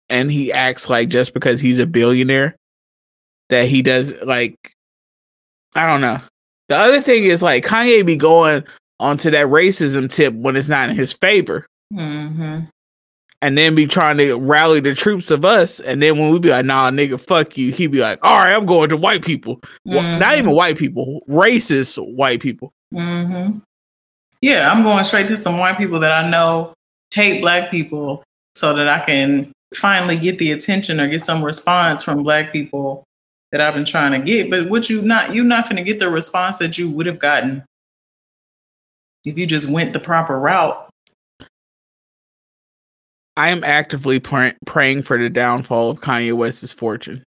and 0.10 0.32
he 0.32 0.52
acts 0.52 0.90
like 0.90 1.10
just 1.10 1.34
because 1.34 1.62
he's 1.62 1.80
a 1.80 1.88
billionaire 1.88 2.56
that 3.50 3.68
he 3.68 3.82
does 3.82 4.22
like 4.24 4.56
I 5.74 5.88
don't 5.88 6.02
know. 6.02 6.18
The 6.72 6.78
other 6.78 7.02
thing 7.02 7.26
is 7.26 7.44
like 7.44 7.66
Kanye 7.66 8.06
be 8.06 8.16
going 8.16 8.64
onto 8.98 9.30
that 9.30 9.48
racism 9.48 10.10
tip 10.10 10.34
when 10.34 10.56
it's 10.56 10.70
not 10.70 10.90
in 10.90 10.96
his 10.96 11.12
favor. 11.12 11.66
Mm-hmm. 11.94 12.62
and 13.42 13.58
then 13.58 13.76
be 13.76 13.86
trying 13.86 14.18
to 14.20 14.36
rally 14.36 14.80
the 14.80 14.96
troops 14.96 15.30
of 15.32 15.44
us. 15.44 15.82
And 15.82 16.02
then 16.02 16.18
when 16.18 16.32
we 16.32 16.40
be 16.40 16.50
like 16.50 16.64
nah 16.64 16.90
nigga 16.90 17.20
fuck 17.20 17.58
you 17.58 17.74
he 17.74 17.88
be 17.88 18.00
like 18.00 18.20
all 18.24 18.38
right 18.38 18.54
I'm 18.54 18.66
going 18.66 18.88
to 18.88 18.96
white 18.96 19.26
people. 19.26 19.60
Well, 19.84 20.18
not 20.18 20.38
even 20.38 20.52
white 20.52 20.78
people 20.78 21.22
racist 21.28 21.98
white 22.16 22.40
people. 22.40 22.72
Mm-hmm. 22.94 23.58
Yeah, 24.42 24.72
I'm 24.72 24.84
going 24.84 25.04
straight 25.04 25.28
to 25.28 25.36
some 25.36 25.58
white 25.58 25.78
people 25.78 26.00
that 26.00 26.24
I 26.24 26.30
know 26.30 26.74
hate 27.14 27.42
black 27.42 27.70
people 27.70 28.24
so 28.56 28.74
that 28.74 28.88
I 28.88 29.00
can 29.06 29.52
finally 29.74 30.16
get 30.16 30.38
the 30.38 30.54
attention 30.54 31.02
or 31.02 31.10
get 31.10 31.26
some 31.26 31.44
response 31.44 32.02
from 32.02 32.24
black 32.24 32.54
people 32.54 33.04
that 33.52 33.62
I've 33.62 33.74
been 33.74 33.86
trying 33.86 34.12
to 34.14 34.20
get. 34.20 34.50
But 34.50 34.70
what 34.70 34.90
you 34.90 35.02
not 35.02 35.34
you're 35.36 35.44
not 35.46 35.68
gonna 35.68 35.84
get 35.84 36.00
the 36.00 36.10
response 36.10 36.58
that 36.60 36.78
you 36.78 36.90
would 36.90 37.06
have 37.06 37.20
gotten 37.20 37.64
if 39.26 39.38
you 39.38 39.46
just 39.46 39.70
went 39.70 39.94
the 39.94 40.00
proper 40.00 40.40
route. 40.40 40.90
I 43.38 43.50
am 43.50 43.64
actively 43.64 44.20
pray- 44.20 44.56
praying 44.66 45.04
for 45.04 45.18
the 45.18 45.30
downfall 45.30 45.92
of 45.92 46.02
Kanye 46.02 46.34
West's 46.34 46.74
fortune 46.74 47.24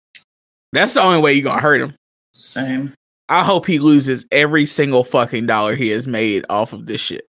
that's 0.71 0.93
the 0.93 1.01
only 1.01 1.19
way 1.19 1.33
you're 1.33 1.43
gonna 1.43 1.61
hurt 1.61 1.81
him 1.81 1.95
Same. 2.33 2.93
I 3.27 3.43
hope 3.43 3.65
he 3.65 3.79
loses 3.79 4.25
every 4.31 4.65
single 4.65 5.03
fucking 5.03 5.45
dollar 5.45 5.75
he 5.75 5.89
has 5.89 6.07
made 6.07 6.45
off 6.49 6.73
of 6.73 6.87
this 6.87 7.01
shit. 7.01 7.25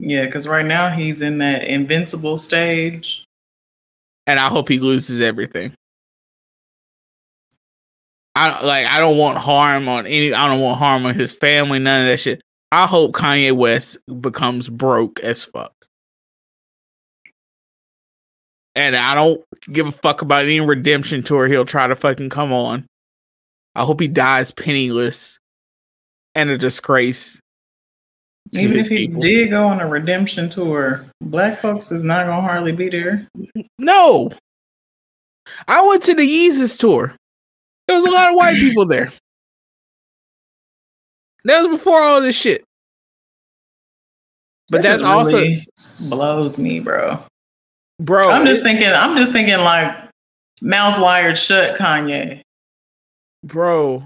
Yeah, 0.00 0.24
because 0.26 0.48
right 0.48 0.66
now 0.66 0.90
he's 0.90 1.22
in 1.22 1.38
that 1.38 1.64
invincible 1.64 2.36
stage. 2.36 3.24
And 4.26 4.40
I 4.40 4.48
hope 4.48 4.68
he 4.68 4.80
loses 4.80 5.20
everything. 5.20 5.72
I 8.36 8.50
don't- 8.50 8.64
like 8.64 8.86
I 8.86 8.98
don't 8.98 9.16
want 9.16 9.38
harm 9.38 9.88
on 9.88 10.06
any 10.06 10.32
I 10.34 10.48
don't 10.48 10.60
want 10.60 10.78
harm 10.78 11.06
on 11.06 11.14
his 11.14 11.32
family, 11.32 11.78
none 11.78 12.02
of 12.02 12.08
that 12.08 12.18
shit. 12.18 12.40
I 12.72 12.86
hope 12.86 13.12
Kanye 13.12 13.52
West 13.52 13.98
becomes 14.20 14.68
broke 14.68 15.20
as 15.20 15.44
fuck. 15.44 15.72
And 18.74 18.96
I 18.96 19.14
don't 19.14 19.40
give 19.72 19.86
a 19.86 19.92
fuck 19.92 20.22
about 20.22 20.44
any 20.44 20.60
redemption 20.60 21.22
tour 21.22 21.46
he'll 21.46 21.64
try 21.64 21.86
to 21.86 21.94
fucking 21.94 22.30
come 22.30 22.52
on. 22.52 22.86
I 23.76 23.84
hope 23.84 24.00
he 24.00 24.08
dies 24.08 24.50
penniless 24.50 25.38
and 26.34 26.50
a 26.50 26.58
disgrace 26.58 27.38
Even 28.52 28.76
if 28.78 28.88
he 28.88 29.06
people. 29.08 29.20
did 29.22 29.50
go 29.50 29.64
on 29.64 29.80
a 29.80 29.86
redemption 29.86 30.48
tour, 30.48 31.06
black 31.20 31.58
folks 31.60 31.92
is 31.92 32.02
not 32.02 32.26
gonna 32.26 32.42
hardly 32.42 32.72
be 32.72 32.88
there. 32.88 33.28
No. 33.78 34.30
I 35.68 35.86
went 35.86 36.02
to 36.04 36.14
the 36.14 36.22
Yeezus 36.28 36.78
tour. 36.78 37.14
There 37.86 37.96
was 37.96 38.04
a 38.04 38.10
lot 38.10 38.30
of 38.30 38.36
white 38.36 38.56
people 38.58 38.86
there. 38.86 39.10
That 41.44 41.60
was 41.62 41.78
before 41.78 42.00
all 42.02 42.20
this 42.20 42.36
shit. 42.36 42.64
But 44.70 44.78
That 44.82 44.88
that's 44.88 45.02
also, 45.02 45.38
really 45.38 45.66
blows 46.08 46.56
me, 46.58 46.80
bro. 46.80 47.18
bro. 48.00 48.30
I'm 48.30 48.46
just 48.46 48.62
thinking. 48.62 48.88
I'm 48.88 49.16
just 49.18 49.32
thinking 49.32 49.58
like 49.58 49.94
mouth 50.62 50.98
wired 51.00 51.36
shut, 51.36 51.76
Kanye. 51.76 52.40
bro. 53.44 54.02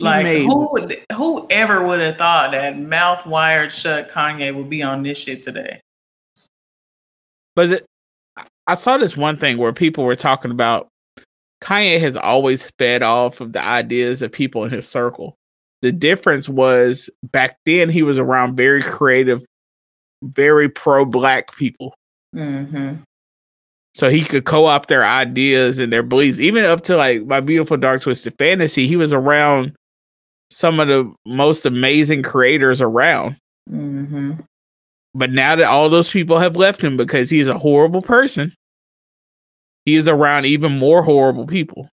Like 0.00 0.24
made- 0.24 0.44
who 0.46 0.72
would 0.72 1.04
who 1.14 1.46
ever 1.50 1.86
would 1.86 2.00
have 2.00 2.16
thought 2.16 2.52
that 2.52 2.78
mouth 2.78 3.26
wired 3.26 3.72
shut 3.72 4.10
Kanye 4.10 4.54
would 4.54 4.70
be 4.70 4.82
on 4.82 5.02
this 5.02 5.18
shit 5.18 5.42
today? 5.42 5.80
But 7.54 7.70
it, 7.70 7.86
I 8.66 8.74
saw 8.74 8.96
this 8.96 9.16
one 9.18 9.36
thing 9.36 9.58
where 9.58 9.72
people 9.74 10.04
were 10.04 10.16
talking 10.16 10.50
about 10.50 10.88
Kanye 11.64 11.98
has 11.98 12.16
always 12.16 12.70
fed 12.78 13.02
off 13.02 13.40
of 13.40 13.54
the 13.54 13.64
ideas 13.64 14.20
of 14.20 14.30
people 14.30 14.64
in 14.64 14.70
his 14.70 14.86
circle. 14.86 15.38
The 15.80 15.92
difference 15.92 16.46
was 16.48 17.08
back 17.22 17.56
then 17.64 17.88
he 17.88 18.02
was 18.02 18.18
around 18.18 18.56
very 18.56 18.82
creative, 18.82 19.42
very 20.22 20.68
pro 20.68 21.06
black 21.06 21.56
people. 21.56 21.94
Mm-hmm. 22.34 22.96
So 23.94 24.10
he 24.10 24.22
could 24.22 24.44
co 24.44 24.66
opt 24.66 24.88
their 24.88 25.04
ideas 25.04 25.78
and 25.78 25.92
their 25.92 26.02
beliefs, 26.02 26.38
even 26.38 26.64
up 26.64 26.82
to 26.82 26.96
like 26.96 27.24
my 27.26 27.40
beautiful 27.40 27.78
dark 27.78 28.02
twisted 28.02 28.34
fantasy. 28.38 28.86
He 28.86 28.96
was 28.96 29.12
around 29.12 29.74
some 30.50 30.80
of 30.80 30.88
the 30.88 31.12
most 31.24 31.64
amazing 31.64 32.22
creators 32.22 32.82
around. 32.82 33.36
Mm-hmm. 33.70 34.32
But 35.14 35.30
now 35.30 35.56
that 35.56 35.66
all 35.66 35.88
those 35.88 36.10
people 36.10 36.38
have 36.38 36.56
left 36.56 36.82
him 36.82 36.96
because 36.98 37.30
he's 37.30 37.48
a 37.48 37.56
horrible 37.56 38.02
person, 38.02 38.52
he 39.84 39.94
is 39.96 40.08
around 40.08 40.46
even 40.46 40.78
more 40.78 41.02
horrible 41.02 41.46
people 41.46 41.88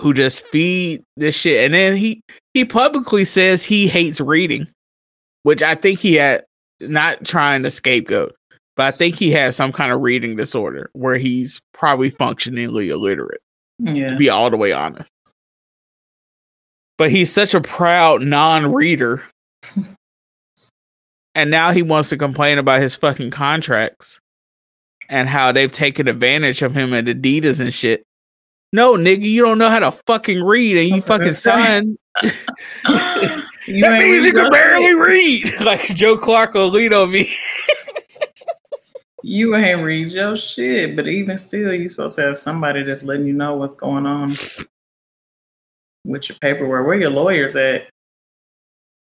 who 0.00 0.14
just 0.14 0.46
feed 0.46 1.02
this 1.16 1.34
shit. 1.34 1.64
And 1.64 1.74
then 1.74 1.96
he 1.96 2.20
he 2.54 2.64
publicly 2.64 3.24
says 3.24 3.62
he 3.64 3.86
hates 3.88 4.20
reading, 4.20 4.66
which 5.42 5.62
I 5.62 5.74
think 5.74 5.98
he 5.98 6.14
had 6.14 6.44
not 6.80 7.24
trying 7.24 7.62
to 7.64 7.70
scapegoat, 7.70 8.34
but 8.76 8.86
I 8.86 8.90
think 8.96 9.16
he 9.16 9.30
has 9.32 9.56
some 9.56 9.72
kind 9.72 9.92
of 9.92 10.00
reading 10.00 10.36
disorder 10.36 10.90
where 10.92 11.16
he's 11.16 11.60
probably 11.74 12.10
functionally 12.10 12.90
illiterate, 12.90 13.40
Yeah. 13.78 14.10
to 14.10 14.16
be 14.16 14.28
all 14.30 14.50
the 14.50 14.56
way 14.56 14.72
honest. 14.72 15.08
But 16.96 17.10
he's 17.10 17.32
such 17.32 17.54
a 17.54 17.60
proud 17.60 18.22
non-reader 18.22 19.24
and 21.34 21.50
now 21.50 21.72
he 21.72 21.82
wants 21.82 22.08
to 22.10 22.16
complain 22.16 22.58
about 22.58 22.80
his 22.80 22.94
fucking 22.96 23.30
contracts 23.30 24.18
and 25.08 25.28
how 25.28 25.52
they've 25.52 25.72
taken 25.72 26.08
advantage 26.08 26.62
of 26.62 26.74
him 26.74 26.92
at 26.94 27.04
Adidas 27.06 27.60
and 27.60 27.72
shit. 27.72 28.04
No, 28.72 28.94
nigga, 28.94 29.22
you 29.22 29.42
don't 29.42 29.58
know 29.58 29.70
how 29.70 29.78
to 29.78 29.92
fucking 30.06 30.42
read, 30.44 30.76
and 30.76 30.88
you 30.88 30.94
I 30.94 30.96
was 30.96 31.04
gonna 31.04 31.18
fucking 31.18 31.34
sign. 31.34 31.98
That 33.68 33.98
means 33.98 34.24
you 34.24 34.32
can 34.32 34.50
barely 34.50 34.94
read, 34.94 35.60
like 35.60 35.82
Joe 35.82 36.16
Clark 36.16 36.54
will 36.54 36.70
lead 36.70 36.94
on 36.94 37.10
me. 37.10 37.28
You 39.22 39.54
ain't 39.56 39.82
read 39.82 40.08
your 40.10 40.36
shit, 40.36 40.96
but 40.96 41.06
even 41.06 41.36
still, 41.36 41.74
you 41.74 41.88
supposed 41.88 42.16
to 42.16 42.22
have 42.22 42.38
somebody 42.38 42.82
that's 42.82 43.04
letting 43.04 43.26
you 43.26 43.34
know 43.34 43.56
what's 43.56 43.74
going 43.74 44.06
on 44.06 44.30
with 46.04 46.28
your 46.30 46.38
paperwork. 46.40 46.86
Where 46.86 46.98
your 46.98 47.10
lawyers 47.10 47.56
at? 47.56 47.88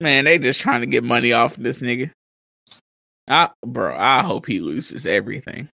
Man, 0.01 0.25
they 0.25 0.39
just 0.39 0.61
trying 0.61 0.81
to 0.81 0.87
get 0.87 1.05
money 1.05 1.33
off 1.33 1.57
this 1.57 1.81
nigga. 1.81 2.11
I, 3.29 3.51
bro, 3.65 3.95
I 3.95 4.23
hope 4.23 4.47
he 4.47 4.61
loses 4.61 5.07
everything. 5.07 5.69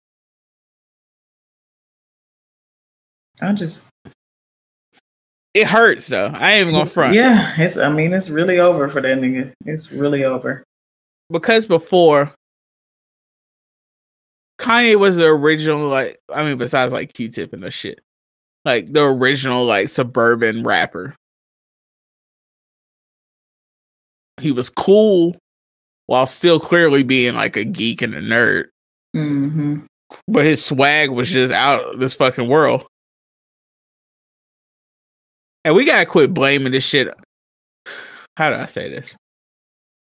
I 3.42 3.52
just 3.52 3.88
It 5.54 5.66
hurts 5.66 6.06
though. 6.06 6.30
I 6.34 6.52
ain't 6.52 6.62
even 6.62 6.74
gonna 6.74 6.86
front. 6.86 7.14
Yeah, 7.14 7.54
it's. 7.58 7.76
I 7.76 7.90
mean, 7.92 8.12
it's 8.14 8.30
really 8.30 8.58
over 8.60 8.88
for 8.88 9.00
that 9.02 9.18
nigga. 9.18 9.52
It's 9.66 9.92
really 9.92 10.24
over. 10.24 10.62
because 11.30 11.66
before 11.66 12.32
Kanye 14.58 14.96
was 14.96 15.16
the 15.16 15.26
original, 15.26 15.88
like 15.88 16.18
I 16.32 16.44
mean, 16.44 16.56
besides 16.56 16.92
like 16.92 17.12
Q-Tip 17.14 17.52
and 17.52 17.62
the 17.64 17.70
shit, 17.70 18.00
like 18.64 18.92
the 18.92 19.02
original 19.04 19.64
like 19.64 19.88
suburban 19.88 20.62
rapper. 20.62 21.14
He 24.40 24.50
was 24.52 24.70
cool 24.70 25.36
while 26.06 26.26
still 26.26 26.58
clearly 26.58 27.02
being 27.02 27.34
like 27.34 27.56
a 27.56 27.64
geek 27.64 28.02
and 28.02 28.14
a 28.14 28.20
nerd, 28.20 28.68
Mm-hmm. 29.14 29.80
but 30.26 30.44
his 30.44 30.64
swag 30.64 31.10
was 31.10 31.30
just 31.30 31.52
out 31.52 31.80
of 31.94 32.00
this 32.00 32.14
fucking 32.14 32.48
world. 32.48 32.86
And 35.64 35.74
we 35.74 35.84
gotta 35.84 36.06
quit 36.06 36.34
blaming 36.34 36.72
this 36.72 36.84
shit. 36.84 37.12
How 38.36 38.50
do 38.50 38.56
I 38.56 38.66
say 38.66 38.88
this? 38.88 39.16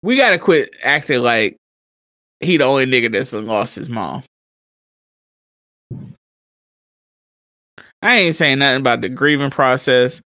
We 0.02 0.16
gotta 0.16 0.38
quit 0.38 0.74
acting 0.82 1.22
like 1.22 1.56
he 2.40 2.56
the 2.56 2.64
only 2.64 2.86
nigga 2.86 3.12
that's 3.12 3.32
lost 3.32 3.76
his 3.76 3.88
mom. 3.88 4.22
I 8.02 8.18
ain't 8.18 8.36
saying 8.36 8.58
nothing 8.58 8.80
about 8.80 9.00
the 9.00 9.08
grieving 9.08 9.50
process. 9.50 10.20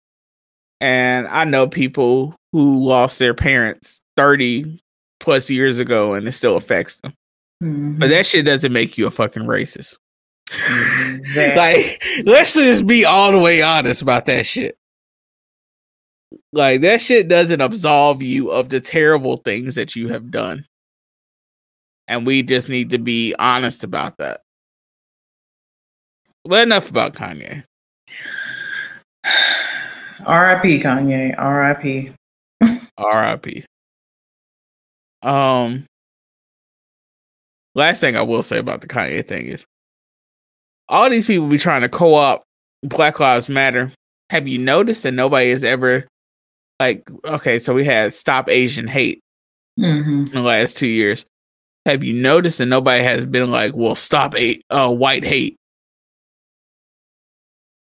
And 0.81 1.29
I 1.29 1.45
know 1.45 1.69
people 1.69 2.35
who 2.53 2.87
lost 2.87 3.19
their 3.19 3.35
parents 3.35 4.01
30 4.17 4.81
plus 5.21 5.51
years 5.51 5.79
ago 5.79 6.15
and 6.15 6.27
it 6.27 6.33
still 6.33 6.57
affects 6.57 6.97
them. 6.97 7.13
Mm-hmm. 7.63 7.99
But 7.99 8.11
that 8.11 8.27
shit 8.27 8.47
doesn't 8.47 8.73
make 8.73 8.97
you 8.97 9.07
a 9.07 9.11
fucking 9.11 9.45
racist. 9.45 9.97
Like, 11.37 12.03
let's 12.25 12.55
just 12.55 12.87
be 12.87 13.05
all 13.05 13.31
the 13.31 13.39
way 13.39 13.63
honest 13.63 14.03
about 14.03 14.27
that 14.27 14.47
shit. 14.47 14.77
Like, 16.53 16.81
that 16.81 17.01
shit 17.01 17.29
doesn't 17.29 17.61
absolve 17.61 18.23
you 18.23 18.51
of 18.51 18.69
the 18.69 18.81
terrible 18.81 19.37
things 19.37 19.77
that 19.77 19.95
you 19.95 20.09
have 20.09 20.31
done. 20.31 20.65
And 22.09 22.27
we 22.27 22.43
just 22.43 22.69
need 22.69 22.91
to 22.91 22.99
be 22.99 23.35
honest 23.39 23.85
about 23.85 24.19
that. 24.19 24.41
But 26.45 26.63
enough 26.65 26.91
about 26.91 27.15
Kanye. 27.15 27.65
R.I.P. 30.27 30.81
Kanye. 30.81 31.35
R.I.P. 31.39 32.13
R.I.P. 32.99 33.65
Um, 35.23 35.87
last 37.75 38.01
thing 38.01 38.17
I 38.17 38.23
will 38.23 38.43
say 38.43 38.59
about 38.59 38.81
the 38.81 38.89
Kanye 38.89 39.27
thing 39.27 39.47
is, 39.47 39.65
all 40.89 41.09
these 41.09 41.27
people 41.27 41.47
be 41.47 41.59
trying 41.59 41.83
to 41.83 41.89
co-op 41.89 42.43
Black 42.83 43.21
Lives 43.21 43.49
Matter. 43.49 43.93
Have 44.31 44.49
you 44.49 44.59
noticed 44.59 45.03
that 45.05 45.13
nobody 45.13 45.51
has 45.51 45.63
ever, 45.65 46.07
like, 46.81 47.09
okay, 47.25 47.59
so 47.61 47.75
we 47.75 47.85
had 47.85 48.13
Stop 48.13 48.49
Asian 48.49 48.89
Hate 48.89 49.21
Mm-hmm. 49.79 50.11
in 50.11 50.33
the 50.33 50.43
last 50.43 50.77
two 50.77 50.87
years. 50.87 51.25
Have 51.87 52.05
you 52.05 52.13
noticed 52.13 52.59
that 52.59 52.67
nobody 52.67 53.03
has 53.03 53.25
been 53.25 53.51
like, 53.51 53.75
well, 53.75 53.95
stop 53.95 54.35
a 54.37 54.61
uh, 54.69 54.93
white 54.93 55.25
hate? 55.25 55.57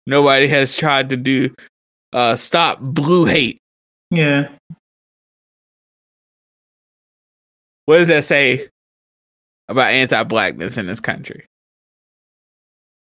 Nobody 0.06 0.46
has 0.46 0.76
tried 0.76 1.08
to 1.08 1.16
do 1.16 1.52
uh, 2.12 2.36
stop 2.36 2.78
blue 2.80 3.24
hate. 3.24 3.58
Yeah. 4.10 4.48
What 7.86 7.98
does 7.98 8.08
that 8.08 8.24
say 8.24 8.68
about 9.68 9.90
anti-blackness 9.90 10.78
in 10.78 10.86
this 10.86 11.00
country? 11.00 11.46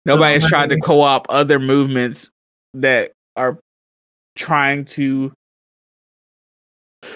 Nobody 0.06 0.34
has 0.34 0.48
tried 0.50 0.70
to 0.70 0.80
co-op 0.80 1.28
other 1.30 1.60
movements 1.60 2.30
that 2.74 3.12
are 3.36 3.60
trying 4.36 4.86
to 4.86 5.32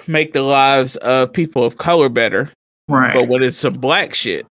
make 0.08 0.34
the 0.34 0.42
lives 0.44 0.96
of 0.98 1.32
people 1.34 1.64
of 1.64 1.78
color 1.78 2.10
better. 2.10 2.52
Right. 2.88 3.14
But 3.14 3.28
when 3.28 3.44
it's 3.44 3.58
some 3.58 3.74
black 3.76 4.14
shit, 4.14 4.46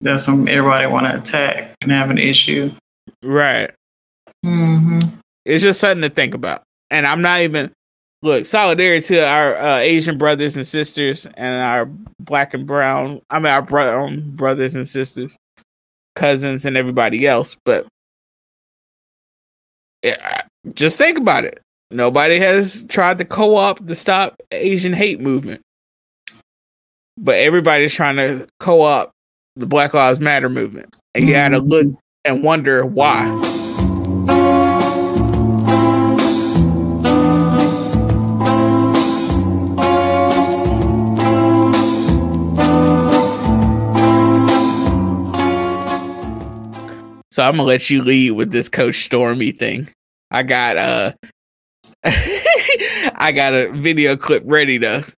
That's 0.00 0.24
some 0.24 0.48
everybody 0.48 0.86
want 0.86 1.06
to 1.06 1.16
attack 1.18 1.74
and 1.82 1.92
have 1.92 2.10
an 2.10 2.18
issue. 2.18 2.72
right? 3.22 3.70
Mm-hmm. 4.44 5.00
It's 5.44 5.62
just 5.62 5.80
something 5.80 6.02
to 6.02 6.08
think 6.14 6.34
about. 6.34 6.62
And 6.90 7.06
I'm 7.06 7.22
not 7.22 7.40
even 7.40 7.72
look 8.22 8.46
solidarity 8.46 9.00
to 9.08 9.26
our 9.26 9.56
uh, 9.56 9.78
Asian 9.78 10.16
brothers 10.18 10.56
and 10.56 10.66
sisters 10.66 11.26
and 11.34 11.54
our 11.62 11.86
black 12.20 12.54
and 12.54 12.66
brown. 12.66 13.20
I 13.30 13.38
mean 13.38 13.46
our 13.46 13.62
brown 13.62 14.30
brothers 14.36 14.74
and 14.74 14.86
sisters, 14.86 15.36
cousins 16.14 16.64
and 16.64 16.76
everybody 16.76 17.26
else. 17.26 17.56
But 17.64 17.86
yeah, 20.02 20.42
just 20.74 20.98
think 20.98 21.18
about 21.18 21.44
it. 21.44 21.60
Nobody 21.92 22.38
has 22.38 22.86
tried 22.88 23.18
to 23.18 23.24
co-opt 23.26 23.86
the 23.86 23.94
stop 23.94 24.40
Asian 24.50 24.94
hate 24.94 25.20
movement. 25.20 25.60
But 27.18 27.36
everybody's 27.36 27.92
trying 27.92 28.16
to 28.16 28.46
co-opt 28.60 29.12
the 29.56 29.66
Black 29.66 29.92
Lives 29.92 30.18
Matter 30.18 30.48
movement. 30.48 30.96
And 31.14 31.26
you 31.26 31.34
gotta 31.34 31.58
look 31.58 31.86
and 32.24 32.42
wonder 32.42 32.86
why. 32.86 33.28
So 47.30 47.42
I'm 47.42 47.52
gonna 47.52 47.64
let 47.64 47.90
you 47.90 48.02
lead 48.02 48.32
with 48.32 48.50
this 48.50 48.68
Coach 48.70 49.04
Stormy 49.04 49.52
thing. 49.52 49.88
I 50.30 50.42
got 50.42 50.78
uh 50.78 51.12
I 53.14 53.32
got 53.34 53.54
a 53.54 53.70
video 53.72 54.16
clip 54.16 54.42
ready 54.46 54.78
though. 54.78 55.04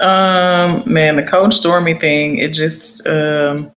Um, 0.00 0.82
man, 0.84 1.14
the 1.14 1.22
Coach 1.22 1.54
Stormy 1.54 1.94
thing, 1.94 2.38
it 2.38 2.52
just 2.52 3.06
um 3.06 3.70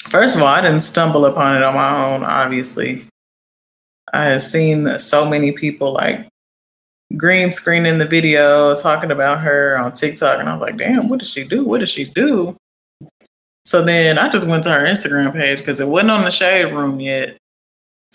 first 0.00 0.34
of 0.34 0.42
all, 0.42 0.48
I 0.48 0.60
didn't 0.60 0.80
stumble 0.80 1.26
upon 1.26 1.56
it 1.56 1.62
on 1.62 1.74
my 1.74 2.04
own, 2.06 2.24
obviously. 2.24 3.06
I 4.12 4.24
had 4.24 4.42
seen 4.42 4.98
so 4.98 5.28
many 5.28 5.52
people 5.52 5.92
like 5.92 6.28
green 7.16 7.52
screening 7.52 7.98
the 7.98 8.06
video 8.06 8.74
talking 8.74 9.12
about 9.12 9.42
her 9.42 9.78
on 9.78 9.92
TikTok, 9.92 10.40
and 10.40 10.48
I 10.48 10.52
was 10.54 10.62
like, 10.62 10.76
damn, 10.76 11.08
what 11.08 11.20
did 11.20 11.28
she 11.28 11.44
do? 11.44 11.64
What 11.64 11.78
did 11.78 11.88
she 11.88 12.04
do? 12.04 12.56
So 13.64 13.84
then 13.84 14.18
I 14.18 14.28
just 14.28 14.48
went 14.48 14.64
to 14.64 14.70
her 14.72 14.84
Instagram 14.84 15.32
page 15.34 15.58
because 15.58 15.78
it 15.78 15.86
wasn't 15.86 16.10
on 16.10 16.24
the 16.24 16.30
shade 16.30 16.72
room 16.72 16.98
yet. 16.98 17.36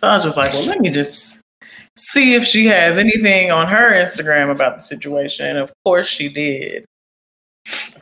So 0.01 0.07
I 0.07 0.15
was 0.15 0.23
just 0.23 0.35
like, 0.35 0.51
well, 0.51 0.65
let 0.65 0.79
me 0.79 0.89
just 0.89 1.41
see 1.95 2.33
if 2.33 2.43
she 2.43 2.65
has 2.65 2.97
anything 2.97 3.51
on 3.51 3.67
her 3.67 3.91
Instagram 3.91 4.49
about 4.49 4.77
the 4.77 4.83
situation. 4.83 5.45
And 5.45 5.59
Of 5.59 5.71
course 5.85 6.07
she 6.07 6.27
did. 6.27 6.85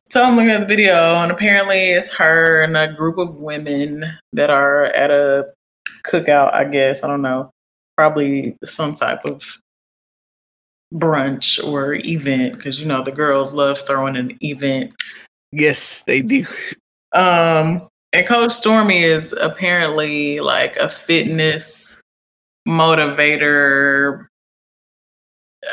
So 0.10 0.24
I'm 0.24 0.38
looking 0.38 0.52
at 0.52 0.62
the 0.62 0.66
video, 0.66 1.16
and 1.16 1.30
apparently 1.30 1.91
it's 1.91 2.16
her 2.16 2.64
and 2.64 2.78
a 2.78 2.88
group 2.93 3.18
of 3.18 3.36
women 3.36 4.06
that 4.32 4.50
are 4.50 4.86
at 4.86 5.12
a 5.12 5.50
cookout, 6.08 6.54
I 6.54 6.64
guess. 6.64 7.04
I 7.04 7.08
don't 7.08 7.22
know. 7.22 7.52
Probably 7.97 8.56
some 8.64 8.95
type 8.95 9.26
of 9.26 9.43
brunch 10.93 11.62
or 11.62 11.95
event 11.95 12.56
because 12.56 12.80
you 12.80 12.88
know 12.88 13.04
the 13.04 13.12
girls 13.12 13.54
love 13.54 13.78
throwing 13.78 14.16
an 14.16 14.38
event. 14.41 14.93
Yes, 15.52 16.04
they 16.08 16.22
do. 16.22 16.47
Um, 17.14 17.89
and 18.14 18.26
Coach 18.26 18.54
Stormy 18.54 19.04
is 19.04 19.34
apparently 19.34 20.39
like 20.39 20.78
a 20.78 20.89
fitness 20.89 21.89
motivator. 22.68 24.28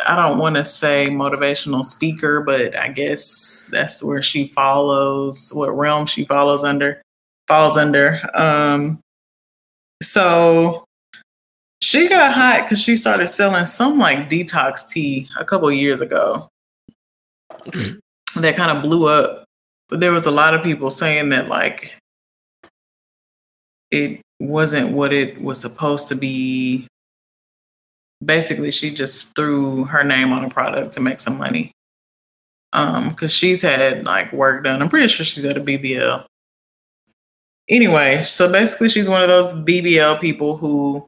I 0.06 0.16
don't 0.16 0.38
want 0.38 0.56
to 0.56 0.64
say 0.64 1.08
motivational 1.10 1.84
speaker, 1.84 2.40
but 2.40 2.76
I 2.76 2.88
guess 2.88 3.66
that's 3.70 4.02
where 4.02 4.22
she 4.22 4.48
follows, 4.48 5.52
what 5.54 5.76
realm 5.76 6.06
she 6.06 6.24
follows 6.24 6.64
under, 6.64 7.02
falls 7.46 7.76
under. 7.76 8.20
Um, 8.34 8.98
so 10.02 10.84
she 11.82 12.08
got 12.08 12.34
hot 12.34 12.64
because 12.64 12.82
she 12.82 12.96
started 12.96 13.28
selling 13.28 13.66
some 13.66 13.98
like 13.98 14.28
detox 14.28 14.88
tea 14.88 15.28
a 15.38 15.44
couple 15.44 15.70
years 15.70 16.00
ago 16.00 16.48
that 18.36 18.56
kind 18.56 18.76
of 18.76 18.82
blew 18.82 19.06
up. 19.06 19.44
But 19.88 20.00
there 20.00 20.12
was 20.12 20.26
a 20.26 20.32
lot 20.32 20.54
of 20.54 20.64
people 20.64 20.90
saying 20.90 21.28
that 21.28 21.48
like 21.48 21.96
it 23.90 24.20
wasn't 24.40 24.92
what 24.92 25.12
it 25.12 25.40
was 25.40 25.60
supposed 25.60 26.08
to 26.08 26.14
be. 26.14 26.86
Basically, 28.24 28.70
she 28.70 28.94
just 28.94 29.34
threw 29.34 29.84
her 29.84 30.02
name 30.02 30.32
on 30.32 30.44
a 30.44 30.50
product 30.50 30.92
to 30.94 31.00
make 31.00 31.20
some 31.20 31.38
money. 31.38 31.72
Um, 32.72 33.10
because 33.10 33.32
she's 33.32 33.62
had 33.62 34.04
like 34.04 34.32
work 34.32 34.64
done. 34.64 34.82
I'm 34.82 34.88
pretty 34.88 35.08
sure 35.08 35.24
she's 35.24 35.44
at 35.44 35.56
a 35.56 35.60
BBL. 35.60 36.24
Anyway, 37.68 38.22
so 38.22 38.50
basically, 38.50 38.88
she's 38.88 39.08
one 39.08 39.22
of 39.22 39.28
those 39.28 39.54
BBL 39.54 40.20
people 40.20 40.56
who 40.56 41.06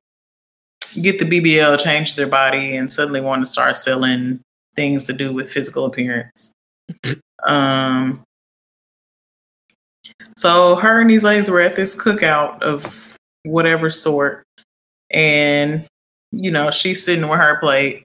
get 1.00 1.18
the 1.18 1.24
BBL, 1.24 1.78
change 1.78 2.16
their 2.16 2.26
body, 2.26 2.76
and 2.76 2.90
suddenly 2.90 3.20
want 3.20 3.42
to 3.42 3.46
start 3.46 3.76
selling 3.76 4.40
things 4.74 5.04
to 5.04 5.12
do 5.12 5.32
with 5.32 5.50
physical 5.50 5.84
appearance. 5.84 6.52
um, 7.46 8.24
so 10.36 10.76
her 10.76 11.00
and 11.00 11.10
these 11.10 11.24
ladies 11.24 11.50
were 11.50 11.60
at 11.60 11.76
this 11.76 12.00
cookout 12.00 12.60
of 12.62 13.07
whatever 13.44 13.90
sort, 13.90 14.44
and 15.10 15.86
you 16.32 16.50
know 16.50 16.70
she's 16.70 17.04
sitting 17.04 17.28
with 17.28 17.38
her 17.38 17.58
plate 17.58 18.04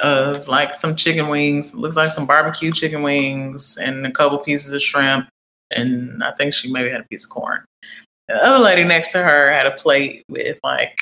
of 0.00 0.48
like 0.48 0.74
some 0.74 0.96
chicken 0.96 1.28
wings, 1.28 1.74
looks 1.74 1.96
like 1.96 2.12
some 2.12 2.26
barbecue 2.26 2.72
chicken 2.72 3.02
wings, 3.02 3.78
and 3.78 4.06
a 4.06 4.12
couple 4.12 4.38
pieces 4.38 4.72
of 4.72 4.82
shrimp, 4.82 5.28
and 5.70 6.22
I 6.22 6.32
think 6.32 6.54
she 6.54 6.72
maybe 6.72 6.90
had 6.90 7.00
a 7.00 7.08
piece 7.08 7.24
of 7.24 7.30
corn. 7.30 7.64
The 8.28 8.44
other 8.44 8.62
lady 8.62 8.84
next 8.84 9.12
to 9.12 9.22
her 9.22 9.52
had 9.52 9.66
a 9.66 9.72
plate 9.72 10.24
with 10.28 10.58
like 10.62 11.00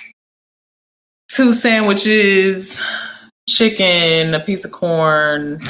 two 1.28 1.52
sandwiches, 1.52 2.80
chicken, 3.48 4.34
a 4.34 4.40
piece 4.40 4.64
of 4.64 4.72
corn. 4.72 5.60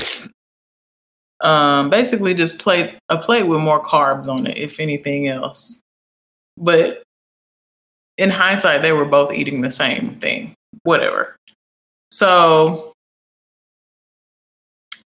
Um, 1.40 1.90
basically 1.90 2.34
just 2.34 2.58
plate 2.58 2.96
a 3.08 3.18
plate 3.18 3.44
with 3.44 3.60
more 3.60 3.82
carbs 3.82 4.28
on 4.28 4.46
it, 4.46 4.56
if 4.56 4.80
anything 4.80 5.28
else. 5.28 5.80
But 6.56 7.02
in 8.18 8.30
hindsight, 8.30 8.82
they 8.82 8.92
were 8.92 9.04
both 9.04 9.32
eating 9.32 9.60
the 9.60 9.70
same 9.70 10.18
thing. 10.20 10.54
Whatever. 10.82 11.36
So 12.10 12.92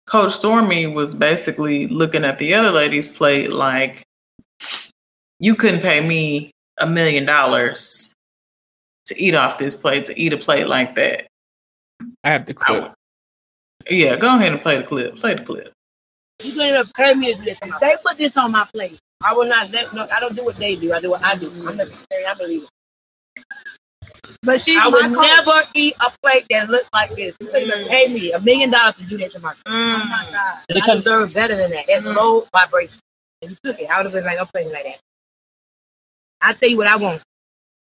Coach 0.06 0.34
Stormy 0.34 0.88
was 0.88 1.16
basically 1.16 1.88
looking 1.88 2.26
at 2.26 2.38
the 2.40 2.54
other 2.54 2.72
lady's 2.72 3.10
plate 3.10 3.52
like, 3.52 4.04
you 5.40 5.56
couldn't 5.56 5.82
pay 5.82 6.06
me 6.06 6.52
a 6.80 6.86
million 6.86 7.26
dollars 7.26 8.14
to 9.06 9.20
eat 9.22 9.34
off 9.34 9.58
this 9.58 9.78
plate, 9.78 10.06
to 10.06 10.20
eat 10.20 10.34
a 10.34 10.38
plate 10.38 10.68
like 10.68 10.96
that. 10.96 11.28
I 12.24 12.30
have 12.30 12.46
the 12.46 12.54
clip. 12.54 12.94
Yeah, 13.90 14.16
go 14.16 14.36
ahead 14.36 14.52
and 14.52 14.62
play 14.62 14.78
the 14.78 14.84
clip. 14.84 15.18
Play 15.18 15.36
the 15.36 15.44
clip. 15.44 15.72
You 16.44 16.54
couldn't 16.54 16.70
even 16.70 16.88
pay 16.96 17.14
me 17.14 17.34
to 17.34 17.40
do 17.40 17.46
this. 17.46 17.60
They 17.80 17.96
put 18.04 18.18
this 18.18 18.38
on 18.38 18.52
my 18.52 18.66
plate. 18.74 19.00
I 19.24 19.34
will 19.34 19.46
not 19.46 19.72
let 19.72 19.94
no. 19.94 20.08
I 20.12 20.20
don't 20.20 20.36
do 20.36 20.44
what 20.44 20.58
they 20.58 20.76
do. 20.76 20.94
I 20.94 21.00
do 21.00 21.12
what 21.12 21.24
I 21.24 21.36
do. 21.36 21.52
I'm 21.68 21.80
a 21.80 21.86
vegetarian. 21.86 22.30
I 22.30 22.34
believe 22.34 22.64
it. 22.64 22.70
But 24.44 24.60
she's 24.62 24.78
I 24.78 24.88
would 24.88 25.14
coach. 25.14 25.28
never 25.28 25.62
eat 25.76 25.96
a 26.00 26.12
plate 26.22 26.46
that 26.50 26.70
looked 26.70 26.90
like 26.94 27.16
this. 27.16 27.36
You 27.40 27.48
couldn't 27.48 27.68
even 27.68 27.88
pay 27.88 28.08
me 28.08 28.32
a 28.32 28.40
million 28.40 28.72
dollars 28.72 28.98
to 28.98 29.06
do 29.06 29.18
that 29.18 29.32
to 29.32 29.40
myself. 29.40 29.64
Mm. 29.68 30.02
Oh 30.02 30.06
my 30.06 30.26
mm. 30.26 30.32
God. 30.32 30.92
I 30.92 30.96
deserve 30.96 31.34
better 31.34 31.56
than 31.56 31.72
that. 31.72 31.86
That's 31.88 32.06
mm. 32.06 32.16
low 32.16 32.48
vibration. 32.52 33.00
And 33.42 33.52
you 33.52 33.58
took 33.64 33.80
it. 33.80 33.90
I 33.90 33.98
would 33.98 34.06
have 34.06 34.14
been 34.14 34.26
like, 34.26 34.40
I'm 34.40 34.48
playing 34.48 34.72
like 34.72 34.84
that. 34.84 35.00
I 36.42 36.54
tell 36.54 36.70
you 36.70 36.78
what 36.78 36.88
I 36.88 36.96
want. 36.96 37.22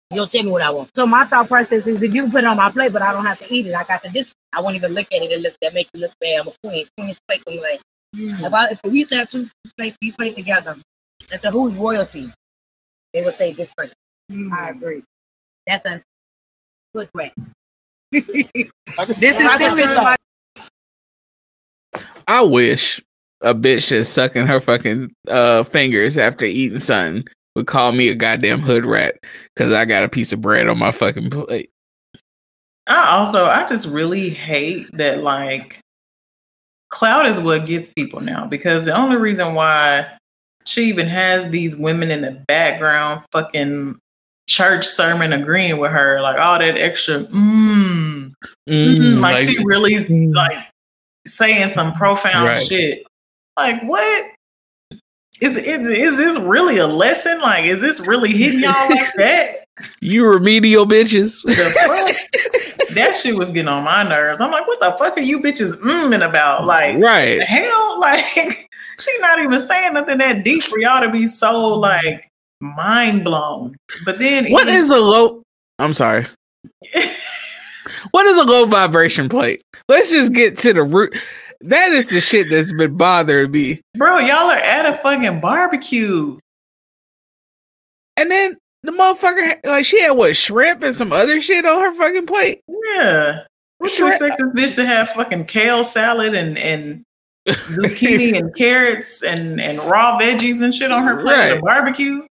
You'll 0.09 0.27
tell 0.27 0.43
me 0.43 0.51
what 0.51 0.61
I 0.61 0.69
want. 0.69 0.89
So 0.95 1.05
my 1.05 1.25
thought 1.25 1.47
process 1.47 1.85
is 1.85 2.01
if 2.01 2.13
you 2.13 2.29
put 2.31 2.43
it 2.43 2.47
on 2.47 2.57
my 2.57 2.71
plate, 2.71 2.93
but 2.93 3.01
I 3.01 3.11
don't 3.11 3.25
have 3.25 3.39
to 3.39 3.53
eat 3.53 3.67
it, 3.67 3.75
I 3.75 3.83
got 3.83 4.03
to 4.03 4.09
this. 4.09 4.33
I 4.53 4.61
won't 4.61 4.75
even 4.75 4.93
look 4.93 5.07
at 5.11 5.21
it 5.21 5.31
and 5.31 5.43
look 5.43 5.53
that 5.61 5.73
make 5.73 5.89
you 5.93 5.99
look 5.99 6.13
bad. 6.19 6.39
I'm 6.39 6.47
a 6.47 6.53
queen. 6.63 6.87
Queen's 6.97 7.19
plate 7.27 7.43
when 7.45 7.55
you 7.55 7.61
like. 7.61 7.81
Mm. 8.15 8.47
If, 8.47 8.53
I, 8.53 8.69
if 8.69 8.79
we 8.83 8.99
used 8.99 9.11
to 9.11 9.17
have 9.17 9.29
two 9.29 9.47
plates, 9.77 9.97
we 10.01 10.11
play 10.13 10.31
together, 10.31 10.77
and 11.29 11.41
so 11.41 11.51
who's 11.51 11.75
royalty? 11.75 12.31
They 13.13 13.21
would 13.21 13.35
say 13.35 13.51
this 13.53 13.73
person. 13.75 13.95
I 14.53 14.69
agree. 14.69 15.03
That's 15.67 15.85
a 15.85 16.01
good 16.95 17.09
way. 17.13 17.31
This 18.11 19.39
is 19.39 19.45
I 19.45 19.57
can 19.57 19.75
serious. 19.75 19.93
tell 19.93 20.15
I 22.27 22.41
wish 22.41 23.01
a 23.41 23.53
bitch 23.53 23.89
that's 23.89 24.09
sucking 24.09 24.47
her 24.47 24.59
fucking 24.61 25.13
uh 25.29 25.63
fingers 25.63 26.17
after 26.17 26.45
eating 26.45 26.79
something 26.79 27.25
would 27.55 27.67
call 27.67 27.91
me 27.91 28.07
a 28.07 28.15
goddamn 28.15 28.61
hood 28.61 28.85
rat 28.85 29.15
because 29.53 29.73
I 29.73 29.85
got 29.85 30.03
a 30.03 30.09
piece 30.09 30.31
of 30.31 30.41
bread 30.41 30.67
on 30.67 30.77
my 30.77 30.91
fucking 30.91 31.29
plate. 31.29 31.69
I 32.87 33.17
also 33.17 33.45
I 33.45 33.67
just 33.67 33.87
really 33.87 34.29
hate 34.29 34.87
that 34.93 35.21
like 35.21 35.81
cloud 36.89 37.25
is 37.25 37.39
what 37.39 37.65
gets 37.65 37.91
people 37.93 38.21
now 38.21 38.47
because 38.47 38.85
the 38.85 38.95
only 38.95 39.17
reason 39.17 39.53
why 39.53 40.07
she 40.65 40.85
even 40.85 41.07
has 41.07 41.49
these 41.49 41.75
women 41.75 42.09
in 42.11 42.21
the 42.21 42.43
background 42.47 43.23
fucking 43.31 43.97
church 44.47 44.87
sermon 44.87 45.33
agreeing 45.33 45.77
with 45.77 45.91
her 45.91 46.21
like 46.21 46.39
all 46.39 46.57
that 46.57 46.77
extra 46.77 47.19
mm, 47.25 48.33
Mm, 48.69 49.19
like, 49.19 49.35
like- 49.35 49.43
she 49.49 49.63
really 49.65 49.97
like 50.33 50.57
saying 51.25 51.69
some 51.71 51.91
profound 51.93 52.47
Right. 52.47 52.63
shit 52.63 53.03
like 53.57 53.81
what 53.83 54.31
is, 55.41 55.57
is 55.57 55.87
is 55.89 56.17
this 56.17 56.39
really 56.39 56.77
a 56.77 56.87
lesson 56.87 57.41
like 57.41 57.65
is 57.65 57.81
this 57.81 57.99
really 57.99 58.31
hitting 58.31 58.61
y'all 58.61 58.89
like 58.89 59.13
that 59.17 59.65
you 60.01 60.25
remedial 60.25 60.85
bitches. 60.87 61.43
the 61.43 61.53
fuck? 61.53 62.95
that 62.95 63.15
shit 63.15 63.35
was 63.37 63.51
getting 63.51 63.67
on 63.67 63.83
my 63.83 64.01
nerves. 64.01 64.41
I'm 64.41 64.49
like, 64.49 64.65
what 64.65 64.79
the 64.79 64.95
fuck 64.97 65.15
are 65.17 65.21
you 65.21 65.39
bitches 65.39 65.77
mmming 65.81 66.27
about? 66.27 66.65
Like, 66.65 66.97
right. 66.97 67.39
hell? 67.43 67.83
Like, 67.99 68.67
she 68.99 69.17
not 69.19 69.39
even 69.39 69.59
saying 69.59 69.93
nothing 69.93 70.17
that 70.19 70.43
deep 70.43 70.63
for 70.63 70.79
y'all 70.79 71.01
to 71.01 71.11
be 71.11 71.27
so 71.27 71.75
like 71.75 72.27
mind 72.59 73.23
blown. 73.23 73.75
But 74.05 74.19
then, 74.19 74.47
What 74.51 74.67
even- 74.67 74.75
is 74.79 74.89
a 74.91 74.97
low? 74.99 75.43
I'm 75.79 75.93
sorry. 75.93 76.27
What 78.11 78.25
is 78.25 78.37
a 78.37 78.43
low 78.43 78.65
vibration 78.65 79.27
plate? 79.27 79.61
Let's 79.89 80.11
just 80.11 80.33
get 80.33 80.57
to 80.59 80.73
the 80.73 80.83
root. 80.83 81.17
That 81.61 81.91
is 81.91 82.09
the 82.09 82.21
shit 82.21 82.49
that's 82.49 82.71
been 82.73 82.95
bothering 82.95 83.51
me. 83.51 83.81
bro? 83.97 84.19
Y'all 84.19 84.49
are 84.51 84.55
at 84.57 84.85
a 84.85 84.95
fucking 84.97 85.39
barbecue. 85.41 86.37
And 88.15 88.29
then 88.31 88.55
the 88.83 88.91
motherfucker, 88.91 89.55
like, 89.65 89.85
she 89.85 90.01
had 90.01 90.11
what 90.11 90.35
shrimp 90.35 90.83
and 90.83 90.95
some 90.95 91.11
other 91.11 91.39
shit 91.41 91.65
on 91.65 91.81
her 91.81 91.93
fucking 91.93 92.27
plate. 92.27 92.61
Yeah. 92.95 93.43
What 93.79 93.97
you 93.97 94.07
expect 94.07 94.37
this 94.37 94.53
bitch 94.53 94.75
to 94.75 94.85
have 94.85 95.09
fucking 95.09 95.45
kale 95.45 95.83
salad 95.83 96.33
and 96.35 96.57
and 96.57 97.03
zucchini 97.47 98.37
and 98.37 98.53
carrots 98.55 99.23
and 99.23 99.61
and 99.61 99.79
raw 99.79 100.19
veggies 100.19 100.61
and 100.63 100.73
shit 100.73 100.91
on 100.91 101.03
her 101.03 101.21
plate 101.21 101.37
at 101.51 101.57
a 101.57 101.61
barbecue? 101.61 102.26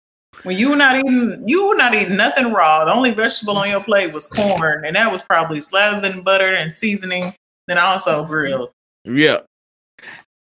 When 0.45 0.59
you 0.59 0.71
were 0.71 0.77
not 0.77 0.97
eating, 0.97 1.45
you 1.47 1.69
were 1.69 1.77
not 1.77 1.95
eating 1.95 2.17
nothing 2.17 2.53
raw. 2.53 2.85
The 2.85 2.93
only 2.93 3.13
vegetable 3.13 3.57
on 3.57 3.71
your 3.71 3.83
plate 3.83 4.13
was 4.13 4.27
corn, 4.27 4.85
and 4.85 4.97
that 4.97 5.11
was 5.11 5.23
probably 5.23 5.61
slathered 5.61 6.05
in 6.05 6.23
butter 6.23 6.55
and 6.55 6.73
seasoning, 6.73 7.33
then 7.69 7.79
also 7.79 8.25
grilled. 8.25 8.71
Yeah. 9.05 9.41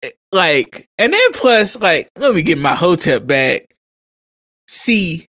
Eh, 0.02 0.10
Like, 0.32 0.86
and 0.98 1.12
then 1.12 1.32
plus, 1.32 1.76
like, 1.80 2.08
let 2.18 2.34
me 2.34 2.42
get 2.42 2.58
my 2.58 2.74
hotep 2.74 3.26
back. 3.26 3.74
See, 4.66 5.26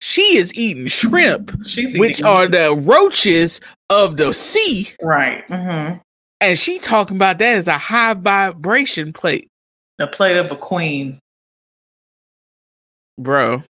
she 0.00 0.36
is 0.36 0.54
eating 0.54 0.86
shrimp, 0.86 1.50
which 1.96 2.22
are 2.22 2.46
the 2.46 2.74
roaches 2.76 3.60
of 3.90 4.16
the 4.16 4.32
sea, 4.32 4.88
right. 5.02 5.44
hmm 5.50 5.94
and 6.40 6.56
she 6.56 6.78
talking 6.78 7.16
about 7.16 7.38
that 7.40 7.56
as 7.56 7.66
a 7.66 7.76
high 7.76 8.14
vibration 8.14 9.12
plate, 9.12 9.48
The 9.96 10.06
plate 10.06 10.36
of 10.36 10.52
a 10.52 10.56
queen. 10.56 11.18
bro. 13.18 13.64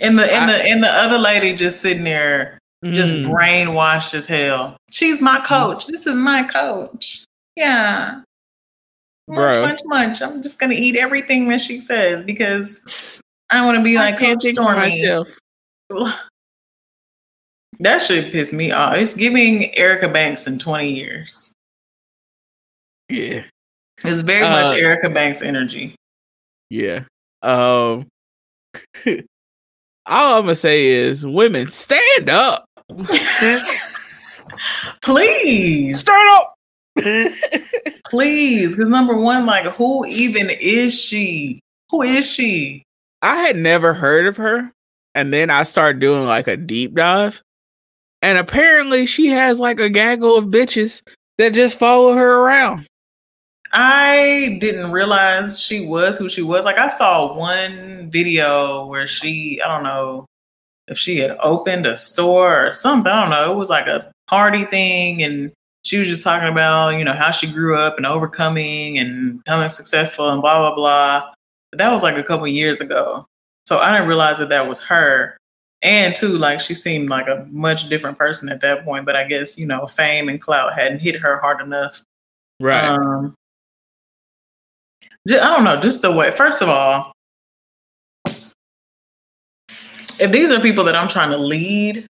And 0.00 0.18
the 0.18 0.24
and 0.32 0.50
I- 0.50 0.52
the 0.58 0.64
and 0.64 0.82
the 0.82 0.88
other 0.90 1.18
lady 1.18 1.54
just 1.54 1.80
sitting 1.80 2.04
there, 2.04 2.58
just 2.84 3.10
Mm. 3.10 3.26
brainwashed 3.26 4.14
as 4.14 4.26
hell. 4.26 4.76
She's 4.90 5.20
my 5.20 5.40
coach. 5.40 5.86
This 5.86 6.06
is 6.06 6.16
my 6.16 6.42
coach. 6.44 7.24
Yeah. 7.56 8.22
Munch, 9.28 9.36
Bro. 9.36 9.62
munch, 9.66 9.80
munch. 9.84 10.22
I'm 10.22 10.42
just 10.42 10.58
gonna 10.58 10.74
eat 10.74 10.96
everything 10.96 11.48
that 11.48 11.60
she 11.60 11.80
says 11.80 12.24
because 12.24 13.20
I 13.50 13.64
want 13.64 13.76
to 13.78 13.84
be 13.84 13.96
like 13.96 14.18
Coach 14.18 14.42
Stormy. 14.44 14.78
myself. 14.78 15.28
That 17.80 18.00
should 18.00 18.30
piss 18.30 18.52
me 18.52 18.70
off. 18.70 18.96
It's 18.96 19.14
giving 19.14 19.74
Erica 19.76 20.08
Banks 20.08 20.46
in 20.46 20.58
20 20.58 20.92
years. 20.94 21.52
Yeah, 23.08 23.44
It's 24.04 24.22
very 24.22 24.44
Uh, 24.44 24.50
much 24.50 24.78
Erica 24.78 25.10
Banks 25.10 25.42
energy. 25.42 25.96
yeah. 26.70 27.04
Um, 27.42 28.06
all 30.06 30.38
I'm 30.38 30.44
gonna 30.44 30.54
say 30.54 30.86
is, 30.86 31.24
women, 31.24 31.68
stand 31.68 32.30
up. 32.30 32.64
Please, 35.02 36.00
stand 36.00 36.28
up. 36.30 36.54
please. 38.04 38.76
Because 38.76 38.90
number 38.90 39.16
one, 39.16 39.46
like, 39.46 39.64
who 39.74 40.04
even 40.06 40.50
is 40.60 40.98
she? 40.98 41.60
Who 41.90 42.02
is 42.02 42.26
she? 42.26 42.84
I 43.22 43.36
had 43.36 43.56
never 43.56 43.94
heard 43.94 44.26
of 44.26 44.36
her, 44.36 44.70
and 45.14 45.32
then 45.32 45.50
I 45.50 45.62
started 45.62 46.00
doing 46.00 46.24
like 46.24 46.48
a 46.48 46.56
deep 46.56 46.94
dive, 46.94 47.42
and 48.20 48.38
apparently 48.38 49.06
she 49.06 49.28
has 49.28 49.60
like 49.60 49.80
a 49.80 49.88
gaggle 49.88 50.36
of 50.36 50.46
bitches 50.46 51.02
that 51.38 51.54
just 51.54 51.78
follow 51.78 52.14
her 52.14 52.42
around. 52.42 52.86
I 53.72 54.58
didn't 54.60 54.92
realize 54.92 55.60
she 55.60 55.86
was 55.86 56.18
who 56.18 56.28
she 56.28 56.42
was. 56.42 56.64
Like, 56.64 56.78
I 56.78 56.88
saw 56.88 57.36
one 57.36 58.10
video 58.10 58.86
where 58.86 59.06
she, 59.06 59.60
I 59.62 59.68
don't 59.68 59.84
know 59.84 60.26
if 60.88 60.98
she 60.98 61.18
had 61.18 61.38
opened 61.42 61.86
a 61.86 61.96
store 61.96 62.66
or 62.66 62.72
something. 62.72 63.10
I 63.10 63.22
don't 63.22 63.30
know. 63.30 63.52
It 63.52 63.56
was 63.56 63.70
like 63.70 63.86
a 63.86 64.12
party 64.26 64.66
thing, 64.66 65.22
and 65.22 65.52
she 65.84 65.98
was 65.98 66.08
just 66.08 66.22
talking 66.22 66.48
about, 66.48 66.90
you 66.90 67.04
know, 67.04 67.14
how 67.14 67.30
she 67.30 67.46
grew 67.46 67.76
up 67.78 67.96
and 67.96 68.06
overcoming 68.06 68.98
and 68.98 69.38
becoming 69.42 69.70
successful 69.70 70.28
and 70.28 70.42
blah, 70.42 70.58
blah, 70.58 70.74
blah. 70.74 71.32
But 71.70 71.78
that 71.78 71.92
was 71.92 72.02
like 72.02 72.18
a 72.18 72.22
couple 72.22 72.46
years 72.46 72.80
ago. 72.80 73.26
So 73.66 73.78
I 73.78 73.92
didn't 73.92 74.08
realize 74.08 74.38
that 74.38 74.50
that 74.50 74.68
was 74.68 74.80
her. 74.80 75.36
And 75.80 76.14
too, 76.14 76.38
like 76.38 76.60
she 76.60 76.74
seemed 76.74 77.08
like 77.08 77.26
a 77.26 77.46
much 77.50 77.88
different 77.88 78.18
person 78.18 78.48
at 78.48 78.60
that 78.60 78.84
point. 78.84 79.06
But 79.06 79.16
I 79.16 79.24
guess, 79.24 79.58
you 79.58 79.66
know, 79.66 79.86
fame 79.86 80.28
and 80.28 80.40
clout 80.40 80.74
hadn't 80.74 81.00
hit 81.00 81.16
her 81.16 81.38
hard 81.38 81.60
enough. 81.60 82.02
Right. 82.60 82.84
Um, 82.84 83.34
I 85.28 85.34
don't 85.34 85.64
know, 85.64 85.80
just 85.80 86.02
the 86.02 86.12
way. 86.12 86.30
First 86.30 86.62
of 86.62 86.68
all, 86.68 87.12
if 90.20 90.30
these 90.30 90.50
are 90.50 90.60
people 90.60 90.84
that 90.84 90.96
I'm 90.96 91.08
trying 91.08 91.30
to 91.30 91.38
lead, 91.38 92.06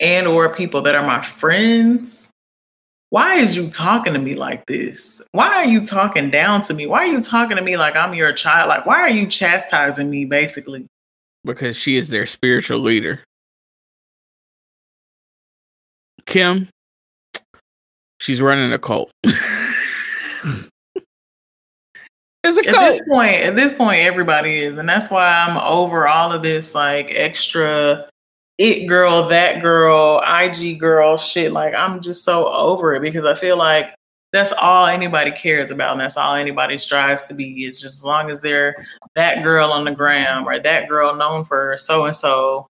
and 0.00 0.26
or 0.26 0.52
people 0.54 0.82
that 0.82 0.94
are 0.94 1.06
my 1.06 1.22
friends, 1.22 2.28
why 3.10 3.36
is 3.36 3.56
you 3.56 3.70
talking 3.70 4.14
to 4.14 4.18
me 4.18 4.34
like 4.34 4.66
this? 4.66 5.22
Why 5.32 5.48
are 5.48 5.64
you 5.64 5.80
talking 5.84 6.30
down 6.30 6.62
to 6.62 6.74
me? 6.74 6.86
Why 6.86 7.00
are 7.00 7.06
you 7.06 7.22
talking 7.22 7.56
to 7.56 7.62
me 7.62 7.76
like 7.76 7.94
I'm 7.94 8.14
your 8.14 8.32
child? 8.32 8.68
Like, 8.68 8.84
why 8.84 9.00
are 9.00 9.10
you 9.10 9.26
chastising 9.26 10.10
me, 10.10 10.24
basically? 10.24 10.86
because 11.44 11.76
she 11.76 11.96
is 11.96 12.08
their 12.08 12.26
spiritual 12.26 12.78
leader. 12.78 13.20
Kim, 16.26 16.68
she's 18.20 18.40
running 18.40 18.72
a 18.72 18.78
cult. 18.78 19.10
it's 22.44 22.58
a 22.58 22.68
At 22.68 22.74
this 22.74 23.02
point, 23.08 23.34
at 23.34 23.54
this 23.54 23.72
point, 23.72 24.00
everybody 24.00 24.62
is, 24.62 24.76
and 24.76 24.88
that's 24.88 25.10
why 25.10 25.26
I'm 25.28 25.56
over 25.58 26.08
all 26.08 26.32
of 26.32 26.42
this 26.42 26.74
like 26.74 27.08
extra 27.10 28.08
it 28.58 28.86
girl, 28.86 29.28
that 29.28 29.62
girl, 29.62 30.22
IG 30.26 30.78
girl 30.80 31.16
shit. 31.16 31.52
Like 31.52 31.74
I'm 31.74 32.00
just 32.00 32.24
so 32.24 32.52
over 32.52 32.94
it 32.94 33.02
because 33.02 33.24
I 33.24 33.34
feel 33.34 33.56
like 33.56 33.94
that's 34.32 34.52
all 34.52 34.86
anybody 34.86 35.30
cares 35.30 35.70
about, 35.70 35.92
and 35.92 36.00
that's 36.00 36.16
all 36.16 36.34
anybody 36.34 36.78
strives 36.78 37.24
to 37.24 37.34
be. 37.34 37.64
Is 37.64 37.80
just 37.80 37.98
as 37.98 38.04
long 38.04 38.30
as 38.30 38.40
they're 38.40 38.86
that 39.14 39.44
girl 39.44 39.70
on 39.70 39.84
the 39.84 39.92
gram 39.92 40.46
or 40.46 40.58
that 40.58 40.88
girl 40.88 41.14
known 41.14 41.44
for 41.44 41.76
so 41.76 42.06
and 42.06 42.16
so, 42.16 42.66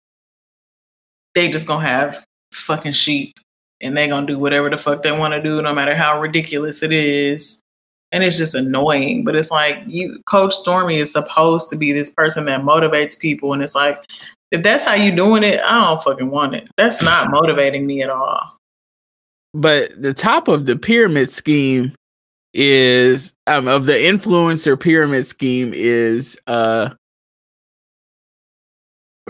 they 1.34 1.50
just 1.50 1.66
gonna 1.66 1.86
have 1.86 2.24
fucking 2.52 2.92
sheep, 2.92 3.38
and 3.80 3.96
they 3.96 4.06
gonna 4.06 4.26
do 4.26 4.38
whatever 4.38 4.68
the 4.68 4.76
fuck 4.76 5.02
they 5.02 5.12
want 5.12 5.32
to 5.32 5.42
do, 5.42 5.62
no 5.62 5.74
matter 5.74 5.94
how 5.94 6.20
ridiculous 6.20 6.82
it 6.82 6.92
is 6.92 7.61
and 8.12 8.22
it's 8.22 8.36
just 8.36 8.54
annoying. 8.54 9.24
But 9.24 9.34
it's 9.34 9.50
like 9.50 9.82
you, 9.86 10.20
Coach 10.26 10.54
Stormy 10.54 10.98
is 11.00 11.12
supposed 11.12 11.68
to 11.70 11.76
be 11.76 11.92
this 11.92 12.10
person 12.10 12.44
that 12.44 12.60
motivates 12.60 13.18
people, 13.18 13.52
and 13.52 13.62
it's 13.62 13.74
like 13.74 14.04
if 14.52 14.62
that's 14.62 14.84
how 14.84 14.94
you're 14.94 15.16
doing 15.16 15.42
it, 15.42 15.60
I 15.60 15.82
don't 15.82 16.02
fucking 16.02 16.30
want 16.30 16.54
it. 16.54 16.68
That's 16.76 17.02
not 17.02 17.30
motivating 17.30 17.86
me 17.86 18.02
at 18.02 18.10
all. 18.10 18.58
But 19.54 20.00
the 20.00 20.14
top 20.14 20.48
of 20.48 20.66
the 20.66 20.76
pyramid 20.76 21.30
scheme 21.30 21.94
is 22.54 23.32
um 23.46 23.66
of 23.66 23.86
the 23.86 23.94
influencer 23.94 24.78
pyramid 24.78 25.26
scheme 25.26 25.72
is 25.74 26.38
uh 26.46 26.90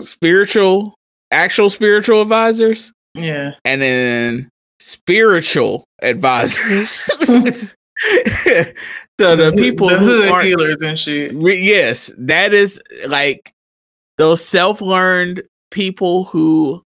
spiritual 0.01 0.93
actual 1.31 1.69
spiritual 1.69 2.21
advisors 2.21 2.91
Yeah, 3.15 3.53
and 3.63 3.81
then 3.81 4.49
spiritual 4.79 5.85
advisors. 6.01 7.09
so 9.19 9.35
the 9.35 9.53
people 9.57 9.89
the 9.89 9.97
who 9.97 10.05
hood 10.05 10.31
aren't 10.31 10.47
healers 10.47 10.81
and 10.81 10.97
shit. 10.99 11.33
Re- 11.35 11.61
yes, 11.61 12.11
that 12.17 12.53
is 12.53 12.81
like 13.07 13.53
those 14.17 14.43
self-learned 14.43 15.43
people 15.71 16.25
who 16.25 16.83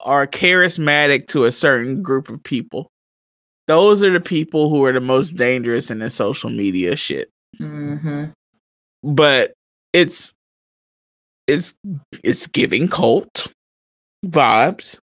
are 0.00 0.26
charismatic 0.26 1.26
to 1.28 1.44
a 1.44 1.52
certain 1.52 2.02
group 2.02 2.28
of 2.28 2.42
people. 2.42 2.90
Those 3.66 4.02
are 4.02 4.12
the 4.12 4.20
people 4.20 4.68
who 4.68 4.84
are 4.84 4.92
the 4.92 5.00
most 5.00 5.32
dangerous 5.32 5.90
in 5.90 6.00
the 6.00 6.10
social 6.10 6.50
media 6.50 6.96
shit. 6.96 7.30
hmm 7.58 8.26
But 9.02 9.54
it's 9.92 10.34
it's 11.46 11.74
it's 12.22 12.46
giving 12.46 12.88
cult 12.88 13.52
vibes. 14.26 14.98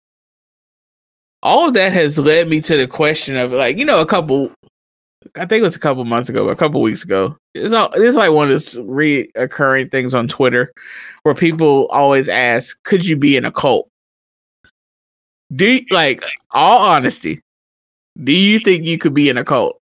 All 1.44 1.70
of 1.70 1.74
that 1.74 1.92
has 1.94 2.20
led 2.20 2.48
me 2.50 2.62
to 2.62 2.78
the 2.78 2.88
question 2.88 3.36
of 3.36 3.52
like, 3.52 3.78
you 3.78 3.86
know, 3.86 4.02
a 4.02 4.06
couple 4.06 4.52
I 5.36 5.46
think 5.46 5.62
it 5.62 5.64
was 5.64 5.76
a 5.76 5.80
couple 5.80 6.04
months 6.06 6.30
ago, 6.30 6.50
a 6.50 6.56
couple 6.56 6.82
weeks 6.82 7.04
ago. 7.04 7.38
It's 7.54 7.74
all 7.74 7.90
it's 7.94 8.18
like 8.18 8.32
one 8.32 8.48
of 8.48 8.52
those 8.52 8.74
reoccurring 8.76 9.92
things 9.92 10.14
on 10.14 10.28
Twitter 10.28 10.74
where 11.24 11.36
people 11.36 11.88
always 11.88 12.28
ask, 12.30 12.82
"Could 12.84 13.06
you 13.06 13.16
be 13.16 13.38
in 13.38 13.46
a 13.46 13.52
cult?" 13.52 13.90
Do 15.54 15.66
you, 15.66 15.86
like 15.92 16.24
all 16.52 16.80
honesty, 16.80 17.42
do 18.22 18.32
you 18.32 18.60
think 18.60 18.84
you 18.84 18.98
could 18.98 19.14
be 19.14 19.30
in 19.30 19.38
a 19.38 19.44
cult? 19.44 19.80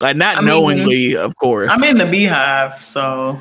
Like 0.00 0.16
not 0.16 0.38
I 0.38 0.40
mean, 0.40 0.48
knowingly, 0.48 1.16
of 1.16 1.36
course. 1.36 1.70
I'm 1.72 1.84
in 1.84 1.98
the 1.98 2.04
Beyhive, 2.04 2.78
so 2.82 3.40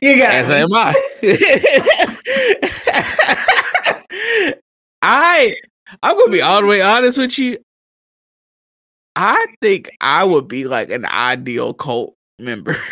you 0.00 0.18
got 0.18 0.34
As 0.34 0.48
me. 0.50 0.56
am 0.56 0.68
I. 0.72 0.94
I 5.02 5.54
I'm 6.02 6.16
gonna 6.18 6.32
be 6.32 6.42
all 6.42 6.60
the 6.60 6.66
way 6.66 6.82
honest 6.82 7.18
with 7.18 7.38
you. 7.38 7.56
I 9.16 9.46
think 9.60 9.90
I 10.00 10.24
would 10.24 10.48
be 10.48 10.64
like 10.64 10.90
an 10.90 11.04
ideal 11.06 11.74
cult 11.74 12.14
member. 12.38 12.76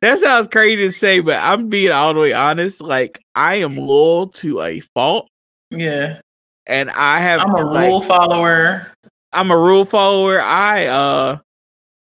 that 0.00 0.18
sounds 0.18 0.48
crazy 0.48 0.82
to 0.84 0.92
say, 0.92 1.20
but 1.20 1.40
I'm 1.42 1.68
being 1.68 1.92
all 1.92 2.14
the 2.14 2.20
way 2.20 2.32
honest. 2.32 2.80
Like 2.80 3.20
I 3.34 3.56
am 3.56 3.76
loyal 3.76 4.28
to 4.28 4.62
a 4.62 4.80
fault, 4.80 5.28
Yeah, 5.70 6.20
and 6.66 6.90
I 6.90 7.20
have 7.20 7.40
I'm 7.40 7.54
a 7.54 7.66
like, 7.66 7.88
rule 7.88 8.02
follower. 8.02 8.92
I'm 9.32 9.50
a 9.50 9.56
rule 9.56 9.84
follower. 9.84 10.40
I 10.40 10.86
uh 10.86 11.38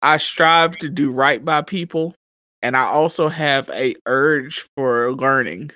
I 0.03 0.19
strive 0.19 0.77
to 0.79 0.89
do 0.89 1.11
right 1.11 1.45
by 1.45 1.63
people 1.63 2.15
and 2.63 2.77
I 2.77 2.85
also 2.85 3.29
have 3.29 3.69
a 3.71 3.95
urge 4.07 4.67
for 4.77 5.13
learning 5.13 5.71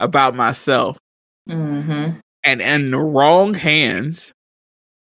about 0.00 0.34
myself. 0.34 0.98
hmm 1.46 2.10
And 2.44 2.60
in 2.60 2.90
the 2.90 2.98
wrong 2.98 3.54
hands, 3.54 4.32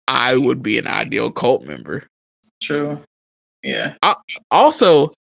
I 0.08 0.36
would 0.36 0.64
be 0.64 0.78
an 0.78 0.88
ideal 0.88 1.32
cult 1.32 1.64
member. 1.66 2.08
True. 2.62 3.02
Yeah. 3.64 3.96
I, 4.02 4.16
Also, 4.52 5.14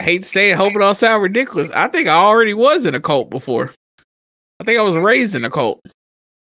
hate 0.00 0.22
to 0.22 0.28
say 0.28 0.50
it, 0.50 0.56
hope 0.56 0.74
it 0.74 0.82
all 0.82 0.94
sound 0.94 1.22
ridiculous. 1.22 1.70
I 1.70 1.88
think 1.88 2.08
I 2.08 2.14
already 2.14 2.54
was 2.54 2.86
in 2.86 2.94
a 2.94 3.00
cult 3.00 3.30
before. 3.30 3.72
I 4.60 4.64
think 4.64 4.78
I 4.78 4.82
was 4.82 4.96
raised 4.96 5.34
in 5.34 5.44
a 5.44 5.50
cult, 5.50 5.80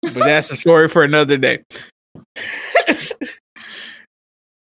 but 0.03 0.15
that's 0.15 0.51
a 0.51 0.57
story 0.65 0.89
for 0.89 1.03
another 1.03 1.37
day. 1.37 1.63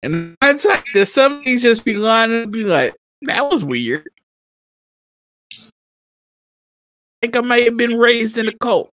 and 0.03 0.35
I'd 0.41 0.59
say 0.59 0.75
that 0.93 1.05
some 1.05 1.43
things 1.43 1.61
just 1.61 1.85
be 1.85 1.95
lying 1.95 2.33
and 2.33 2.51
be 2.51 2.65
like, 2.65 2.93
that 3.23 3.49
was 3.49 3.63
weird. 3.63 4.09
I 5.53 5.69
think 7.21 7.37
I 7.37 7.41
may 7.41 7.63
have 7.63 7.77
been 7.77 7.97
raised 7.97 8.37
in 8.37 8.49
a 8.49 8.53
cult. 8.57 8.89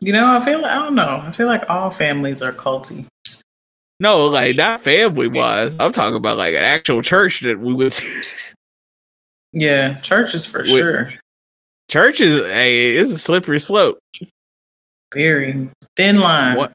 You 0.00 0.12
know, 0.12 0.36
I 0.36 0.44
feel 0.44 0.60
like, 0.60 0.70
I 0.72 0.82
don't 0.82 0.96
know. 0.96 1.22
I 1.24 1.30
feel 1.30 1.46
like 1.46 1.70
all 1.70 1.90
families 1.90 2.42
are 2.42 2.52
culty. 2.52 3.06
No, 4.00 4.26
like 4.26 4.56
not 4.56 4.80
family 4.80 5.28
wise. 5.28 5.78
I'm 5.78 5.92
talking 5.92 6.16
about 6.16 6.38
like 6.38 6.54
an 6.54 6.62
actual 6.62 7.02
church 7.02 7.40
that 7.40 7.58
we 7.58 7.72
went 7.74 7.94
to. 7.94 8.54
Yeah, 9.52 9.94
churches 9.94 10.44
for 10.44 10.64
sure. 10.64 11.14
church 11.90 12.20
is 12.20 12.42
a 12.42 12.96
it's 12.96 13.10
a 13.10 13.18
slippery 13.18 13.58
slope. 13.58 13.98
Very 15.12 15.70
thin 15.96 16.20
line. 16.20 16.56
What? 16.56 16.72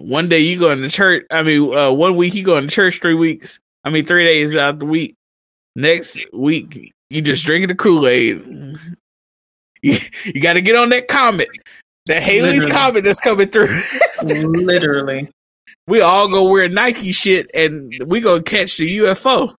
One 0.00 0.28
day 0.28 0.40
you 0.40 0.58
go 0.58 0.70
into 0.70 0.88
church. 0.88 1.24
I 1.30 1.42
mean, 1.42 1.74
uh, 1.76 1.92
one 1.92 2.16
week 2.16 2.34
you 2.34 2.44
go 2.44 2.56
into 2.56 2.70
church. 2.74 3.00
Three 3.00 3.14
weeks. 3.14 3.58
I 3.84 3.90
mean, 3.90 4.04
three 4.04 4.24
days 4.24 4.56
out 4.56 4.78
the 4.78 4.86
week. 4.86 5.14
Next 5.76 6.20
week 6.32 6.92
you 7.10 7.22
just 7.22 7.44
drinking 7.44 7.68
the 7.68 7.74
Kool 7.74 8.06
Aid. 8.06 8.42
You, 9.80 9.96
you 10.24 10.40
got 10.40 10.54
to 10.54 10.60
get 10.60 10.74
on 10.74 10.88
that 10.88 11.06
comet. 11.06 11.46
That 12.06 12.20
Halley's 12.20 12.64
Literally. 12.64 12.70
comet 12.72 13.04
that's 13.04 13.20
coming 13.20 13.46
through. 13.46 13.68
Literally. 14.24 15.30
we 15.86 16.00
all 16.00 16.26
go 16.26 16.48
wear 16.48 16.68
Nike 16.68 17.12
shit 17.12 17.48
and 17.54 17.92
we 18.04 18.20
go 18.20 18.42
catch 18.42 18.76
the 18.76 18.98
UFO. 18.98 19.54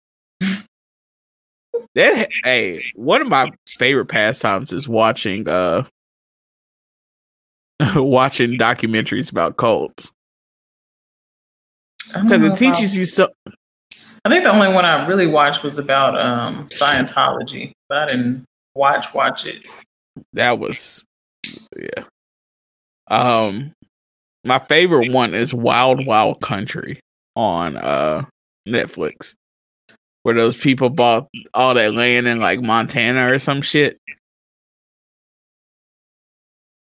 That 1.95 2.27
hey, 2.43 2.83
one 2.95 3.21
of 3.21 3.29
my 3.29 3.49
favorite 3.77 4.07
pastimes 4.07 4.73
is 4.73 4.89
watching 4.89 5.47
uh 5.47 5.83
watching 7.95 8.57
documentaries 8.57 9.31
about 9.31 9.55
cults 9.55 10.11
because 12.13 12.43
it 12.43 12.55
teaches 12.55 12.97
you 12.97 13.05
so. 13.05 13.29
I 14.25 14.29
think 14.29 14.43
the 14.43 14.51
only 14.51 14.71
one 14.71 14.85
I 14.85 15.05
really 15.07 15.27
watched 15.27 15.63
was 15.63 15.77
about 15.77 16.19
um 16.19 16.67
Scientology, 16.69 17.71
but 17.87 17.97
I 17.97 18.05
didn't 18.05 18.45
watch 18.75 19.13
watch 19.13 19.45
it. 19.45 19.67
That 20.33 20.59
was 20.59 21.03
yeah. 21.77 22.03
Um, 23.07 23.73
my 24.43 24.59
favorite 24.59 25.11
one 25.11 25.33
is 25.33 25.53
Wild 25.53 26.05
Wild 26.05 26.41
Country 26.41 26.99
on 27.35 27.77
uh 27.77 28.23
Netflix, 28.67 29.33
where 30.23 30.35
those 30.35 30.57
people 30.57 30.89
bought 30.89 31.27
all 31.53 31.73
that 31.73 31.93
land 31.93 32.27
in 32.27 32.39
like 32.39 32.61
Montana 32.61 33.31
or 33.31 33.39
some 33.39 33.61
shit. 33.61 33.97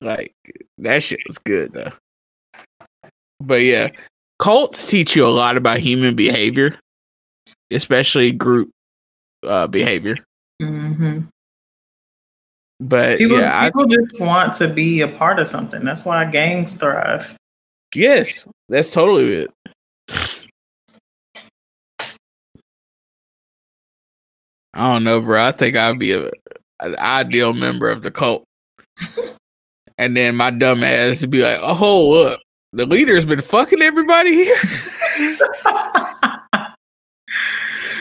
Like 0.00 0.32
that 0.78 1.02
shit 1.02 1.20
was 1.26 1.38
good 1.38 1.72
though. 1.72 1.92
But 3.40 3.62
yeah, 3.62 3.90
cults 4.40 4.86
teach 4.88 5.14
you 5.14 5.24
a 5.24 5.28
lot 5.28 5.56
about 5.56 5.78
human 5.78 6.16
behavior, 6.16 6.76
especially 7.70 8.32
group 8.32 8.70
uh 9.46 9.66
behavior. 9.68 10.16
hmm 10.60 11.20
But 12.80 13.18
People, 13.18 13.38
yeah, 13.38 13.60
I, 13.60 13.68
people 13.68 13.86
just 13.86 14.20
want 14.20 14.54
to 14.54 14.66
be 14.68 15.02
a 15.02 15.08
part 15.08 15.38
of 15.38 15.46
something. 15.46 15.84
That's 15.84 16.04
why 16.04 16.24
gangs 16.24 16.74
thrive. 16.74 17.36
yes, 17.94 18.48
that's 18.68 18.90
totally 18.90 19.46
it. 19.46 19.50
I 24.72 24.92
don't 24.92 25.04
know, 25.04 25.20
bro. 25.20 25.44
I 25.44 25.52
think 25.52 25.76
I'd 25.76 25.98
be 25.98 26.12
a, 26.12 26.30
an 26.80 26.96
ideal 26.98 27.52
member 27.52 27.90
of 27.90 28.02
the 28.02 28.10
cult. 28.10 28.44
and 29.98 30.16
then 30.16 30.36
my 30.36 30.50
dumb 30.50 30.82
ass 30.84 31.20
would 31.20 31.30
be 31.30 31.42
like, 31.42 31.58
oh, 31.60 31.74
hold 31.74 32.26
up. 32.28 32.40
The 32.72 32.86
leader's 32.86 33.26
been 33.26 33.40
fucking 33.40 33.82
everybody 33.82 34.32
here. 34.32 34.54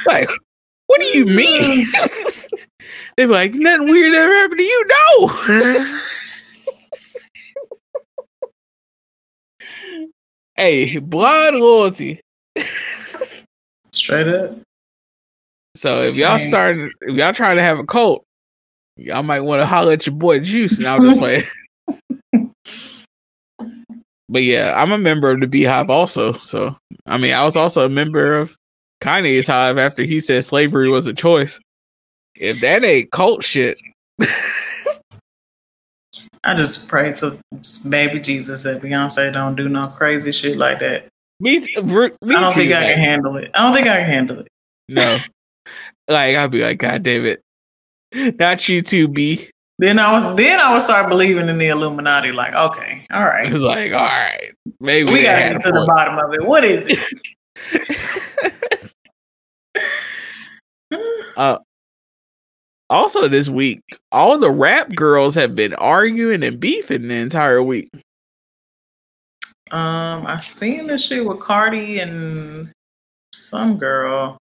like, 0.05 0.29
what 0.85 1.01
do 1.01 1.07
you 1.17 1.25
mean? 1.25 1.87
They'd 3.17 3.25
be 3.25 3.33
like, 3.33 3.55
nothing 3.55 3.89
weird 3.89 4.13
ever 4.13 4.31
happened 4.31 4.59
to 4.59 4.63
you. 4.63 4.85
No. 4.87 5.27
hey, 10.55 10.99
blind 10.99 11.55
loyalty. 11.55 12.21
Straight 13.91 14.27
up. 14.27 14.55
So 15.75 16.03
if 16.03 16.15
y'all 16.15 16.37
starting, 16.37 16.91
if 17.01 17.15
y'all 17.15 17.33
trying 17.33 17.55
to 17.55 17.63
have 17.63 17.79
a 17.79 17.85
cult, 17.85 18.23
y'all 18.97 19.23
might 19.23 19.41
want 19.41 19.61
to 19.61 19.65
holler 19.65 19.93
at 19.93 20.05
your 20.05 20.15
boy 20.15 20.39
Juice. 20.39 20.77
And 20.77 20.87
I'll 20.87 20.99
just 20.99 21.17
play. 21.17 21.41
But 24.29 24.43
yeah, 24.43 24.73
I'm 24.77 24.91
a 24.91 24.97
member 24.97 25.31
of 25.31 25.41
the 25.41 25.47
Beyhive 25.47 25.81
mm-hmm. 25.81 25.91
also. 25.91 26.33
So 26.33 26.75
I 27.07 27.17
mean, 27.17 27.33
I 27.33 27.43
was 27.43 27.57
also 27.57 27.83
a 27.83 27.89
member 27.89 28.35
of 28.35 28.55
Kanye's 29.01 29.47
Hive 29.47 29.77
after 29.79 30.03
he 30.03 30.19
said 30.19 30.45
slavery 30.45 30.87
was 30.89 31.07
a 31.07 31.13
choice. 31.13 31.59
If 32.35 32.61
that 32.61 32.83
ain't 32.83 33.11
cult 33.11 33.43
shit, 33.43 33.77
I 36.43 36.53
just 36.55 36.87
pray 36.87 37.13
to 37.13 37.39
baby 37.89 38.19
Jesus 38.19 38.63
that 38.63 38.81
Beyonce 38.81 39.33
don't 39.33 39.55
do 39.55 39.67
no 39.67 39.87
crazy 39.87 40.31
shit 40.31 40.57
like 40.57 40.79
that. 40.79 41.07
me, 41.39 41.59
t- 41.59 41.81
me 41.81 41.91
I 41.91 42.39
don't 42.39 42.53
too, 42.53 42.61
think 42.61 42.73
I 42.73 42.83
can 42.83 42.99
handle 42.99 43.35
it. 43.37 43.49
I 43.53 43.63
don't 43.63 43.73
think 43.73 43.87
I 43.87 43.97
can 43.97 44.05
handle 44.05 44.39
it. 44.39 44.47
No, 44.87 45.17
like 46.07 46.35
I'd 46.35 46.51
be 46.51 46.61
like, 46.61 46.77
God 46.77 47.01
damn 47.03 47.25
it, 47.25 47.41
not 48.13 48.69
you 48.69 48.83
too, 48.83 49.07
B. 49.07 49.49
Then 49.79 49.97
I 49.97 50.11
was 50.11 50.35
then 50.35 50.59
I 50.59 50.73
would 50.73 50.81
start 50.81 51.07
believing 51.07 51.47
in 51.47 51.57
the 51.57 51.69
Illuminati. 51.69 52.33
Like, 52.33 52.53
okay, 52.53 53.07
all 53.13 53.23
right, 53.23 53.47
It's 53.47 53.59
like, 53.59 53.93
all 53.93 53.99
right, 53.99 54.51
maybe 54.81 55.09
we 55.09 55.23
gotta 55.23 55.53
get 55.53 55.61
to 55.61 55.71
the 55.71 55.85
bottom 55.87 56.19
of 56.19 56.33
it. 56.33 56.45
What 56.45 56.65
is 56.65 56.99
it? 57.71 58.93
uh, 61.37 61.59
also, 62.89 63.29
this 63.29 63.47
week, 63.47 63.81
all 64.11 64.37
the 64.37 64.51
rap 64.51 64.93
girls 64.95 65.33
have 65.35 65.55
been 65.55 65.73
arguing 65.75 66.43
and 66.43 66.59
beefing 66.59 67.07
the 67.07 67.15
entire 67.15 67.63
week. 67.63 67.89
Um, 69.71 70.27
I 70.27 70.39
seen 70.39 70.87
this 70.87 71.05
shit 71.05 71.25
with 71.25 71.39
Cardi 71.39 71.99
and 71.99 72.69
some 73.31 73.77
girl. 73.77 74.37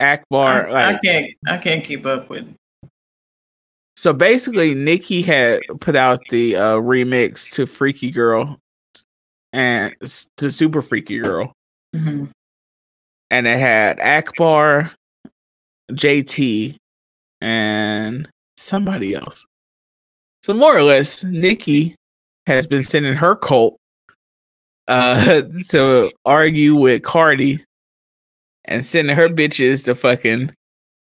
Akbar, 0.00 0.68
I, 0.68 0.72
like, 0.72 0.96
I 0.96 0.98
can't 0.98 1.30
I 1.46 1.58
can't 1.58 1.84
keep 1.84 2.04
up 2.04 2.28
with. 2.28 2.52
So 3.96 4.12
basically, 4.12 4.74
Nicki 4.74 5.22
had 5.22 5.62
put 5.80 5.96
out 5.96 6.20
the 6.30 6.56
uh, 6.56 6.74
remix 6.74 7.50
to 7.54 7.66
Freaky 7.66 8.10
Girl 8.10 8.58
and 9.52 9.94
to 10.36 10.50
Super 10.50 10.82
Freaky 10.82 11.18
Girl, 11.18 11.52
Mhm. 11.94 12.30
and 13.30 13.46
it 13.46 13.58
had 13.58 13.98
Akbar, 14.00 14.92
JT, 15.92 16.76
and 17.40 18.28
somebody 18.58 19.14
else. 19.14 19.46
So 20.42 20.52
more 20.52 20.76
or 20.76 20.82
less, 20.82 21.24
Nicki 21.24 21.94
has 22.46 22.66
been 22.66 22.84
sending 22.84 23.14
her 23.14 23.34
cult 23.34 23.76
uh 24.88 25.42
to 25.70 26.12
argue 26.24 26.74
with 26.76 27.02
Cardi 27.02 27.64
and 28.66 28.84
sending 28.84 29.16
her 29.16 29.28
bitches 29.28 29.84
to 29.86 29.94
fucking 29.96 30.52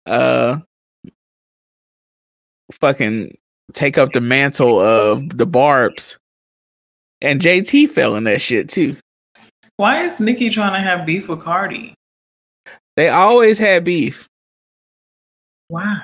uh 0.07 0.59
fucking 2.73 3.37
take 3.73 3.99
up 3.99 4.12
the 4.12 4.21
mantle 4.21 4.79
of 4.79 5.37
the 5.37 5.47
barbs. 5.47 6.19
And 7.21 7.41
JT 7.41 7.89
fell 7.91 8.17
in 8.17 8.25
that 8.25 8.41
shit 8.41 8.69
too. 8.69 8.97
Why 9.77 10.05
is 10.05 10.21
Nicki 10.21 10.51
trying 10.51 10.73
to 10.73 10.79
have 10.79 11.07
beef 11.07 11.29
with 11.29 11.41
Cardi? 11.41 11.95
They 12.97 13.09
always 13.09 13.59
had 13.59 13.85
beef. 13.85 14.29
Why? 15.69 16.01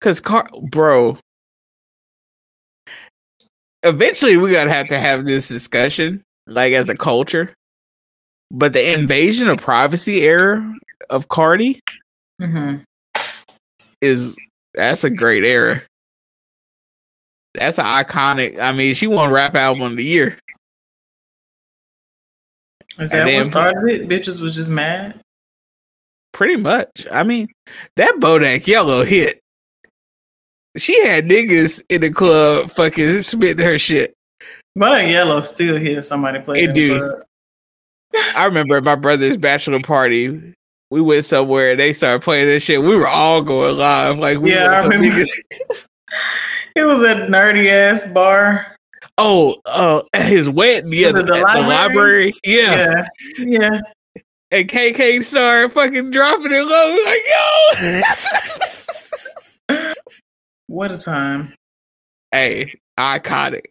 Cause 0.00 0.20
car 0.20 0.48
bro. 0.62 1.18
Eventually 3.82 4.36
we 4.36 4.52
gotta 4.52 4.70
have 4.70 4.88
to 4.88 4.98
have 4.98 5.24
this 5.24 5.48
discussion, 5.48 6.22
like 6.46 6.72
as 6.72 6.88
a 6.88 6.96
culture. 6.96 7.52
But 8.50 8.72
the 8.72 8.92
invasion 8.92 9.48
of 9.48 9.58
privacy 9.58 10.22
era 10.22 10.74
of 11.10 11.28
Cardi 11.28 11.80
hmm 12.40 12.76
is 14.00 14.38
that's 14.74 15.04
a 15.04 15.10
great 15.10 15.44
era. 15.44 15.82
That's 17.54 17.78
an 17.78 17.84
iconic. 17.84 18.60
I 18.60 18.72
mean, 18.72 18.94
she 18.94 19.06
won 19.06 19.32
rap 19.32 19.54
album 19.54 19.82
of 19.82 19.96
the 19.96 20.04
year. 20.04 20.38
Is 22.98 23.12
And 23.12 23.28
that 23.28 23.36
what 23.36 23.46
started 23.46 24.02
it? 24.02 24.08
Bitches 24.08 24.40
was 24.40 24.54
just 24.54 24.70
mad. 24.70 25.20
Pretty 26.32 26.56
much. 26.56 27.06
I 27.10 27.24
mean, 27.24 27.48
that 27.96 28.16
Bodak 28.16 28.66
Yellow 28.66 29.04
hit. 29.04 29.40
She 30.76 31.04
had 31.04 31.26
niggas 31.26 31.82
in 31.88 32.02
the 32.02 32.10
club 32.10 32.70
fucking 32.70 33.22
spitting 33.22 33.64
her 33.64 33.78
shit. 33.78 34.14
A 34.80 35.10
yellow 35.10 35.42
still 35.42 35.76
hear 35.76 36.00
somebody 36.00 36.38
play. 36.38 36.62
It 36.62 36.74
do. 36.74 37.22
I 38.36 38.44
remember 38.44 38.76
at 38.76 38.84
my 38.84 38.94
brother's 38.94 39.36
bachelor 39.36 39.80
party. 39.80 40.54
We 40.90 41.00
went 41.00 41.24
somewhere 41.24 41.70
and 41.72 41.80
they 41.80 41.92
started 41.92 42.22
playing 42.22 42.46
this 42.46 42.64
shit. 42.64 42.82
We 42.82 42.96
were 42.96 43.06
all 43.08 43.42
going 43.42 43.76
live. 43.78 44.18
Like 44.18 44.38
we 44.38 44.52
Yeah, 44.52 44.64
were 44.68 44.74
I 44.74 44.80
some 44.82 44.90
remember. 44.90 45.16
niggas. 45.22 45.86
It 46.76 46.84
was 46.84 47.02
a 47.02 47.14
nerdy 47.28 47.68
ass 47.70 48.06
bar. 48.08 48.76
Oh, 49.18 49.60
uh, 49.66 50.02
at 50.14 50.26
his 50.26 50.48
wedding, 50.48 50.92
yeah, 50.92 51.10
the, 51.12 51.22
the 51.22 51.34
at 51.34 51.54
the 51.54 51.60
library? 51.60 51.66
library, 51.68 52.32
yeah. 52.44 53.04
Yeah. 53.38 53.44
Yeah. 53.44 53.80
And 54.52 54.68
KK 54.68 55.22
started 55.22 55.72
fucking 55.72 56.10
dropping 56.12 56.50
it 56.52 56.64
low, 56.64 56.96
like 57.06 57.22
yo. 59.68 59.84
What 60.68 60.92
a 60.92 60.98
time. 60.98 61.52
hey, 62.32 62.72
iconic. 62.98 63.66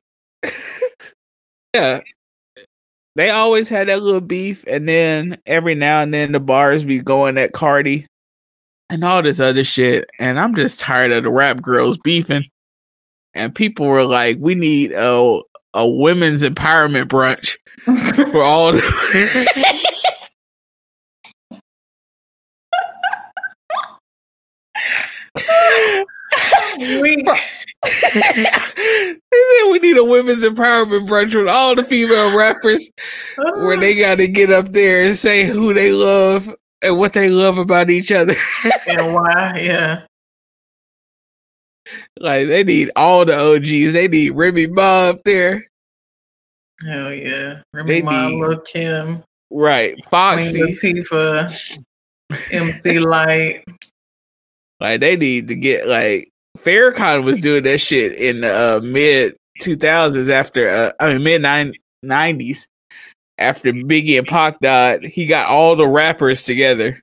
yeah. 1.73 2.01
They 3.19 3.31
always 3.31 3.67
had 3.67 3.89
that 3.89 4.01
little 4.01 4.21
beef, 4.21 4.63
and 4.65 4.87
then 4.87 5.39
every 5.45 5.75
now 5.75 5.99
and 5.99 6.13
then 6.13 6.31
the 6.31 6.39
bars 6.39 6.85
be 6.85 7.01
going 7.01 7.37
at 7.37 7.51
Cardi 7.51 8.07
and 8.89 9.03
all 9.03 9.21
this 9.21 9.41
other 9.41 9.65
shit. 9.65 10.09
And 10.19 10.39
I'm 10.39 10.55
just 10.55 10.79
tired 10.79 11.11
of 11.11 11.25
the 11.25 11.29
rap 11.29 11.61
girls 11.61 11.97
beefing. 11.97 12.45
And 13.33 13.53
people 13.53 13.87
were 13.87 14.05
like, 14.05 14.37
we 14.39 14.55
need 14.55 14.93
a, 14.93 15.41
a 15.73 15.85
women's 15.85 16.43
empowerment 16.43 17.07
brunch 17.07 17.57
for 18.31 18.41
all 18.41 18.71
the. 18.71 19.89
We, 26.79 27.23
we 29.71 29.79
need 29.79 29.97
a 29.97 30.03
women's 30.03 30.43
empowerment 30.43 31.07
brunch 31.07 31.35
with 31.35 31.47
all 31.47 31.75
the 31.75 31.83
female 31.83 32.35
rappers 32.37 32.89
where 33.37 33.79
they 33.79 33.95
got 33.99 34.17
to 34.17 34.27
get 34.27 34.51
up 34.51 34.71
there 34.73 35.05
and 35.05 35.15
say 35.15 35.45
who 35.45 35.73
they 35.73 35.91
love 35.91 36.53
and 36.81 36.97
what 36.97 37.13
they 37.13 37.29
love 37.29 37.57
about 37.57 37.89
each 37.89 38.11
other. 38.11 38.33
and 38.89 39.13
why? 39.13 39.59
Yeah. 39.61 40.01
like 42.19 42.47
they 42.47 42.63
need 42.63 42.91
all 42.95 43.25
the 43.25 43.35
OGs. 43.37 43.93
They 43.93 44.07
need 44.07 44.31
Remy 44.31 44.67
Ma 44.67 45.09
up 45.09 45.23
there, 45.23 45.65
Hell 46.85 47.13
yeah. 47.13 47.61
They 47.73 47.79
Remy 47.79 48.01
Ma, 48.03 48.29
need- 48.29 48.41
Lil 48.41 48.59
Kim, 48.61 49.23
right? 49.49 49.93
Queen 49.95 50.03
Foxy. 50.09 50.59
Latifah, 50.61 51.79
MC 52.51 52.99
Lyte. 52.99 53.63
Like 54.79 55.01
they 55.01 55.17
need 55.17 55.47
to 55.49 55.55
get 55.55 55.87
like 55.87 56.28
Farrakhan 56.57 57.23
was 57.23 57.39
doing 57.39 57.63
that 57.63 57.79
shit 57.79 58.13
in 58.13 58.41
the 58.41 58.77
uh, 58.77 58.79
mid 58.81 59.35
two 59.59 59.75
thousands 59.75 60.29
after 60.29 60.69
uh, 60.69 60.91
I 60.99 61.13
mean 61.13 61.23
mid 61.23 61.41
nine 61.41 61.73
nineties 62.03 62.67
after 63.37 63.71
Biggie 63.71 64.17
and 64.17 64.27
Pac 64.27 64.59
died. 64.59 65.03
He 65.03 65.25
got 65.25 65.47
all 65.47 65.75
the 65.75 65.87
rappers 65.87 66.43
together, 66.43 67.01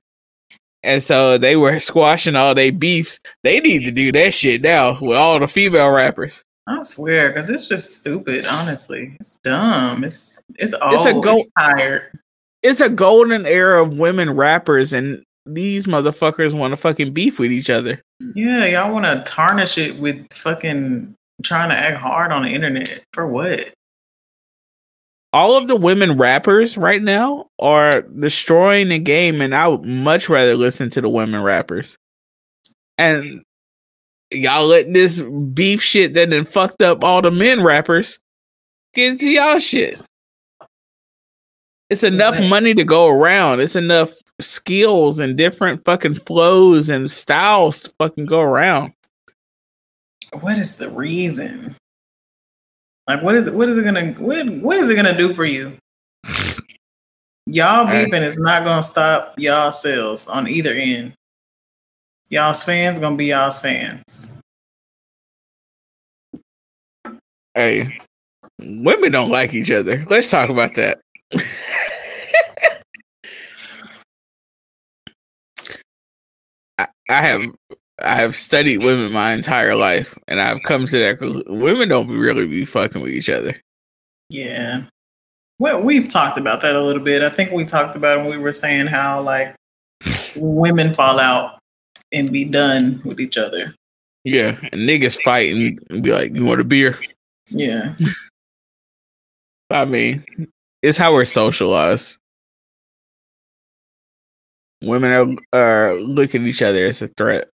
and 0.83 1.01
so 1.01 1.37
they 1.37 1.55
were 1.55 1.79
squashing 1.79 2.35
all 2.35 2.53
their 2.53 2.71
beefs. 2.71 3.19
They 3.43 3.59
need 3.59 3.85
to 3.85 3.91
do 3.91 4.11
that 4.11 4.33
shit 4.33 4.61
now 4.61 4.99
with 4.99 5.17
all 5.17 5.39
the 5.39 5.47
female 5.47 5.91
rappers. 5.91 6.43
I 6.67 6.81
swear, 6.81 7.29
because 7.31 7.49
it's 7.49 7.67
just 7.67 7.97
stupid. 7.97 8.45
Honestly, 8.45 9.15
it's 9.19 9.35
dumb. 9.43 10.03
It's 10.03 10.41
it's 10.55 10.73
old. 10.73 10.93
It's 10.93 11.05
It's, 11.05 11.51
tired. 11.57 12.19
It's 12.61 12.81
a 12.81 12.89
golden 12.89 13.45
era 13.45 13.81
of 13.81 13.97
women 13.97 14.31
rappers, 14.31 14.91
and 14.91 15.23
these 15.53 15.85
motherfuckers 15.85 16.53
want 16.53 16.71
to 16.71 16.77
fucking 16.77 17.13
beef 17.13 17.39
with 17.39 17.51
each 17.51 17.69
other. 17.69 18.01
Yeah, 18.35 18.65
y'all 18.65 18.93
want 18.93 19.05
to 19.05 19.23
tarnish 19.31 19.77
it 19.77 19.99
with 19.99 20.31
fucking 20.33 21.13
trying 21.43 21.69
to 21.69 21.75
act 21.75 21.97
hard 21.97 22.31
on 22.31 22.43
the 22.43 22.49
internet 22.49 23.05
for 23.13 23.27
what? 23.27 23.73
all 25.33 25.57
of 25.57 25.67
the 25.67 25.75
women 25.75 26.17
rappers 26.17 26.77
right 26.77 27.01
now 27.01 27.47
are 27.59 28.01
destroying 28.01 28.89
the 28.89 28.99
game, 28.99 29.41
and 29.41 29.53
I 29.53 29.67
would 29.67 29.83
much 29.83 30.29
rather 30.29 30.55
listen 30.55 30.89
to 30.91 31.01
the 31.01 31.09
women 31.09 31.43
rappers. 31.43 31.97
And 32.97 33.43
y'all 34.31 34.65
let 34.65 34.93
this 34.93 35.21
beef 35.53 35.81
shit 35.81 36.13
that 36.13 36.29
then 36.29 36.45
fucked 36.45 36.81
up 36.81 37.03
all 37.03 37.21
the 37.21 37.31
men 37.31 37.61
rappers 37.61 38.19
get 38.93 39.11
into 39.11 39.29
y'all 39.29 39.59
shit. 39.59 40.01
It's 41.89 42.03
enough 42.03 42.39
money 42.49 42.73
to 42.73 42.83
go 42.83 43.07
around. 43.07 43.61
It's 43.61 43.75
enough 43.75 44.11
skills 44.39 45.19
and 45.19 45.37
different 45.37 45.83
fucking 45.83 46.15
flows 46.15 46.89
and 46.89 47.09
styles 47.09 47.81
to 47.81 47.93
fucking 47.99 48.25
go 48.25 48.39
around. 48.39 48.93
What 50.41 50.57
is 50.57 50.75
the 50.75 50.89
reason? 50.89 51.75
Like, 53.07 53.23
what 53.23 53.35
is 53.35 53.47
it? 53.47 53.53
What 53.53 53.69
is 53.69 53.77
it 53.77 53.83
gonna? 53.83 54.11
What 54.13 54.49
What 54.49 54.77
is 54.77 54.89
it 54.89 54.95
gonna 54.95 55.17
do 55.17 55.33
for 55.33 55.45
you? 55.45 55.77
Y'all 57.45 57.87
beeping 57.87 58.23
is 58.23 58.37
not 58.37 58.65
gonna 58.65 58.83
stop 58.83 59.33
y'all 59.37 59.71
sales 59.71 60.27
on 60.27 60.49
either 60.49 60.73
end. 60.73 61.13
Y'all's 62.29 62.61
fans 62.61 62.99
gonna 62.99 63.15
be 63.15 63.27
y'all's 63.27 63.61
fans. 63.61 64.33
Hey, 67.53 67.97
women 68.59 69.13
don't 69.13 69.31
like 69.31 69.53
each 69.53 69.71
other. 69.71 70.05
Let's 70.09 70.29
talk 70.29 70.49
about 70.49 70.75
that. 70.75 70.99
I, 77.09 77.21
have 77.21 77.41
I 78.03 78.15
have 78.15 78.35
studied 78.35 78.79
women 78.79 79.11
my 79.11 79.33
entire 79.33 79.75
life, 79.75 80.17
and 80.27 80.39
I've 80.39 80.63
come 80.63 80.85
to 80.85 80.97
that 80.99 81.45
women 81.47 81.89
don't 81.89 82.09
really 82.09 82.47
be 82.47 82.65
fucking 82.65 83.01
with 83.01 83.11
each 83.11 83.29
other. 83.29 83.59
Yeah. 84.29 84.83
Well, 85.59 85.81
we've 85.81 86.09
talked 86.09 86.37
about 86.37 86.61
that 86.61 86.75
a 86.75 86.83
little 86.83 87.01
bit. 87.01 87.23
I 87.23 87.29
think 87.29 87.51
we 87.51 87.65
talked 87.65 87.95
about 87.95 88.19
it 88.19 88.21
when 88.21 88.31
we 88.31 88.37
were 88.37 88.51
saying 88.51 88.87
how 88.87 89.21
like 89.21 89.55
women 90.35 90.93
fall 90.93 91.19
out 91.19 91.59
and 92.11 92.31
be 92.31 92.45
done 92.45 93.01
with 93.03 93.19
each 93.19 93.37
other. 93.37 93.73
Yeah, 94.23 94.57
and 94.71 94.87
niggas 94.87 95.21
fight 95.23 95.51
and 95.89 96.03
be 96.03 96.11
like, 96.11 96.35
"You 96.35 96.45
want 96.45 96.61
a 96.61 96.65
beer?" 96.65 96.99
Yeah. 97.49 97.95
I 99.69 99.85
mean, 99.85 100.23
it's 100.81 100.97
how 100.97 101.13
we're 101.13 101.25
socialized. 101.25 102.17
Women 104.81 105.39
are, 105.53 105.59
are 105.59 105.95
look 105.95 106.35
at 106.35 106.41
each 106.41 106.61
other 106.61 106.85
as 106.85 107.01
a 107.01 107.07
threat. 107.07 107.49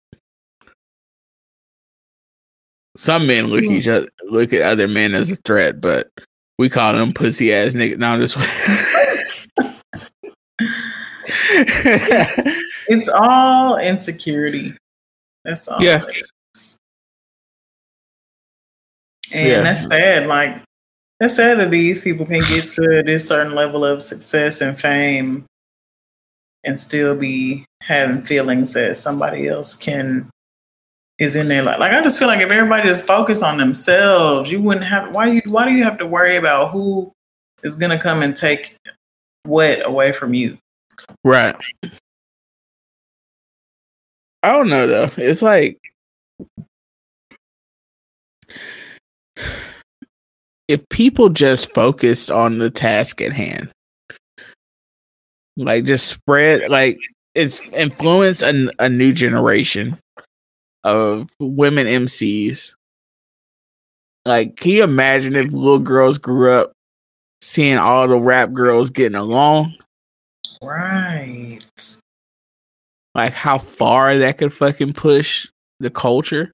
Some 2.96 3.26
men 3.26 3.46
look 3.46 3.62
at 3.62 3.68
hmm. 3.68 3.74
each 3.74 3.88
other 3.88 4.08
look 4.24 4.52
at 4.52 4.62
other 4.62 4.88
men 4.88 5.14
as 5.14 5.30
a 5.30 5.36
threat, 5.36 5.80
but 5.80 6.10
we 6.58 6.68
call 6.68 6.92
them 6.92 7.12
pussy 7.12 7.52
ass 7.52 7.74
niggas. 7.74 7.98
Now 7.98 8.14
I'm 8.14 8.20
just 8.20 8.36
It's 12.88 13.08
all 13.08 13.78
insecurity. 13.78 14.76
That's 15.44 15.68
all. 15.68 15.82
Yeah. 15.82 16.02
And 19.32 19.48
Yeah. 19.48 19.62
that's 19.62 19.86
sad. 19.86 20.26
Like, 20.26 20.62
that's 21.18 21.36
sad 21.36 21.60
that 21.60 21.70
these 21.70 22.00
people 22.00 22.26
can 22.26 22.40
get 22.40 22.70
to 22.70 23.02
this 23.04 23.28
certain 23.28 23.54
level 23.54 23.84
of 23.84 24.02
success 24.02 24.60
and 24.60 24.78
fame 24.78 25.46
and 26.64 26.78
still 26.78 27.14
be 27.14 27.64
having 27.82 28.22
feelings 28.22 28.72
that 28.74 28.96
somebody 28.96 29.48
else 29.48 29.76
can 29.76 30.30
is 31.18 31.36
in 31.36 31.48
their 31.48 31.62
life. 31.62 31.78
like 31.78 31.92
I 31.92 32.02
just 32.02 32.18
feel 32.18 32.28
like 32.28 32.40
if 32.40 32.50
everybody 32.50 32.88
just 32.88 33.06
focused 33.06 33.42
on 33.42 33.58
themselves, 33.58 34.50
you 34.50 34.60
wouldn't 34.62 34.86
have 34.86 35.14
why 35.14 35.26
you 35.30 35.42
why 35.46 35.66
do 35.66 35.72
you 35.72 35.84
have 35.84 35.98
to 35.98 36.06
worry 36.06 36.36
about 36.36 36.70
who 36.70 37.12
is 37.62 37.76
gonna 37.76 37.98
come 37.98 38.22
and 38.22 38.34
take 38.34 38.74
what 39.44 39.86
away 39.86 40.12
from 40.12 40.34
you? 40.34 40.56
right. 41.24 41.56
I 44.42 44.52
don't 44.52 44.68
know 44.70 44.86
though. 44.86 45.10
It's 45.18 45.42
like 45.42 45.78
if 50.68 50.88
people 50.88 51.28
just 51.28 51.74
focused 51.74 52.30
on 52.30 52.58
the 52.58 52.70
task 52.70 53.20
at 53.20 53.34
hand, 53.34 53.70
like 55.56 55.84
just 55.84 56.06
spread, 56.08 56.70
like 56.70 56.98
it's 57.34 57.60
influenced 57.72 58.42
a, 58.42 58.70
a 58.78 58.88
new 58.88 59.12
generation 59.12 59.98
of 60.84 61.28
women 61.38 61.86
MCs. 61.86 62.74
Like, 64.24 64.56
can 64.56 64.72
you 64.72 64.84
imagine 64.84 65.34
if 65.36 65.52
little 65.52 65.78
girls 65.78 66.18
grew 66.18 66.52
up 66.52 66.72
seeing 67.40 67.78
all 67.78 68.06
the 68.06 68.16
rap 68.16 68.52
girls 68.52 68.90
getting 68.90 69.16
along? 69.16 69.74
Right. 70.62 71.60
like 73.14 73.32
how 73.32 73.58
far 73.58 74.18
that 74.18 74.38
could 74.38 74.52
fucking 74.52 74.92
push 74.92 75.46
the 75.80 75.90
culture. 75.90 76.52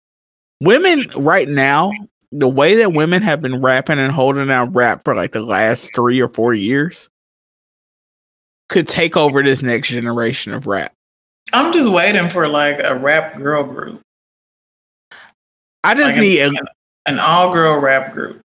Women 0.60 1.04
right 1.16 1.48
now, 1.48 1.90
the 2.30 2.48
way 2.48 2.76
that 2.76 2.92
women 2.92 3.22
have 3.22 3.40
been 3.40 3.60
rapping 3.60 3.98
and 3.98 4.12
holding 4.12 4.46
down 4.46 4.72
rap 4.72 5.02
for 5.04 5.14
like 5.14 5.32
the 5.32 5.42
last 5.42 5.94
three 5.94 6.20
or 6.20 6.28
four 6.28 6.54
years 6.54 7.08
could 8.68 8.88
take 8.88 9.16
over 9.16 9.42
this 9.42 9.62
next 9.62 9.88
generation 9.88 10.52
of 10.52 10.66
rap. 10.66 10.92
I'm 11.52 11.72
just 11.72 11.90
waiting 11.90 12.28
for 12.28 12.48
like 12.48 12.80
a 12.82 12.94
rap 12.94 13.36
girl 13.36 13.62
group. 13.62 14.00
I 15.84 15.94
just 15.94 16.16
Like 16.16 16.20
need 16.20 16.40
an, 16.40 16.56
a, 16.56 17.10
an 17.10 17.18
all 17.20 17.52
girl 17.52 17.78
rap 17.80 18.12
group. 18.12 18.40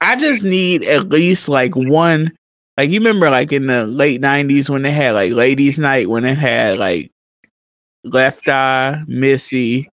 I 0.00 0.16
just 0.16 0.44
need 0.44 0.84
at 0.84 1.08
least 1.08 1.48
like 1.48 1.74
one. 1.74 2.36
Like 2.76 2.90
you 2.90 3.00
remember, 3.00 3.30
like 3.30 3.52
in 3.52 3.66
the 3.66 3.86
late 3.86 4.20
'90s 4.20 4.68
when 4.68 4.82
they 4.82 4.90
had 4.92 5.14
like 5.14 5.32
Ladies' 5.32 5.78
Night, 5.78 6.08
when 6.08 6.24
it 6.24 6.36
had 6.36 6.78
like 6.78 7.10
Left 8.04 8.46
Eye, 8.48 9.02
Missy, 9.08 9.88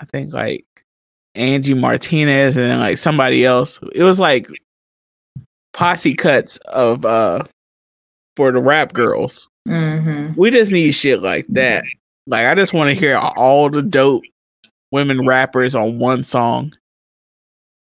I 0.00 0.06
think 0.06 0.32
like 0.32 0.64
Angie 1.34 1.74
Martinez, 1.74 2.56
and 2.56 2.70
then 2.70 2.80
like 2.80 2.98
somebody 2.98 3.44
else. 3.44 3.78
It 3.94 4.02
was 4.02 4.18
like 4.18 4.48
posse 5.72 6.14
cuts 6.14 6.56
of 6.66 7.04
uh 7.04 7.40
for 8.40 8.50
the 8.50 8.58
rap 8.58 8.94
girls. 8.94 9.50
Mm-hmm. 9.68 10.32
We 10.34 10.50
just 10.50 10.72
need 10.72 10.92
shit 10.92 11.20
like 11.20 11.44
that. 11.50 11.84
Like 12.26 12.46
I 12.46 12.54
just 12.54 12.72
want 12.72 12.88
to 12.88 12.94
hear 12.94 13.18
all 13.18 13.68
the 13.68 13.82
dope 13.82 14.22
women 14.90 15.26
rappers 15.26 15.74
on 15.74 15.98
one 15.98 16.24
song 16.24 16.72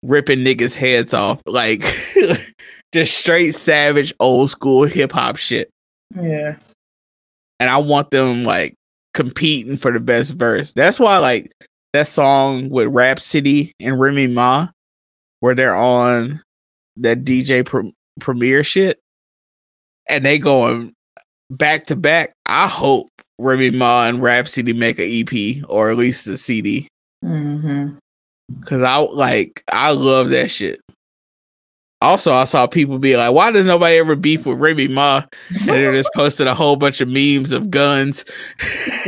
ripping 0.03 0.41
niggas 0.41 0.75
heads 0.75 1.15
off. 1.15 1.41
Like 1.47 1.83
just 2.93 3.17
straight 3.17 3.55
savage 3.55 4.13
old 4.19 4.51
school 4.51 4.87
hip 4.87 5.13
hop 5.13 5.37
shit. 5.37 5.71
Yeah. 6.17 6.59
And 7.61 7.71
I 7.71 7.77
want 7.77 8.11
them 8.11 8.43
like 8.43 8.75
competing 9.15 9.77
for 9.77 9.93
the 9.93 10.01
best 10.01 10.35
verse. 10.35 10.73
That's 10.73 10.99
why 10.99 11.19
like 11.19 11.53
that 11.93 12.09
song 12.09 12.71
with 12.71 12.89
Rapsody 12.89 13.73
and 13.79 14.01
Remy 14.01 14.27
Ma 14.27 14.67
where 15.39 15.55
they're 15.55 15.77
on 15.77 16.43
that 16.97 17.23
DJ 17.23 17.65
pre- 17.65 17.95
Premier 18.19 18.65
shit 18.65 18.99
and 20.11 20.25
they 20.25 20.39
going 20.39 20.93
back 21.51 21.87
to 21.87 21.97
back. 21.97 22.33
I 22.47 22.67
hope 22.69 23.09
Remy 23.39 23.71
Ma 23.73 24.07
and 24.07 24.21
Rapsody 24.23 24.73
make 24.73 24.99
an 24.99 25.09
EP 25.09 25.65
or 25.69 25.91
at 25.91 25.97
least 25.97 26.27
a 26.27 26.37
CD. 26.37 26.89
Mm-hmm. 27.25 27.97
Cause 28.65 28.83
I 28.83 28.97
like 28.97 29.63
I 29.73 29.93
love 29.93 30.31
that 30.31 30.51
shit. 30.51 30.81
Also, 32.03 32.33
I 32.33 32.45
saw 32.47 32.67
people 32.67 32.99
be 32.99 33.15
like, 33.17 33.33
"Why 33.35 33.51
does 33.53 33.67
nobody 33.67 33.99
ever 33.99 34.17
beef 34.17 34.47
with 34.47 34.59
Remy 34.59 34.89
Ma?" 34.89 35.23
And 35.61 35.69
they 35.69 35.87
just 35.93 36.09
posted 36.15 36.47
a 36.47 36.55
whole 36.55 36.77
bunch 36.77 37.01
of 37.03 37.09
memes 37.09 37.53
of 37.53 37.71
guns. 37.71 38.25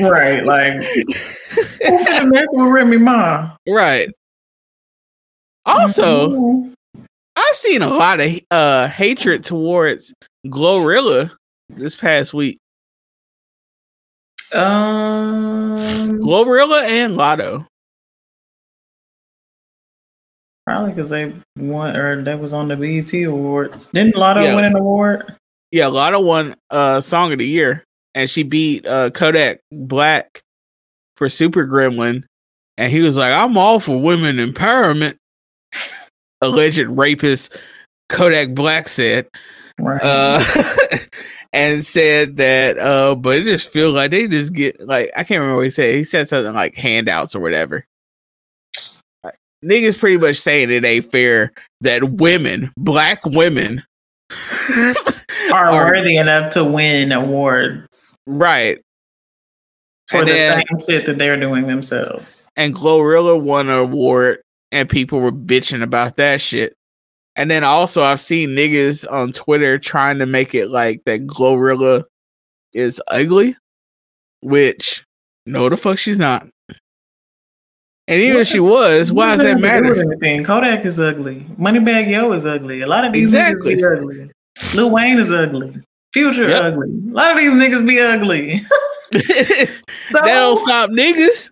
Right. 0.01 0.45
Like 0.45 0.75
who's 0.85 1.79
gonna 2.09 2.27
mess 2.27 2.47
with 2.53 2.69
Remy 2.69 2.99
Ma? 2.99 3.51
right. 3.67 4.11
Also, 5.65 6.31
Mhm. 6.33 6.75
I've 7.37 7.57
seen 7.57 7.83
a 7.83 7.89
lot 7.89 8.21
of 8.21 8.31
uh 8.51 8.89
hatred 8.89 9.45
towards 9.45 10.13
Glorilla 10.47 11.31
this 11.69 11.97
past 11.97 12.35
week. 12.35 12.59
um 14.55 16.21
Glorilla 16.21 16.85
and 16.89 17.17
Latto. 17.17 17.67
probably 20.67 20.91
because 20.93 21.09
they 21.11 21.35
won 21.57 21.97
or 21.97 22.23
that 22.23 22.39
was 22.39 22.53
on 22.53 22.69
the 22.69 22.77
BET 22.77 23.13
awards. 23.25 23.89
Didn't 23.89 24.15
Latto 24.15 24.45
Yeah. 24.45 24.55
win 24.55 24.65
an 24.65 24.77
award? 24.77 25.37
Yeah, 25.73 25.87
Latto 25.87 26.25
won 26.25 26.55
uh 26.71 27.01
song 27.01 27.33
of 27.33 27.39
the 27.39 27.47
year, 27.47 27.83
and 28.15 28.29
she 28.29 28.43
beat 28.43 28.87
uh 28.87 29.11
Kodak 29.11 29.61
Black 29.73 30.43
for 31.17 31.29
Super 31.29 31.67
Gremlin, 31.67 32.25
and 32.77 32.93
he 32.93 33.01
was 33.01 33.17
like, 33.17 33.33
"I'm 33.33 33.57
all 33.57 33.81
for 33.81 34.01
women 34.01 34.37
empowerment." 34.37 35.17
Alleged 36.43 36.87
rapist 36.89 37.57
Kodak 38.09 38.55
Black 38.55 38.89
said, 38.89 39.29
Right. 39.79 40.01
uh, 40.03 40.43
and 41.55 41.85
said 41.85 42.37
that, 42.37 42.79
uh, 42.79 43.15
but 43.15 43.39
it 43.39 43.45
just 43.45 43.73
feels 43.73 43.95
like 43.95 44.11
they 44.11 44.29
just 44.29 44.53
get 44.53 44.81
like 44.87 45.11
I 45.17 45.25
can't 45.25 45.41
remember 45.41 45.57
what 45.57 45.65
he 45.65 45.71
said. 45.71 45.95
He 45.95 46.05
said 46.05 46.29
something 46.29 46.55
like 46.55 46.77
handouts 46.77 47.35
or 47.35 47.41
whatever. 47.41 47.87
Like, 49.25 49.35
Niggas 49.65 49.99
pretty 49.99 50.19
much 50.19 50.37
saying 50.37 50.71
it 50.71 50.85
ain't 50.85 51.07
fair 51.07 51.53
that 51.81 52.03
women, 52.13 52.71
black 52.77 53.25
women, 53.25 53.83
are, 55.53 55.67
are- 55.67 55.87
worthy 55.93 56.17
enough 56.17 56.53
to 56.53 56.65
win 56.65 57.13
awards 57.13 58.15
right. 58.27 58.79
for 60.09 60.21
And 60.21 60.29
the 60.29 60.33
then- 60.33 60.63
same 60.71 60.87
shit 60.89 61.07
that 61.07 61.19
they're 61.19 61.39
doing 61.41 61.67
themselves. 61.67 62.49
and 62.57 62.75
Glorilla 62.75 63.41
won 63.41 63.69
an 63.69 63.79
award, 63.79 64.43
and 64.73 64.89
people 64.91 65.21
were 65.21 65.31
bitching 65.31 65.83
about 65.83 66.17
that 66.17 66.41
shit. 66.41 66.75
And 67.37 67.51
then 67.51 67.63
also, 67.65 68.03
I've 68.03 68.21
seen 68.21 68.51
niggas 68.51 69.11
on 69.11 69.33
Twitter 69.33 69.79
trying 69.79 70.19
to 70.19 70.27
make 70.27 70.55
it 70.55 70.69
like 70.69 71.03
that 71.07 71.27
Glorilla 71.27 72.05
is 72.75 73.01
ugly, 73.09 73.57
which 74.43 75.05
no, 75.47 75.69
the 75.69 75.77
fuck 75.77 75.99
she's 75.99 76.19
not. 76.19 76.47
And 78.09 78.21
even 78.21 78.41
if 78.41 78.49
she 78.49 78.61
was, 78.61 79.13
why 79.13 79.37
does 79.37 79.45
that 79.45 79.61
matter? 79.61 79.99
Anything. 80.01 80.45
Kodak 80.45 80.85
is 80.85 80.99
ugly. 80.99 81.47
Moneybagg 81.59 82.11
Yo 82.11 82.33
is 82.33 82.45
ugly. 82.45 82.83
A 82.83 82.87
lot 82.87 83.05
of 83.05 83.13
these 83.13 83.33
Exactly. 83.33 83.77
niggas 83.77 83.79
be 83.79 83.85
ugly. 83.85 84.31
Lil 84.75 84.91
Wayne 84.91 85.19
is 85.21 85.31
ugly. 85.31 85.81
Future 86.13 86.49
Yep. 86.49 86.63
ugly. 86.63 86.89
A 86.89 87.13
lot 87.15 87.31
of 87.31 87.37
these 87.39 87.53
niggas 87.53 87.87
be 87.87 88.01
ugly. 88.01 88.61
that 89.13 90.25
don't 90.25 90.57
stop 90.59 90.91
niggas. 90.91 91.51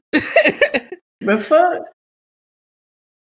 the 1.21 1.39
fuck? 1.39 1.83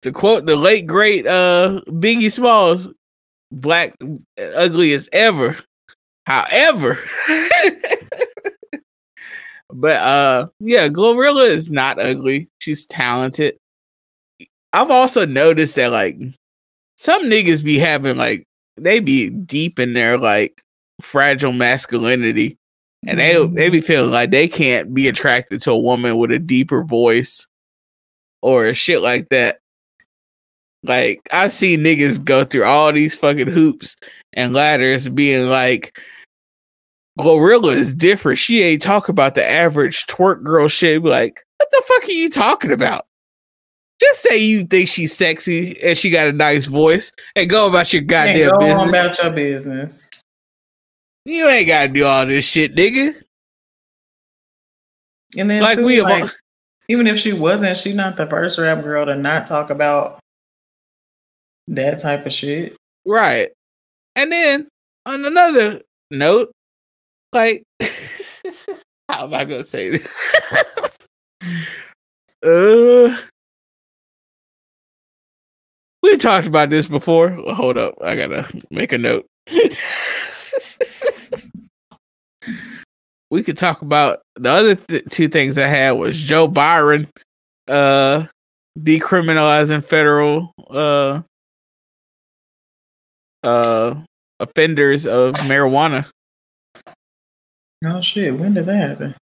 To 0.02 0.12
quote 0.12 0.46
the 0.46 0.56
late 0.56 0.86
great 0.86 1.26
uh 1.26 1.80
Biggie 1.88 2.30
Smalls, 2.30 2.88
black 3.50 3.94
ugly 4.54 4.92
as 4.92 5.08
ever. 5.12 5.56
However, 6.26 6.98
but 9.70 9.96
uh 9.96 10.48
yeah, 10.60 10.88
Glorilla 10.88 11.48
is 11.48 11.70
not 11.70 12.00
ugly. 12.00 12.48
She's 12.58 12.86
talented. 12.86 13.56
I've 14.72 14.90
also 14.90 15.26
noticed 15.26 15.76
that 15.76 15.92
like 15.92 16.16
some 16.96 17.24
niggas 17.24 17.64
be 17.64 17.78
having 17.78 18.16
like 18.16 18.46
they 18.76 19.00
be 19.00 19.30
deep 19.30 19.78
in 19.78 19.94
their 19.94 20.18
like 20.18 20.62
fragile 21.00 21.52
masculinity 21.52 22.58
and 23.06 23.18
they 23.18 23.44
they 23.46 23.68
be 23.68 23.80
feeling 23.80 24.12
like 24.12 24.30
they 24.30 24.46
can't 24.46 24.94
be 24.94 25.08
attracted 25.08 25.60
to 25.62 25.72
a 25.72 25.78
woman 25.78 26.16
with 26.16 26.30
a 26.30 26.38
deeper 26.38 26.84
voice 26.84 27.46
or 28.42 28.72
shit 28.74 29.02
like 29.02 29.28
that. 29.30 29.58
Like 30.84 31.20
I 31.32 31.48
see 31.48 31.76
niggas 31.76 32.22
go 32.24 32.44
through 32.44 32.64
all 32.64 32.92
these 32.92 33.14
fucking 33.16 33.48
hoops 33.48 33.96
and 34.32 34.52
ladders 34.52 35.08
being 35.08 35.48
like 35.48 35.98
Glorilla 37.18 37.72
is 37.74 37.92
different. 37.94 38.38
She 38.38 38.62
ain't 38.62 38.82
talk 38.82 39.08
about 39.08 39.34
the 39.34 39.48
average 39.48 40.06
twerk 40.06 40.42
girl 40.42 40.66
shit. 40.68 41.02
Be 41.02 41.08
like, 41.10 41.38
what 41.58 41.68
the 41.70 41.82
fuck 41.86 42.08
are 42.08 42.12
you 42.12 42.30
talking 42.30 42.72
about? 42.72 43.04
Just 44.00 44.22
say 44.22 44.38
you 44.38 44.64
think 44.64 44.88
she's 44.88 45.16
sexy 45.16 45.80
and 45.82 45.96
she 45.96 46.10
got 46.10 46.26
a 46.26 46.32
nice 46.32 46.66
voice 46.66 47.12
and 47.36 47.48
go 47.48 47.68
about 47.68 47.92
your 47.92 48.02
goddamn 48.02 48.50
go 48.50 48.58
business. 48.58 48.88
about 48.88 49.22
your 49.22 49.30
business. 49.30 50.10
you 51.24 51.46
ain't 51.48 51.68
gotta 51.68 51.88
do 51.88 52.04
all 52.04 52.26
this 52.26 52.44
shit, 52.44 52.74
nigga. 52.74 53.12
And 55.36 55.48
then 55.48 55.62
Like 55.62 55.78
too, 55.78 55.84
we 55.86 56.02
like, 56.02 56.22
all- 56.24 56.30
even 56.88 57.06
if 57.06 57.18
she 57.18 57.32
wasn't, 57.32 57.76
she 57.76 57.92
not 57.92 58.16
the 58.16 58.26
first 58.26 58.58
rap 58.58 58.82
girl 58.82 59.06
to 59.06 59.14
not 59.14 59.46
talk 59.46 59.70
about 59.70 60.18
that 61.68 61.98
type 62.00 62.26
of 62.26 62.32
shit. 62.32 62.76
Right. 63.06 63.50
And 64.16 64.30
then 64.30 64.68
on 65.06 65.24
another 65.24 65.80
note, 66.10 66.52
like 67.32 67.64
how 69.08 69.24
am 69.24 69.34
I 69.34 69.44
gonna 69.44 69.64
say 69.64 69.90
this? 69.90 70.08
uh 72.44 73.16
we 76.02 76.16
talked 76.16 76.46
about 76.46 76.70
this 76.70 76.86
before. 76.86 77.30
Hold 77.30 77.78
up, 77.78 77.94
I 78.02 78.16
gotta 78.16 78.48
make 78.70 78.92
a 78.92 78.98
note. 78.98 79.26
we 83.30 83.42
could 83.42 83.56
talk 83.56 83.82
about 83.82 84.20
the 84.36 84.50
other 84.50 84.74
th- 84.74 85.04
two 85.10 85.28
things 85.28 85.56
I 85.56 85.66
had 85.66 85.92
was 85.92 86.18
Joe 86.18 86.48
Biden 86.48 87.08
uh 87.68 88.26
decriminalizing 88.78 89.84
federal 89.84 90.52
uh 90.70 91.22
uh 93.44 93.94
offenders 94.40 95.06
of 95.06 95.34
marijuana 95.36 96.06
Oh 97.84 98.00
shit! 98.00 98.38
When 98.38 98.54
did 98.54 98.66
that 98.66 98.76
happen? 98.76 99.14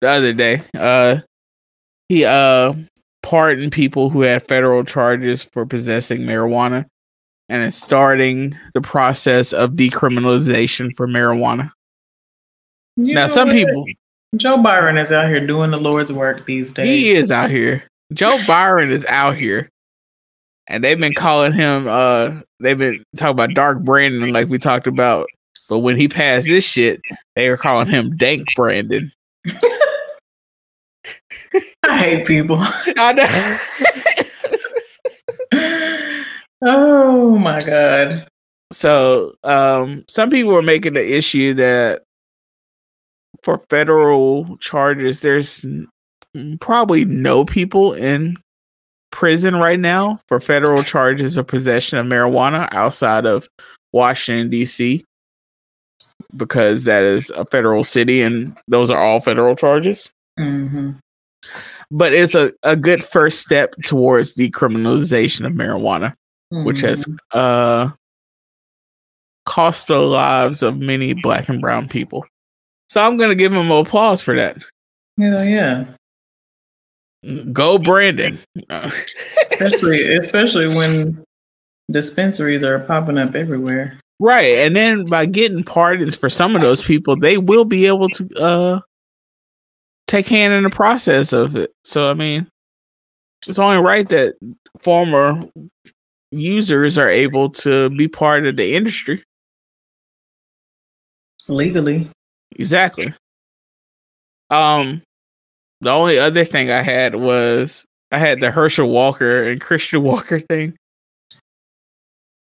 the 0.00 0.08
other 0.08 0.32
day. 0.32 0.62
Uh 0.78 1.20
he 2.08 2.24
uh 2.24 2.74
pardoned 3.22 3.72
people 3.72 4.10
who 4.10 4.22
had 4.22 4.42
federal 4.42 4.84
charges 4.84 5.42
for 5.42 5.66
possessing 5.66 6.20
marijuana 6.20 6.84
and 7.48 7.62
is 7.64 7.74
starting 7.74 8.54
the 8.74 8.80
process 8.80 9.52
of 9.52 9.72
decriminalization 9.72 10.94
for 10.96 11.08
marijuana. 11.08 11.70
You 12.96 13.14
now 13.14 13.26
some 13.26 13.48
what? 13.48 13.56
people 13.56 13.84
Joe 14.36 14.58
Biden 14.58 15.02
is 15.02 15.10
out 15.12 15.28
here 15.28 15.44
doing 15.44 15.70
the 15.70 15.78
Lord's 15.78 16.12
work 16.12 16.44
these 16.44 16.72
days. 16.72 16.88
he 16.88 17.10
is 17.10 17.30
out 17.30 17.50
here. 17.50 17.84
Joe 18.12 18.36
Biden 18.38 18.90
is 18.90 19.06
out 19.06 19.36
here. 19.36 19.68
And 20.68 20.82
they've 20.82 20.98
been 20.98 21.14
calling 21.14 21.52
him 21.52 21.86
uh 21.88 22.40
they've 22.60 22.78
been 22.78 23.02
talking 23.16 23.32
about 23.32 23.54
Dark 23.54 23.82
Brandon 23.82 24.32
like 24.32 24.48
we 24.48 24.58
talked 24.58 24.86
about. 24.86 25.28
But 25.68 25.78
when 25.80 25.96
he 25.96 26.08
passed 26.08 26.46
this 26.46 26.64
shit, 26.64 27.00
they 27.34 27.50
were 27.50 27.56
calling 27.56 27.88
him 27.88 28.16
Dank 28.16 28.46
Brandon. 28.54 29.10
I 31.82 31.98
hate 31.98 32.26
people. 32.26 32.58
I 32.98 33.12
know. 33.12 33.56
Oh 36.62 37.36
my 37.36 37.60
god. 37.60 38.28
So, 38.72 39.34
um, 39.44 40.04
some 40.08 40.30
people 40.30 40.52
were 40.52 40.62
making 40.62 40.94
the 40.94 41.16
issue 41.16 41.54
that 41.54 42.02
for 43.42 43.58
federal 43.68 44.56
charges, 44.58 45.20
there's 45.20 45.64
probably 46.60 47.04
no 47.04 47.44
people 47.44 47.92
in 47.92 48.36
prison 49.10 49.56
right 49.56 49.80
now 49.80 50.20
for 50.28 50.40
federal 50.40 50.82
charges 50.82 51.36
of 51.36 51.46
possession 51.46 51.98
of 51.98 52.06
marijuana 52.06 52.68
outside 52.72 53.24
of 53.26 53.48
Washington, 53.92 54.50
D.C., 54.50 55.04
because 56.36 56.84
that 56.84 57.02
is 57.02 57.30
a 57.30 57.44
federal 57.46 57.84
city 57.84 58.20
and 58.22 58.56
those 58.68 58.90
are 58.90 59.00
all 59.02 59.20
federal 59.20 59.54
charges. 59.56 60.10
hmm 60.38 60.92
But 61.90 62.12
it's 62.12 62.34
a, 62.34 62.52
a 62.64 62.76
good 62.76 63.02
first 63.04 63.40
step 63.40 63.74
towards 63.84 64.34
decriminalization 64.34 65.46
of 65.46 65.52
marijuana. 65.52 66.14
which 66.50 66.80
has 66.80 67.06
Mm-hmm. 67.06 67.16
uh 67.32 67.90
cost 69.44 69.88
the 69.88 69.98
lives 70.00 70.62
of 70.62 70.76
many 70.78 71.12
black 71.14 71.48
and 71.48 71.60
brown 71.60 71.88
people. 71.88 72.26
So 72.88 73.00
I'm 73.00 73.16
gonna 73.16 73.34
give 73.34 73.52
him 73.52 73.70
applause 73.70 74.22
for 74.22 74.34
that. 74.36 74.58
Hell 75.18 75.44
yeah. 75.44 75.84
Go 77.52 77.78
Brandon. 77.78 78.38
Especially 78.70 80.16
especially 80.16 80.68
when 80.68 81.24
dispensaries 81.90 82.62
are 82.62 82.80
popping 82.80 83.18
up 83.18 83.34
everywhere. 83.34 83.98
right. 84.20 84.58
And 84.58 84.74
then 84.76 85.04
by 85.04 85.26
getting 85.26 85.64
pardons 85.64 86.16
for 86.16 86.28
some 86.28 86.54
of 86.54 86.62
those 86.62 86.82
people, 86.82 87.16
they 87.16 87.38
will 87.38 87.64
be 87.64 87.86
able 87.86 88.08
to 88.10 88.28
uh 88.38 88.80
take 90.06 90.28
hand 90.28 90.52
in 90.52 90.62
the 90.62 90.70
process 90.70 91.32
of 91.32 91.56
it. 91.56 91.72
So 91.84 92.10
I 92.10 92.14
mean 92.14 92.48
it's 93.46 93.58
only 93.58 93.82
right 93.82 94.08
that 94.08 94.34
former 94.80 95.42
users 96.30 96.98
are 96.98 97.08
able 97.08 97.50
to 97.50 97.90
be 97.90 98.08
part 98.08 98.46
of 98.46 98.56
the 98.56 98.74
industry. 98.74 99.22
Legally. 101.48 102.08
Exactly. 102.52 103.14
Um, 104.50 105.02
the 105.80 105.90
only 105.90 106.18
other 106.18 106.44
thing 106.44 106.70
I 106.70 106.82
had 106.82 107.14
was 107.14 107.84
I 108.10 108.18
had 108.18 108.40
the 108.40 108.50
Herschel 108.50 108.88
Walker 108.88 109.42
and 109.44 109.60
Christian 109.60 110.02
Walker 110.04 110.40
thing, 110.40 110.74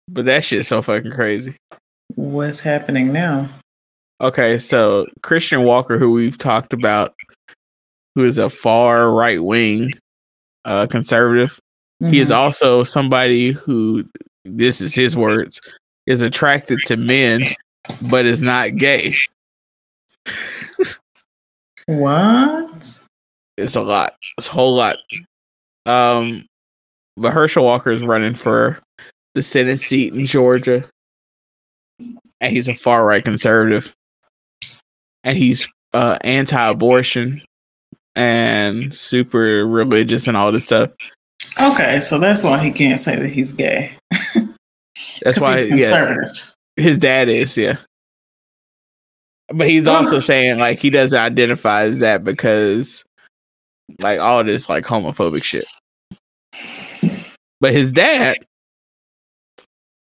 but 0.08 0.24
that 0.26 0.44
shit's 0.44 0.68
so 0.68 0.82
fucking 0.82 1.12
crazy. 1.12 1.56
What's 2.14 2.60
happening 2.60 3.12
now? 3.12 3.48
Okay, 4.20 4.58
so 4.58 5.06
Christian 5.22 5.64
Walker, 5.64 5.98
who 5.98 6.12
we've 6.12 6.38
talked 6.38 6.72
about, 6.72 7.14
who 8.14 8.24
is 8.24 8.38
a 8.38 8.50
far 8.50 9.10
right 9.10 9.42
wing 9.42 9.92
uh, 10.64 10.86
conservative, 10.88 11.58
he 12.00 12.20
is 12.20 12.30
Mhm. 12.30 12.36
also 12.36 12.84
somebody 12.84 13.52
who, 13.52 14.04
this 14.44 14.80
is 14.80 14.94
his 14.94 15.16
words, 15.16 15.60
is 16.06 16.20
attracted 16.20 16.78
to 16.86 16.96
men, 16.96 17.44
but 18.10 18.26
is 18.26 18.42
not 18.42 18.76
gay. 18.76 19.14
What? 21.86 23.06
It's 23.62 23.76
a 23.76 23.82
lot. 23.82 24.14
It's 24.38 24.48
a 24.48 24.52
whole 24.52 24.74
lot. 24.74 24.96
Um, 25.86 26.44
but 27.16 27.32
Herschel 27.32 27.64
Walker 27.64 27.90
is 27.90 28.02
running 28.02 28.34
for 28.34 28.78
the 29.34 29.42
Senate 29.42 29.78
seat 29.78 30.14
in 30.14 30.26
Georgia, 30.26 30.84
and 31.98 32.52
he's 32.52 32.68
a 32.68 32.74
far 32.74 33.04
right 33.04 33.24
conservative, 33.24 33.92
and 35.24 35.36
he's 35.36 35.68
uh, 35.94 36.18
anti-abortion 36.22 37.42
and 38.14 38.94
super 38.94 39.66
religious 39.66 40.26
and 40.26 40.36
all 40.36 40.52
this 40.52 40.64
stuff. 40.64 40.92
Okay, 41.60 42.00
so 42.00 42.18
that's 42.18 42.42
why 42.42 42.58
he 42.58 42.72
can't 42.72 43.00
say 43.00 43.16
that 43.16 43.28
he's 43.28 43.52
gay. 43.52 43.92
that's 45.22 45.40
why, 45.40 45.62
he's 45.62 45.74
yeah, 45.74 46.16
his 46.76 46.98
dad 46.98 47.28
is, 47.28 47.56
yeah. 47.56 47.76
But 49.48 49.68
he's 49.68 49.86
also 49.86 50.18
saying 50.18 50.58
like 50.58 50.78
he 50.78 50.88
doesn't 50.88 51.18
identify 51.18 51.82
as 51.82 51.98
that 51.98 52.24
because 52.24 53.04
like 54.00 54.20
all 54.20 54.42
this 54.44 54.68
like 54.68 54.84
homophobic 54.84 55.42
shit. 55.42 55.66
But 57.60 57.72
his 57.72 57.92
dad 57.92 58.38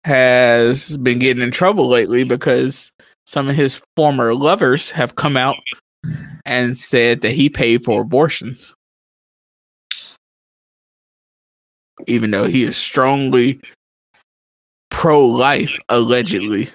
has 0.03 0.97
been 0.97 1.19
getting 1.19 1.43
in 1.43 1.51
trouble 1.51 1.89
lately 1.89 2.23
because 2.23 2.91
some 3.25 3.49
of 3.49 3.55
his 3.55 3.81
former 3.95 4.33
lovers 4.33 4.91
have 4.91 5.15
come 5.15 5.35
out 5.35 5.57
and 6.45 6.77
said 6.77 7.21
that 7.21 7.31
he 7.31 7.49
paid 7.49 7.83
for 7.83 8.01
abortions. 8.01 8.73
Even 12.07 12.31
though 12.31 12.45
he 12.45 12.63
is 12.63 12.77
strongly 12.77 13.59
pro 14.89 15.25
life, 15.25 15.77
allegedly. 15.89 16.69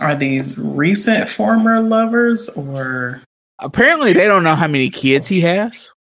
Are 0.00 0.14
these 0.14 0.56
recent 0.58 1.28
former 1.28 1.80
lovers 1.80 2.48
or 2.50 3.22
Apparently, 3.60 4.12
they 4.12 4.26
don't 4.26 4.42
know 4.42 4.54
how 4.54 4.66
many 4.66 4.88
kids 4.88 5.28
he 5.28 5.40
has, 5.42 5.92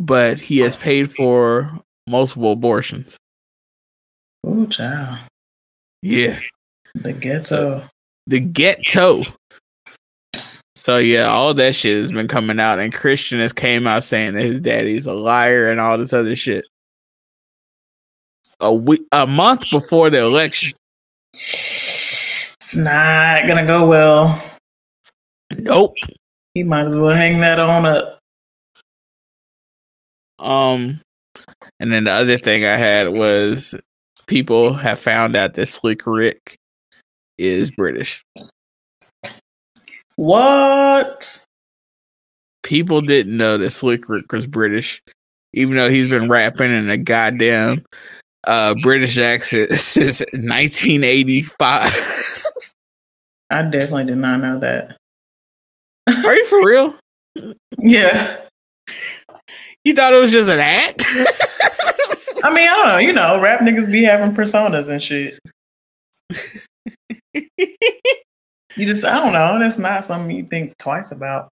but 0.00 0.38
he 0.40 0.58
has 0.58 0.76
paid 0.76 1.14
for 1.14 1.78
multiple 2.06 2.52
abortions. 2.52 3.16
oh 4.44 4.66
child? 4.66 5.18
Yeah, 6.02 6.38
The 6.94 7.12
ghetto. 7.12 7.82
the 8.26 8.40
ghetto. 8.40 9.22
So 10.76 10.98
yeah, 10.98 11.24
all 11.26 11.52
that 11.54 11.74
shit 11.74 11.96
has 12.00 12.12
been 12.12 12.28
coming 12.28 12.60
out, 12.60 12.78
and 12.78 12.92
Christian 12.92 13.40
has 13.40 13.52
came 13.52 13.86
out 13.86 14.04
saying 14.04 14.34
that 14.34 14.44
his 14.44 14.60
daddy's 14.60 15.06
a 15.06 15.14
liar 15.14 15.68
and 15.70 15.80
all 15.80 15.98
this 15.98 16.12
other 16.12 16.36
shit. 16.36 16.64
A 18.60 18.72
week, 18.72 19.00
a 19.12 19.26
month 19.26 19.64
before 19.70 20.10
the 20.10 20.18
election. 20.20 20.72
It's 21.32 22.76
not 22.76 23.46
gonna 23.46 23.66
go 23.66 23.86
well. 23.86 24.40
Nope. 25.56 25.94
He 26.54 26.62
might 26.62 26.86
as 26.86 26.94
well 26.96 27.14
hang 27.14 27.40
that 27.40 27.58
on 27.58 27.84
up. 27.86 28.18
Um, 30.38 31.00
and 31.80 31.92
then 31.92 32.04
the 32.04 32.12
other 32.12 32.38
thing 32.38 32.64
I 32.64 32.76
had 32.76 33.08
was 33.10 33.74
people 34.26 34.74
have 34.74 34.98
found 34.98 35.36
out 35.36 35.54
that 35.54 35.66
Slick 35.66 36.06
Rick 36.06 36.56
is 37.38 37.70
British. 37.70 38.24
What? 40.16 41.44
People 42.62 43.00
didn't 43.00 43.36
know 43.36 43.58
that 43.58 43.70
Slick 43.70 44.08
Rick 44.08 44.32
was 44.32 44.46
British, 44.46 45.02
even 45.52 45.76
though 45.76 45.90
he's 45.90 46.08
been 46.08 46.28
rapping 46.28 46.72
in 46.72 46.90
a 46.90 46.96
goddamn 46.96 47.84
uh 48.46 48.74
British 48.82 49.18
accent 49.18 49.70
since 49.72 50.20
1985. 50.32 51.92
I 53.50 53.62
definitely 53.62 54.04
did 54.06 54.18
not 54.18 54.38
know 54.38 54.58
that. 54.58 54.96
Are 56.08 56.34
you 56.34 56.44
for 56.46 56.66
real? 56.66 56.94
Yeah. 57.78 58.45
You 59.86 59.94
thought 59.94 60.12
it 60.12 60.20
was 60.20 60.32
just 60.32 60.50
an 60.50 60.58
act? 60.58 61.04
I 62.42 62.52
mean, 62.52 62.68
I 62.68 62.74
don't 62.74 62.88
know. 62.88 62.98
You 62.98 63.12
know, 63.12 63.40
rap 63.40 63.60
niggas 63.60 63.88
be 63.88 64.02
having 64.02 64.34
personas 64.34 64.88
and 64.88 65.00
shit. 65.00 65.38
You 68.78 68.84
just, 68.84 69.06
I 69.06 69.14
don't 69.14 69.32
know. 69.32 69.58
That's 69.58 69.78
not 69.78 70.04
something 70.04 70.36
you 70.36 70.44
think 70.44 70.76
twice 70.76 71.10
about. 71.10 71.48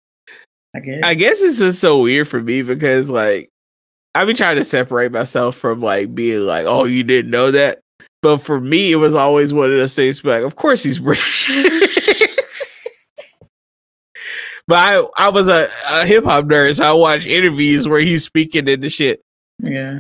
I 0.75 0.81
guess. 0.81 1.01
I 1.05 1.15
guess 1.15 1.43
it's 1.43 1.59
just 1.59 1.79
so 1.79 2.01
weird 2.01 2.29
for 2.29 2.41
me 2.41 2.63
because 2.63 3.11
like 3.11 3.51
I've 4.15 4.27
been 4.27 4.37
trying 4.37 4.57
to 4.57 4.65
separate 4.65 5.13
myself 5.13 5.57
from 5.57 5.83
like 5.83 6.15
being 6.15 6.47
like, 6.47 6.65
oh, 6.67 6.85
you 6.85 7.05
didn't 7.05 7.31
know 7.31 7.51
that. 7.51 7.81
But 8.23 8.39
for 8.39 8.59
me, 8.59 8.91
it 8.93 8.97
was 8.97 9.15
always 9.15 9.53
one 9.53 9.71
of 9.71 9.77
those 9.77 9.95
things 9.95 10.25
like, 10.25 10.45
of 10.45 10.57
course 10.57 10.83
he's 10.83 10.99
British. 10.99 11.51
but 14.71 14.79
I, 14.79 15.05
I 15.17 15.29
was 15.31 15.49
a, 15.49 15.67
a 15.91 16.07
hip 16.07 16.25
hop 16.25 16.45
nerd, 16.45 16.77
so 16.77 16.85
I 16.85 16.93
watched 16.93 17.27
interviews 17.27 17.89
where 17.89 17.99
he's 18.01 18.25
speaking 18.25 18.69
in 18.69 18.81
the 18.81 18.89
shit. 18.89 19.21
yeah. 19.59 19.99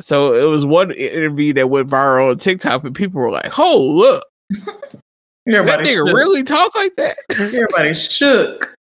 So 0.00 0.34
it 0.34 0.48
was 0.48 0.64
one 0.64 0.92
interview 0.92 1.52
that 1.54 1.68
went 1.68 1.88
viral 1.88 2.30
on 2.30 2.38
TikTok, 2.38 2.84
and 2.84 2.94
people 2.94 3.20
were 3.20 3.32
like, 3.32 3.58
"Oh, 3.58 3.84
look, 3.84 4.24
that 4.50 5.80
nigga 5.80 5.94
shook. 5.94 6.06
really 6.14 6.44
talk 6.44 6.76
like 6.76 6.94
that." 6.94 7.16
Everybody 7.32 7.94
shook. 7.94 8.74